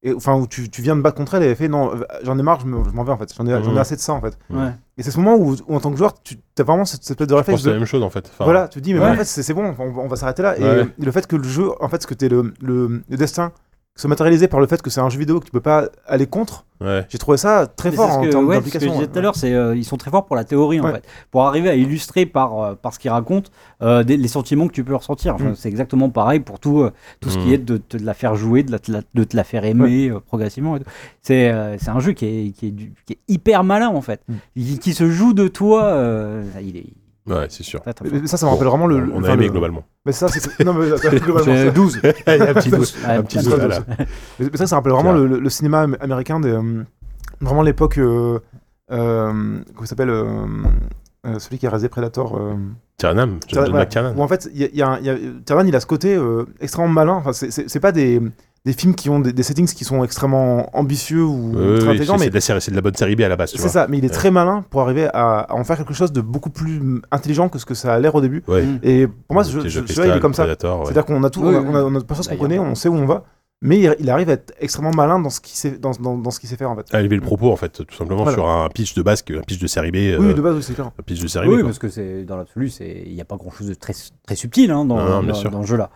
[0.08, 2.04] Et, enfin, où tu, tu viens de battre contre elle et elle fait non, euh,
[2.22, 3.34] j'en ai marre, je me- je m'en vais en fait.
[3.36, 4.38] J'en ai, assez de ça en fait.
[4.50, 4.70] Ouais.
[4.96, 7.10] Et c'est ce moment où, où, en tant que joueur, tu as vraiment cette, cette
[7.12, 7.72] espèce de réflexe c'est de.
[7.72, 8.30] la même chose en fait.
[8.32, 9.10] Enfin, Voilà, tu te dis, mais Ouais.
[9.10, 10.54] en fait, c'est c'est bon, on, va- on va s'arrêter là.
[10.58, 10.86] Ouais.
[11.00, 13.50] Et le fait que le jeu, en fait, ce que t'es le, le, le destin
[13.96, 16.26] se matérialisé par le fait que c'est un jeu vidéo que tu peux pas aller
[16.26, 17.06] contre, Ouais.
[17.08, 19.00] j'ai trouvé ça très Mais fort en que- termes ouais, c'est ce que je d'implication.
[19.00, 21.02] disais tout à l'heure, c'est euh, ils sont très forts pour la théorie en fait,
[21.30, 24.74] pour arriver à illustrer par euh, par ce qu'ils racontent euh, des- les sentiments que
[24.74, 25.34] tu peux ressentir.
[25.36, 25.54] Enfin, Mm.
[25.56, 27.52] C'est exactement pareil pour tout euh, tout ce qui Mm.
[27.54, 29.64] est de te de la faire jouer, de, la- de la- de te la faire
[29.64, 30.76] aimer euh, progressivement.
[30.76, 30.90] et tout.
[31.22, 34.02] C'est euh, c'est un jeu qui est qui est, du- qui est hyper malin en
[34.02, 34.34] fait, Mm.
[34.60, 35.84] qui, qui se joue de toi.
[35.84, 36.86] euh, il est
[37.26, 37.80] Ouais, c'est sûr.
[37.86, 38.96] Mais- mais ça, ça me rappelle vraiment le.
[39.12, 39.84] on enfin, a aimé le- globalement.
[40.04, 40.64] Mais ça, c'est.
[40.64, 42.00] non, mais attends, globalement, C'est ça- 12.
[42.02, 42.94] Il y a un petit doute.
[43.04, 43.80] Ouais, Un petit un doute, peu voilà.
[44.38, 46.84] Mais mais ça, ça rappelle vraiment le, le- cinéma am- américain, des, euh,
[47.40, 47.98] vraiment l'époque.
[47.98, 48.38] Euh,
[48.92, 50.46] euh, comment il s'appelle euh,
[51.26, 52.36] euh, Celui qui a rasé Predator.
[52.38, 52.54] euh,
[52.98, 53.84] Tyrannam, John Voilà.
[53.84, 54.14] McTiernan.
[54.16, 56.14] Où en fait, il y a, y a y a- Tyrone, il a ce côté
[56.16, 57.14] euh, extrêmement malin.
[57.14, 58.22] Enfin, c'est pas des,
[58.66, 62.18] des films qui ont des, des settings qui sont extrêmement ambitieux ou très oui, intelligents,
[62.18, 63.86] c'est mais de de la bonne série B à la base, tu c'est ça.
[63.88, 64.12] Mais il est Ouais.
[64.14, 67.60] très malin pour arriver à, à en faire quelque chose de beaucoup plus intelligent que
[67.60, 68.42] ce que ça a l'air au début.
[68.48, 68.64] Ouais.
[68.82, 70.46] Et pour moi, ce jeu, il est comme ça.
[70.46, 72.58] C'est-à-dire qu'on a tout, Oui, on a, on a, on a pas chose qu'on connaît,
[72.58, 73.22] on sait où on va,
[73.62, 76.30] mais il, il arrive à être extrêmement malin dans ce qu'il sait, dans, dans, dans
[76.30, 76.94] ce qu'il sait faire en fait.
[76.94, 78.36] à élever le propos en fait tout simplement Voilà.
[78.36, 80.62] sur un pitch de base un pitch de série B euh, Oui, de base, oui,
[80.62, 80.86] c'est clair.
[80.98, 81.68] un pitch de série Oui, B quoi.
[81.68, 83.94] parce que c'est dans l'absolu, c'est il n'y a pas grand chose de très
[84.26, 85.90] très subtil hein, dans, Non, dans- dans le jeu là.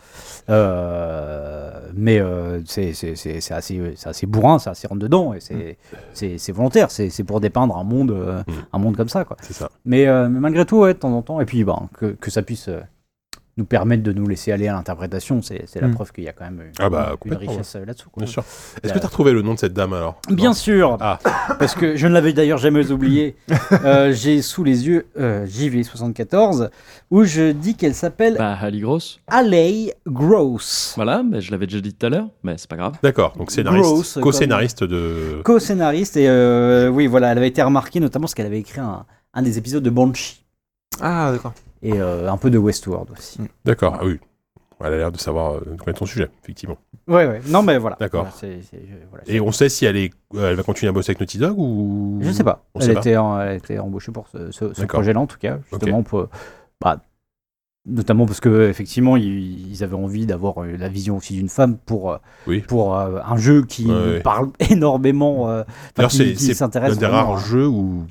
[0.49, 5.35] Euh, mais euh, c'est c'est- c'est- c'est assez c'est assez bourrin, c'est assez rentre dedans
[5.35, 5.79] et c'est
[6.13, 8.53] c'est c'est volontaire, c'est c'est pour dépeindre un monde euh, Mm.
[8.73, 9.37] un monde comme ça quoi.
[9.43, 11.89] c'est ça Mais, euh, mais malgré tout, ouais, de temps en temps, et puis ben,
[11.99, 12.81] que, que ça puisse euh,
[13.57, 15.95] nous permettre de nous laisser aller à l'interprétation, c'est la Mm.
[15.95, 18.09] preuve qu'il y a quand même une, Ah bah, une richesse euh, là-dessous.
[18.11, 18.23] quoi.
[18.23, 18.43] bien sûr
[18.83, 20.21] est-ce que tu as retrouvé le nom de cette dame alors?
[20.31, 20.55] Bien Non.
[20.55, 21.19] sûr, ah
[21.59, 23.37] parce que je ne l'avais d'ailleurs jamais oublié.
[23.85, 26.71] Euh, J'ai sous les yeux euh, JV74
[27.11, 29.21] où je dis qu'elle s'appelle Bah, Ali Gross.
[29.29, 30.93] Alei Gross.
[30.97, 32.95] Voilà, bah, je l'avais déjà dit tout à l'heure, mais c'est pas grave.
[33.03, 38.23] d'accord donc scénariste co-scénariste de Co-scénariste et euh, oui voilà elle avait été remarquée notamment
[38.25, 40.45] parce qu'elle avait écrit un, un des épisodes de Banshee
[41.01, 41.53] Ah, d'accord.
[41.83, 43.41] Et euh, un peu de Westworld aussi.
[43.65, 44.19] d'accord ah oui
[44.83, 47.97] elle a l'air de savoir euh, connaître son sujet effectivement Ouais ouais non mais voilà.
[48.01, 48.23] D'accord.
[48.23, 50.93] Voilà, c'est- c'est- je- voilà, et on sait si elle est elle va continuer à
[50.93, 52.65] bosser avec Naughty Dog ou Je sais pas.
[52.75, 55.39] on Elle sait pas était, en- elle était embauchée pour ce, ce- projet-là en tout
[55.39, 56.29] cas, justement pour,
[56.81, 57.01] bah,
[57.87, 61.77] notamment parce que effectivement ils, ils avaient envie d'avoir euh, la vision aussi d'une femme
[61.79, 62.61] pour Oui.
[62.61, 64.21] pour euh, un jeu qui Ouais, ouais.
[64.21, 65.63] parle énormément, euh,
[66.09, 68.05] qui, c'est qui c'est s'intéresse un des rares jeux où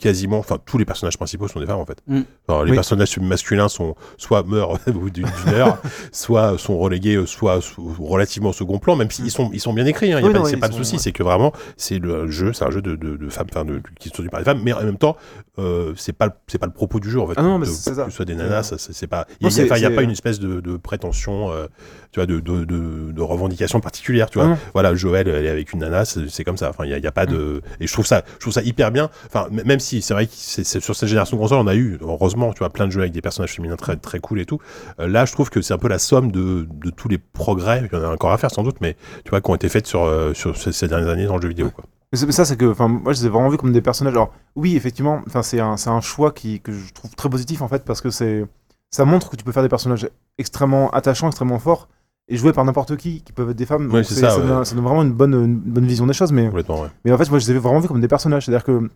[0.00, 1.98] quasiment, enfin tous les personnages principaux sont des femmes en fait.
[2.06, 2.20] Mm.
[2.48, 2.72] Les Oui.
[2.72, 5.78] personnages masculins sont soit meurent au bout d'une heure,
[6.12, 7.60] soit sont relégués, euh, soit
[7.98, 10.12] relativement au second plan, même s'ils sont ils sont bien écrits.
[10.12, 10.98] Hein, Oui, c'est pas le sont- souci, ouais.
[11.00, 13.80] c'est que vraiment c'est le jeu, c'est un jeu de, de, de femmes, enfin de,
[13.98, 15.16] qui sont produits par des femmes, mais en même temps
[15.58, 17.34] euh, c'est pas le- c'est pas le propos du jeu en fait.
[17.36, 18.04] Ah non, mais De- c'est ça.
[18.04, 19.26] Que ce soit des nanas, c'est pas.
[19.40, 21.66] Il y Non, a, y pas une espèce de, de prétention, euh,
[22.12, 24.46] tu vois, de, de, de, de revendication particulière, tu vois.
[24.46, 24.58] Ah non.
[24.72, 26.70] Voilà, Joël, elle est avec une nana, c'est comme ça.
[26.70, 27.60] Enfin, il y a, pas de.
[27.80, 29.10] Et je trouve ça, je trouve ça hyper bien.
[29.26, 31.98] Enfin, même si c'est vrai que c'est sur cette génération de consoles, on a eu,
[32.00, 34.58] heureusement, tu vois, plein de jeux avec des personnages féminins très très cool et tout.
[35.00, 37.82] Euh, là, je trouve que c'est un peu la somme de, de tous les progrès.
[37.92, 39.68] Il y en a encore à faire sans doute, mais tu vois, qui ont été
[39.68, 41.70] faits sur euh, sur ces, dernières années dans le jeu vidéo.
[41.70, 41.84] Quoi.
[42.12, 44.14] Mais ça, c'est que, enfin, moi, je les ai vraiment vus comme des personnages.
[44.14, 47.62] Alors, oui, effectivement, enfin, c'est un, c'est un choix qui, que je trouve très positif
[47.62, 48.44] en fait, parce que c'est,
[48.90, 51.88] ça montre que tu peux faire des personnages extrêmement attachants, extrêmement forts,
[52.30, 53.92] et joués par n'importe qui, qui peuvent être des femmes.
[53.92, 54.46] Ouais, ça, ouais.
[54.46, 56.32] donne, ça donne vraiment une bonne, une bonne vision des choses.
[56.32, 56.62] Mais, ouais.
[57.04, 58.46] mais en fait, moi, je les ai vraiment vus comme des personnages.
[58.46, 58.88] C'est-à-dire que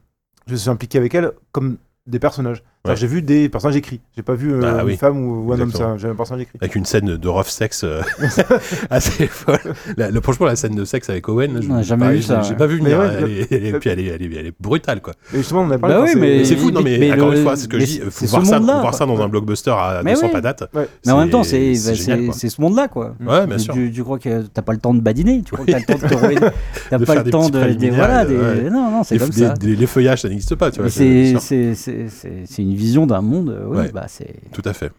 [0.47, 2.62] je suis impliqué avec elles comme des personnages.
[2.87, 4.01] Enfin, J'ai vu des personnages écrits.
[4.14, 4.97] J'ai pas vu euh, Ah une oui.
[4.99, 5.95] femme ou, ou un homme, Exactement.
[5.95, 6.03] ça.
[6.03, 6.59] J'ai un personnage écrit.
[6.61, 8.03] Avec une scène de rough sex euh,
[8.91, 9.57] assez folle.
[9.97, 12.57] La- le, franchement, la scène de sexe avec Owen, je- jamais vu ça, J'ai ouais.
[12.57, 12.99] pas vu venir.
[12.99, 15.14] Ouais, est- puis elle est, elle est- elle est brutale, quoi.
[15.32, 15.95] Et justement, on a parlé.
[15.97, 17.68] Bah oui, c'est- mais- c'est fou, non, mais, mais encore le- une fois, c'est ce
[17.68, 18.01] que mais je dis.
[18.11, 20.32] Faut voir ça, monde-là, voir ça dans un blockbuster à Mais 200 oui.
[20.32, 20.64] patates.
[20.74, 20.87] Ouais.
[21.07, 21.95] Mais en même temps, c'est bah,
[22.35, 23.14] c'est- ce monde-là, quoi.
[23.26, 23.72] Ouais, bien sûr.
[23.72, 25.95] Tu, crois que t'as pas le temps de badiner, tu crois que t'as le temps
[26.07, 26.37] de te rouler.
[26.91, 27.89] T'as pas le temps de.
[27.95, 28.68] voilà, ouais.
[28.70, 29.55] non, non, c'est Les, comme ça.
[29.62, 30.91] les feuillages, ça n'existe pas, tu vois.
[30.91, 33.92] C'est C'est une vision d'un monde, euh, oui, Ouais.
[33.92, 34.50] bah c'est.
[34.52, 34.90] Tout à fait.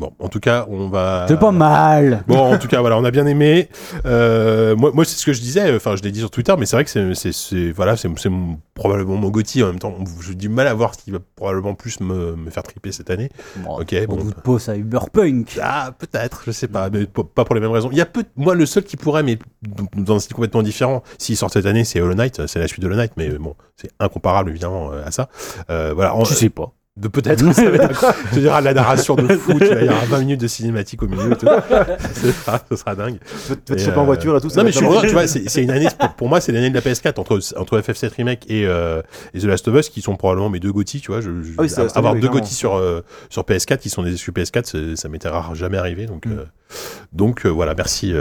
[0.00, 1.26] Bon, en tout cas, on va.
[1.28, 2.24] C'est pas mal.
[2.26, 3.68] Bon, en tout cas, voilà, on a bien aimé.
[4.06, 5.74] Euh, moi, moi c'est ce que je disais.
[5.76, 8.08] Enfin, je l'ai dit sur Twitter, mais c'est vrai que c'est, voilà, c'est,
[8.74, 9.62] probablement mon Gotti.
[9.62, 9.94] En même temps,
[10.26, 13.10] j'ai du mal à voir ce qui va probablement plus me, me faire triper cette
[13.10, 13.28] année.
[13.56, 14.22] Bon, Ok, on bon.
[14.22, 15.58] vous pose à Uberpunk.
[15.62, 17.90] Ah, peut-être, je sais pas, mais pas pour les mêmes raisons.
[17.92, 19.38] Il y a peu, moi, le seul qui pourrait, mais
[19.96, 22.80] dans un style complètement différent, s'il sort cette année, c'est Hollow Knight, c'est la suite
[22.80, 25.28] de Hollow Knight, mais bon, c'est incomparable évidemment euh, à ça.
[25.68, 26.72] Euh, voilà, en- Je sais pas.
[26.96, 30.18] De peut-être, ça va être la narration de fou, tu vas- il y aura 20
[30.20, 31.46] minutes de cinématique au milieu, et tout.
[32.14, 33.18] ce, sera, ce sera dingue.
[33.46, 34.50] Tu vas te Et, choper en euh, voiture et tout.
[34.50, 36.68] ça Non mais je suis tu vois, c'est une année, pour, pour moi c'est l'année
[36.68, 39.02] de la PS4 entre, entre FF7 Remake et, euh,
[39.34, 41.20] et The Last of Us qui sont probablement mes deux GOTY, tu vois.
[41.20, 42.28] Je, je- Ah oui, avoir deux.
[42.28, 45.78] GOTY sur, euh, sur PS4 qui sont des exclus PS4, c'est- ça m'était rare jamais
[45.78, 46.06] arrivé.
[46.06, 46.32] Donc, Mm.
[46.32, 46.44] euh,
[47.12, 48.12] donc voilà, merci,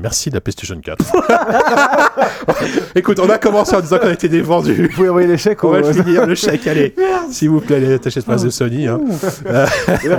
[0.00, 0.98] merci de la PlayStation 4.
[2.94, 4.74] Écoute, on a commencé en disant qu'on était des vendus.
[4.74, 6.94] Vous pouvez envoyer les chèques On va finir, le chèque, allez.
[7.30, 8.86] S'il vous plaît, allez, t'achètes pas de Sony.
[8.86, 9.00] Hein.
[9.44, 9.66] Là,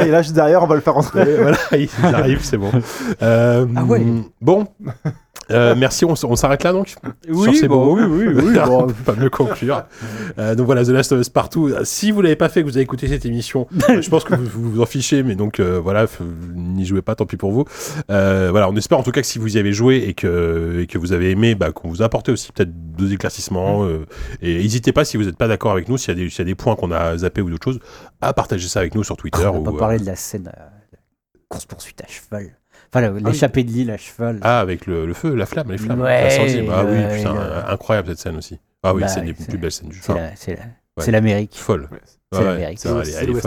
[0.05, 1.25] il juste derrière, on va le faire rentrer.
[1.41, 2.71] Voilà, il arrive, c'est bon.
[3.21, 4.05] Euh, Ah ouais.
[4.41, 4.67] Bon.
[5.51, 6.95] Euh, merci, on, s'arrête là donc?
[7.29, 7.97] Oui, ces bon, mots.
[7.97, 8.59] oui, oui, oui.
[8.65, 8.87] bon.
[9.05, 9.83] Pas mieux conclure.
[10.37, 11.71] Euh, donc voilà, The Last of Us Partout.
[11.83, 14.35] Si vous l'avez pas fait, que vous avez écouté cette émission, euh, je pense que
[14.35, 16.05] vous vous, en fichez, mais donc euh, voilà,
[16.55, 17.65] n'y jouez pas, tant pis pour vous.
[18.07, 20.87] Voilà, on espère en tout cas que si vous y avez joué et que, et
[20.87, 23.87] que vous avez aimé, bah, qu'on vous a apporté aussi peut-être deux éclaircissements.
[24.41, 26.39] et n'hésitez pas, si vous n'êtes pas d'accord avec nous, s'il y, a des- s'il
[26.39, 27.79] y a des points qu'on a zappés ou d'autres choses,
[28.21, 29.45] à partager ça avec nous sur Twitter.
[29.45, 30.61] On ou, va pas parler de la scène euh,
[31.49, 32.56] course-poursuite à cheval.
[32.89, 34.39] Enfin, la- l'échappée de l'île à cheval.
[34.41, 36.01] Ah, avec le, le feu, la flamme, les flammes.
[36.01, 36.29] Ouais.
[36.71, 38.59] Ah oui, putain, le- incroyable cette scène aussi.
[38.83, 40.17] Ah oui, Bah, c'est une des plus belles scènes du film.
[40.35, 41.57] c'est l'Amérique.
[41.57, 41.89] Folle.
[42.33, 42.77] C'est Ouais, l'Amérique.
[42.79, 43.39] c'est C'est le.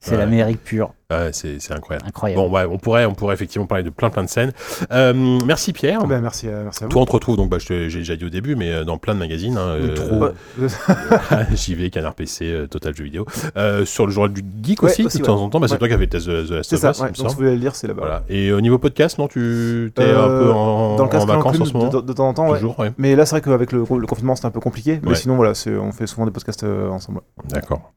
[0.00, 0.16] C'est Ouais.
[0.16, 0.94] l'Amérique pure.
[1.10, 2.06] Ouais, c'est c'est incroyable.
[2.08, 2.40] Incroyable.
[2.42, 4.52] Bon, ouais, on pourrait, on pourrait effectivement parler de plein plein de scènes.
[4.90, 5.12] Euh,
[5.44, 6.06] merci Pierre.
[6.06, 6.92] Ben, merci, à- merci à vous.
[6.92, 8.84] Toi, on te retrouve, donc bah, je te- j'ai déjà dit au début, mais euh,
[8.84, 9.58] dans plein de magazines.
[9.58, 10.24] hein, euh, Trop.
[10.58, 11.46] Ouais.
[11.54, 13.26] JV, Canard PC, euh, Total Jeux vidéo.
[13.58, 15.60] Euh, sur le journal du Geek Ouais, aussi, aussi, de temps en temps.
[15.60, 15.78] Bah, c'est Ouais.
[15.80, 17.56] toi qui avais fait The, The Last C'est of ça, Donc, si vous voulez le
[17.58, 18.00] lire, c'est là-bas.
[18.00, 18.22] Voilà.
[18.30, 21.28] Et au niveau podcast, non, tu es un Euh, peu en, Dans le en casque
[21.28, 22.54] vacances en ce moment de, de temps en temps.
[22.96, 25.00] Mais là, c'est vrai qu'avec le, le confinement, c'était un peu compliqué.
[25.04, 27.20] Mais sinon, voilà, c'est- on fait souvent des podcasts euh, ensemble.
[27.50, 27.92] D'accord.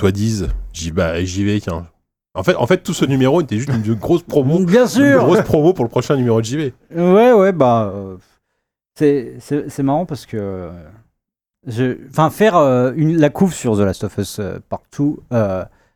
[0.00, 1.86] Toi, Diz, j'y bah, j'y vais, tiens.
[2.34, 4.58] En fait, en fait, tout ce numéro était juste une grosse promo.
[4.64, 6.72] Bien Une grosse promo pour le prochain numéro de JV.
[6.94, 7.92] Ouais, ouais, bah.
[7.94, 8.16] euh,
[8.94, 9.36] c'est-
[9.68, 10.38] c'est marrant parce que.
[10.38, 14.40] euh, Enfin, faire euh, une, la couve sur The Last of Us
[14.70, 15.18] partout,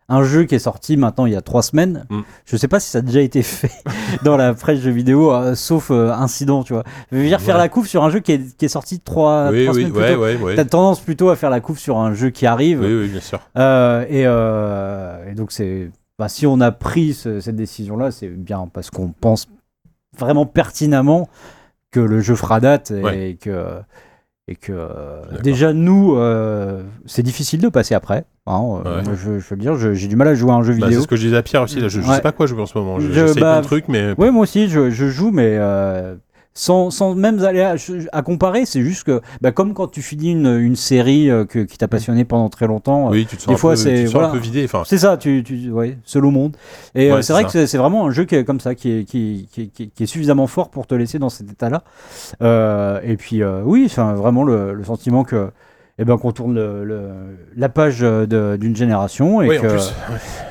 [0.08, 2.20] un jeu qui est sorti maintenant il y a trois semaines, Mm.
[2.44, 3.70] je sais pas si ça a déjà été fait
[4.24, 6.84] dans la presse jeux vidéo, euh, sauf euh, incident, tu vois.
[7.10, 7.60] Je veux dire, faire Ouais.
[7.62, 9.92] la couve sur un jeu qui est, qui est sorti trois, oui, trois oui, semaines
[9.92, 10.44] plus tôt.
[10.44, 10.54] ouais.
[10.56, 12.80] T'as tendance plutôt à faire la couve sur un jeu qui arrive.
[12.80, 13.40] Oui, oui, bien sûr.
[13.56, 15.90] Euh, et, et donc, c'est.
[16.18, 19.48] bah, si on a pris ce- cette décision-là, c'est bien parce qu'on pense
[20.18, 21.28] vraiment pertinemment
[21.90, 23.68] que le jeu fera date et que.
[24.46, 28.24] Et que euh, déjà, nous, euh, c'est difficile de passer après.
[28.46, 29.04] hein, euh, Ouais.
[29.14, 31.00] je, je veux dire, j'ai du mal à jouer à un jeu Bah, c'est vidéo.
[31.00, 31.80] ce que je disais à Pierre aussi.
[31.80, 32.16] Là, je, je Ouais.
[32.16, 33.00] sais pas quoi jouer en ce moment.
[33.00, 35.56] Je- Je- J'essaie bah, plein de trucs, mais Oui, moi aussi, je, je joue, mais
[35.58, 36.16] euh,
[36.56, 37.74] sans, sans même aller à,
[38.12, 41.58] à comparer, c'est juste que, bah, comme quand tu finis une, une série euh, que,
[41.58, 44.28] qui t'a passionné pendant très longtemps, oui, tu te sens, des un, fois, c'est- voilà.
[44.28, 44.62] un peu vidé.
[44.64, 46.56] Enfin, C'est ça, tu, tu, ouais, seul au monde.
[46.94, 47.48] Et Ouais, euh, c'est vrai ça.
[47.50, 50.02] que c'est vraiment un jeu qui est comme ça, qui est, qui, qui, qui- qui
[50.04, 51.82] est suffisamment fort pour te laisser dans cet état-là.
[52.40, 55.50] Euh, et puis, euh, oui, c'est un- vraiment le, le sentiment que.
[55.98, 59.70] Eh ben, qu'on tourne le- le- la page euh, d'une génération et oui, que, en
[59.70, 59.92] plus.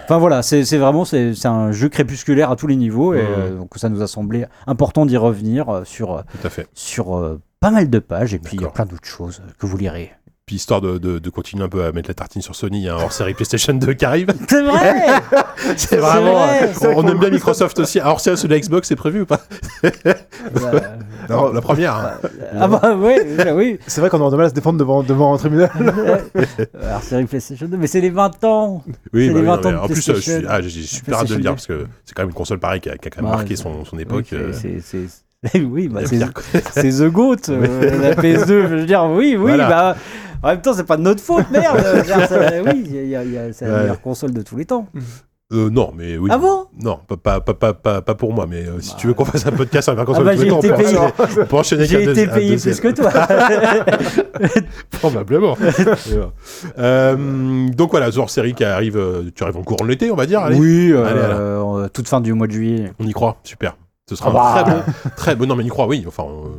[0.05, 3.71] enfin voilà, c'est vraiment c'est un jeu crépusculaire à tous les niveaux et euh, donc
[3.75, 6.67] ça nous a semblé important d'y revenir euh, sur Tout à fait.
[6.73, 9.65] sur euh, pas mal de pages et puis il y a plein d'autres choses que
[9.65, 10.11] vous lirez.
[10.45, 12.83] Puis histoire de, de, de continuer un peu à mettre la tartine sur Sony, il
[12.83, 14.27] y a un hors-série PlayStation 2 qui arrive.
[14.49, 15.05] C'est vrai.
[15.77, 16.33] C'est vraiment.
[16.33, 17.97] vrai, on aime bien Microsoft aussi.
[18.01, 19.39] Alors, c'est de la Xbox, c'est prévu ou pas
[21.29, 21.95] Non, La première.
[21.95, 22.11] hein.
[22.59, 23.79] ah bah ouais, oui.
[23.87, 25.71] C'est vrai qu'on aura du mal à se défendre devant, devant un tribunal.
[26.81, 28.83] Alors c'est PlayStation 2, mais c'est les 20 ans.
[29.13, 30.49] Oui, bah les oui, 20 non, mais ans de en plus, euh, je suis, PlayStation.
[30.51, 32.59] ah, j'ai j'ai super hâte de le dire parce que c'est quand même une console
[32.59, 34.25] pareille qui a, qui a quand même Bah, marqué son, son Oui, époque.
[34.29, 35.07] c'est- euh, c'est-
[35.55, 36.01] oui, bah,
[36.71, 38.45] c'est The Goat, euh, la PS2.
[38.47, 39.67] Je veux dire, oui, oui, Voilà.
[39.69, 39.95] bah.
[40.41, 41.77] En même temps, c'est pas de notre faute, merde.
[42.05, 43.79] Dire, ça- oui, y a- y a- c'est la Ouais.
[43.81, 44.87] meilleure console de tous les temps.
[45.53, 46.29] Euh, non, mais oui.
[46.33, 46.65] Ah bon?
[46.81, 49.13] Non, pas, pas, pas, pas, pas, pas pour moi, mais euh, si Bah, tu veux
[49.13, 50.97] qu'on fasse un podcast sur les vacances Ah bah, toi, on été peut payé.
[50.97, 53.11] enchaîner- enchaîner J'ai été payé plus que toi.
[54.99, 55.55] Probablement.
[56.77, 58.99] Euh, donc voilà, hors série qui arrive,
[59.35, 60.39] tu arrives en cours de l'été, on va dire.
[60.41, 60.57] Allez.
[60.59, 62.91] oui, Allez, toute fin du mois de juillet.
[62.99, 63.75] On y croit, super.
[64.09, 64.49] Ce sera Ah bah.
[64.49, 65.45] un très bon, très bon.
[65.47, 66.03] Non, mais on y croit, oui.
[66.07, 66.49] Enfin, euh,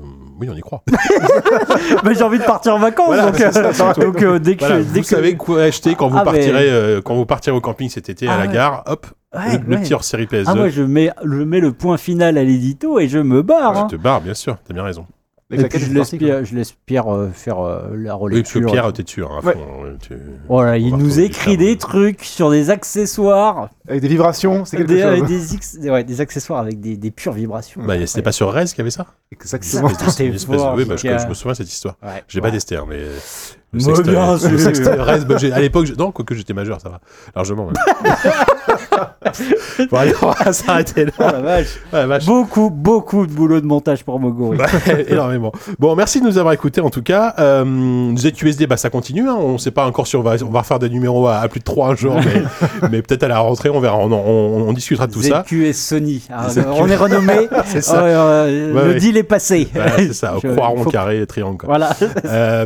[0.41, 0.83] oui, on y croit.
[2.05, 4.61] Mais j'ai envie de partir en vacances, Voilà, donc, ça, euh, donc euh, dès que,
[4.61, 7.27] Voilà, dès vous que savez quoi acheter quand vous Ah, mais- partirez, euh, quand vous
[7.27, 8.83] partirez au camping cet été à Ah la gare.
[8.87, 10.45] Hop, Ouais, le, petit hors série PS2.
[10.47, 13.77] Ah moi je mets, je mets le point final à l'édito et je me barre.
[13.77, 13.89] hein.
[13.91, 14.57] Je te barre, bien sûr.
[14.67, 15.07] T'as bien raison.
[15.55, 18.41] Avec Et la puis je laisse, Pierre, je laisse Pierre euh, faire euh, la Oui,
[18.43, 18.67] parce que relecture.
[18.73, 19.31] Pierre, t'es sûr.
[19.33, 19.53] Hein, à Ouais.
[19.55, 19.61] fond,
[20.01, 20.15] tu-
[20.49, 23.71] Voilà, On il nous écrit des trucs sur des accessoires.
[23.89, 25.21] Avec des vibrations, c'est quelque des, chose.
[25.23, 27.83] euh, des, X- des- ouais, des accessoires avec des, des pures vibrations.
[27.85, 29.07] Bah, c'était pas sur Rez qu'il y avait ça?
[29.33, 29.89] Exactement.
[29.89, 29.95] Une
[30.35, 31.97] espèce fort, Oui, bah, je, je me souviens de cette histoire.
[32.03, 32.23] Ouais.
[32.29, 33.01] J'ai pas testé, hein, mais.
[33.73, 37.01] Le Rez, j'ai- à l'époque, non, quoique j'étais majeur, ça va.
[37.35, 37.75] Largement, même.
[39.91, 41.33] bon, allez, on va s'arrêter Oh là.
[41.33, 41.67] la vache.
[41.93, 42.27] Ouais, la vache.
[42.27, 44.59] Beaucoup, beaucoup de boulot de montage pour Moguri.
[44.59, 45.53] Ouais, énormément.
[45.79, 47.35] Bon, merci de nous avoir écoutés en tout cas.
[47.39, 49.29] Euh, ZQSD, bah, ça continue.
[49.29, 49.37] Hein.
[49.39, 51.61] On sait pas encore si on va, on va refaire des numéros à, à plus
[51.61, 53.97] de 3 un jour, mais, mais peut-être à la rentrée, on verra.
[53.99, 55.45] On, en- on- on discutera de tout ça.
[55.47, 56.23] ZQS Sony.
[56.49, 56.61] ZQS.
[56.75, 57.49] On est renommé.
[57.67, 58.03] C'est Oh, ça.
[58.05, 58.99] euh, le ouais.
[59.01, 59.69] deal est passé.
[59.97, 60.35] C'est ça.
[60.43, 61.59] Je- Croix, rond, faut- carré, triangle.
[61.59, 61.67] Quoi.
[61.69, 61.91] Voilà.
[62.25, 62.65] Euh,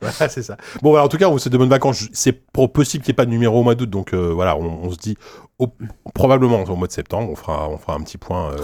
[0.00, 0.56] voilà, c'est ça.
[0.82, 2.08] Bon, en tout cas, on vous souhaite de bonnes vacances.
[2.12, 2.32] C'est
[2.72, 4.90] possible qu'il n'y ait pas de numéro au mois d'août, donc euh, voilà, on, on
[4.90, 5.16] se dit
[5.58, 5.68] au-
[6.14, 8.50] probablement au mois de septembre, on fera, on fera un petit point.
[8.52, 8.56] euh,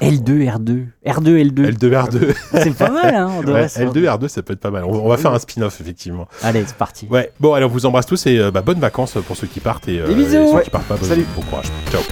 [0.00, 0.86] L2, R2.
[1.06, 1.72] R2, L2.
[1.76, 2.34] L2, R2.
[2.52, 3.30] C'est pas mal, hein.
[3.38, 4.84] on devrait Ouais, se- L2, R2, ça peut être pas mal.
[4.84, 6.26] On, on va faire un spin-off, effectivement.
[6.42, 7.06] Allez, c'est parti.
[7.10, 9.60] Ouais, bon, alors on vous embrasse tous et euh, bah, bonnes vacances pour ceux qui
[9.60, 10.36] partent et, euh, Des bisous.
[10.36, 10.62] et ceux Ouais.
[10.62, 11.26] qui partent pas, Salut.
[11.36, 11.66] bon courage.
[11.90, 12.02] Ciao.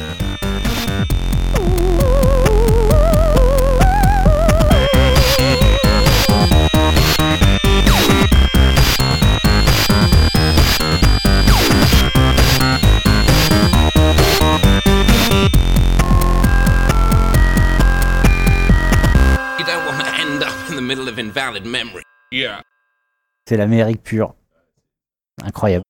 [23.47, 24.35] C'est l'Amérique pure.
[25.43, 25.85] Incroyable.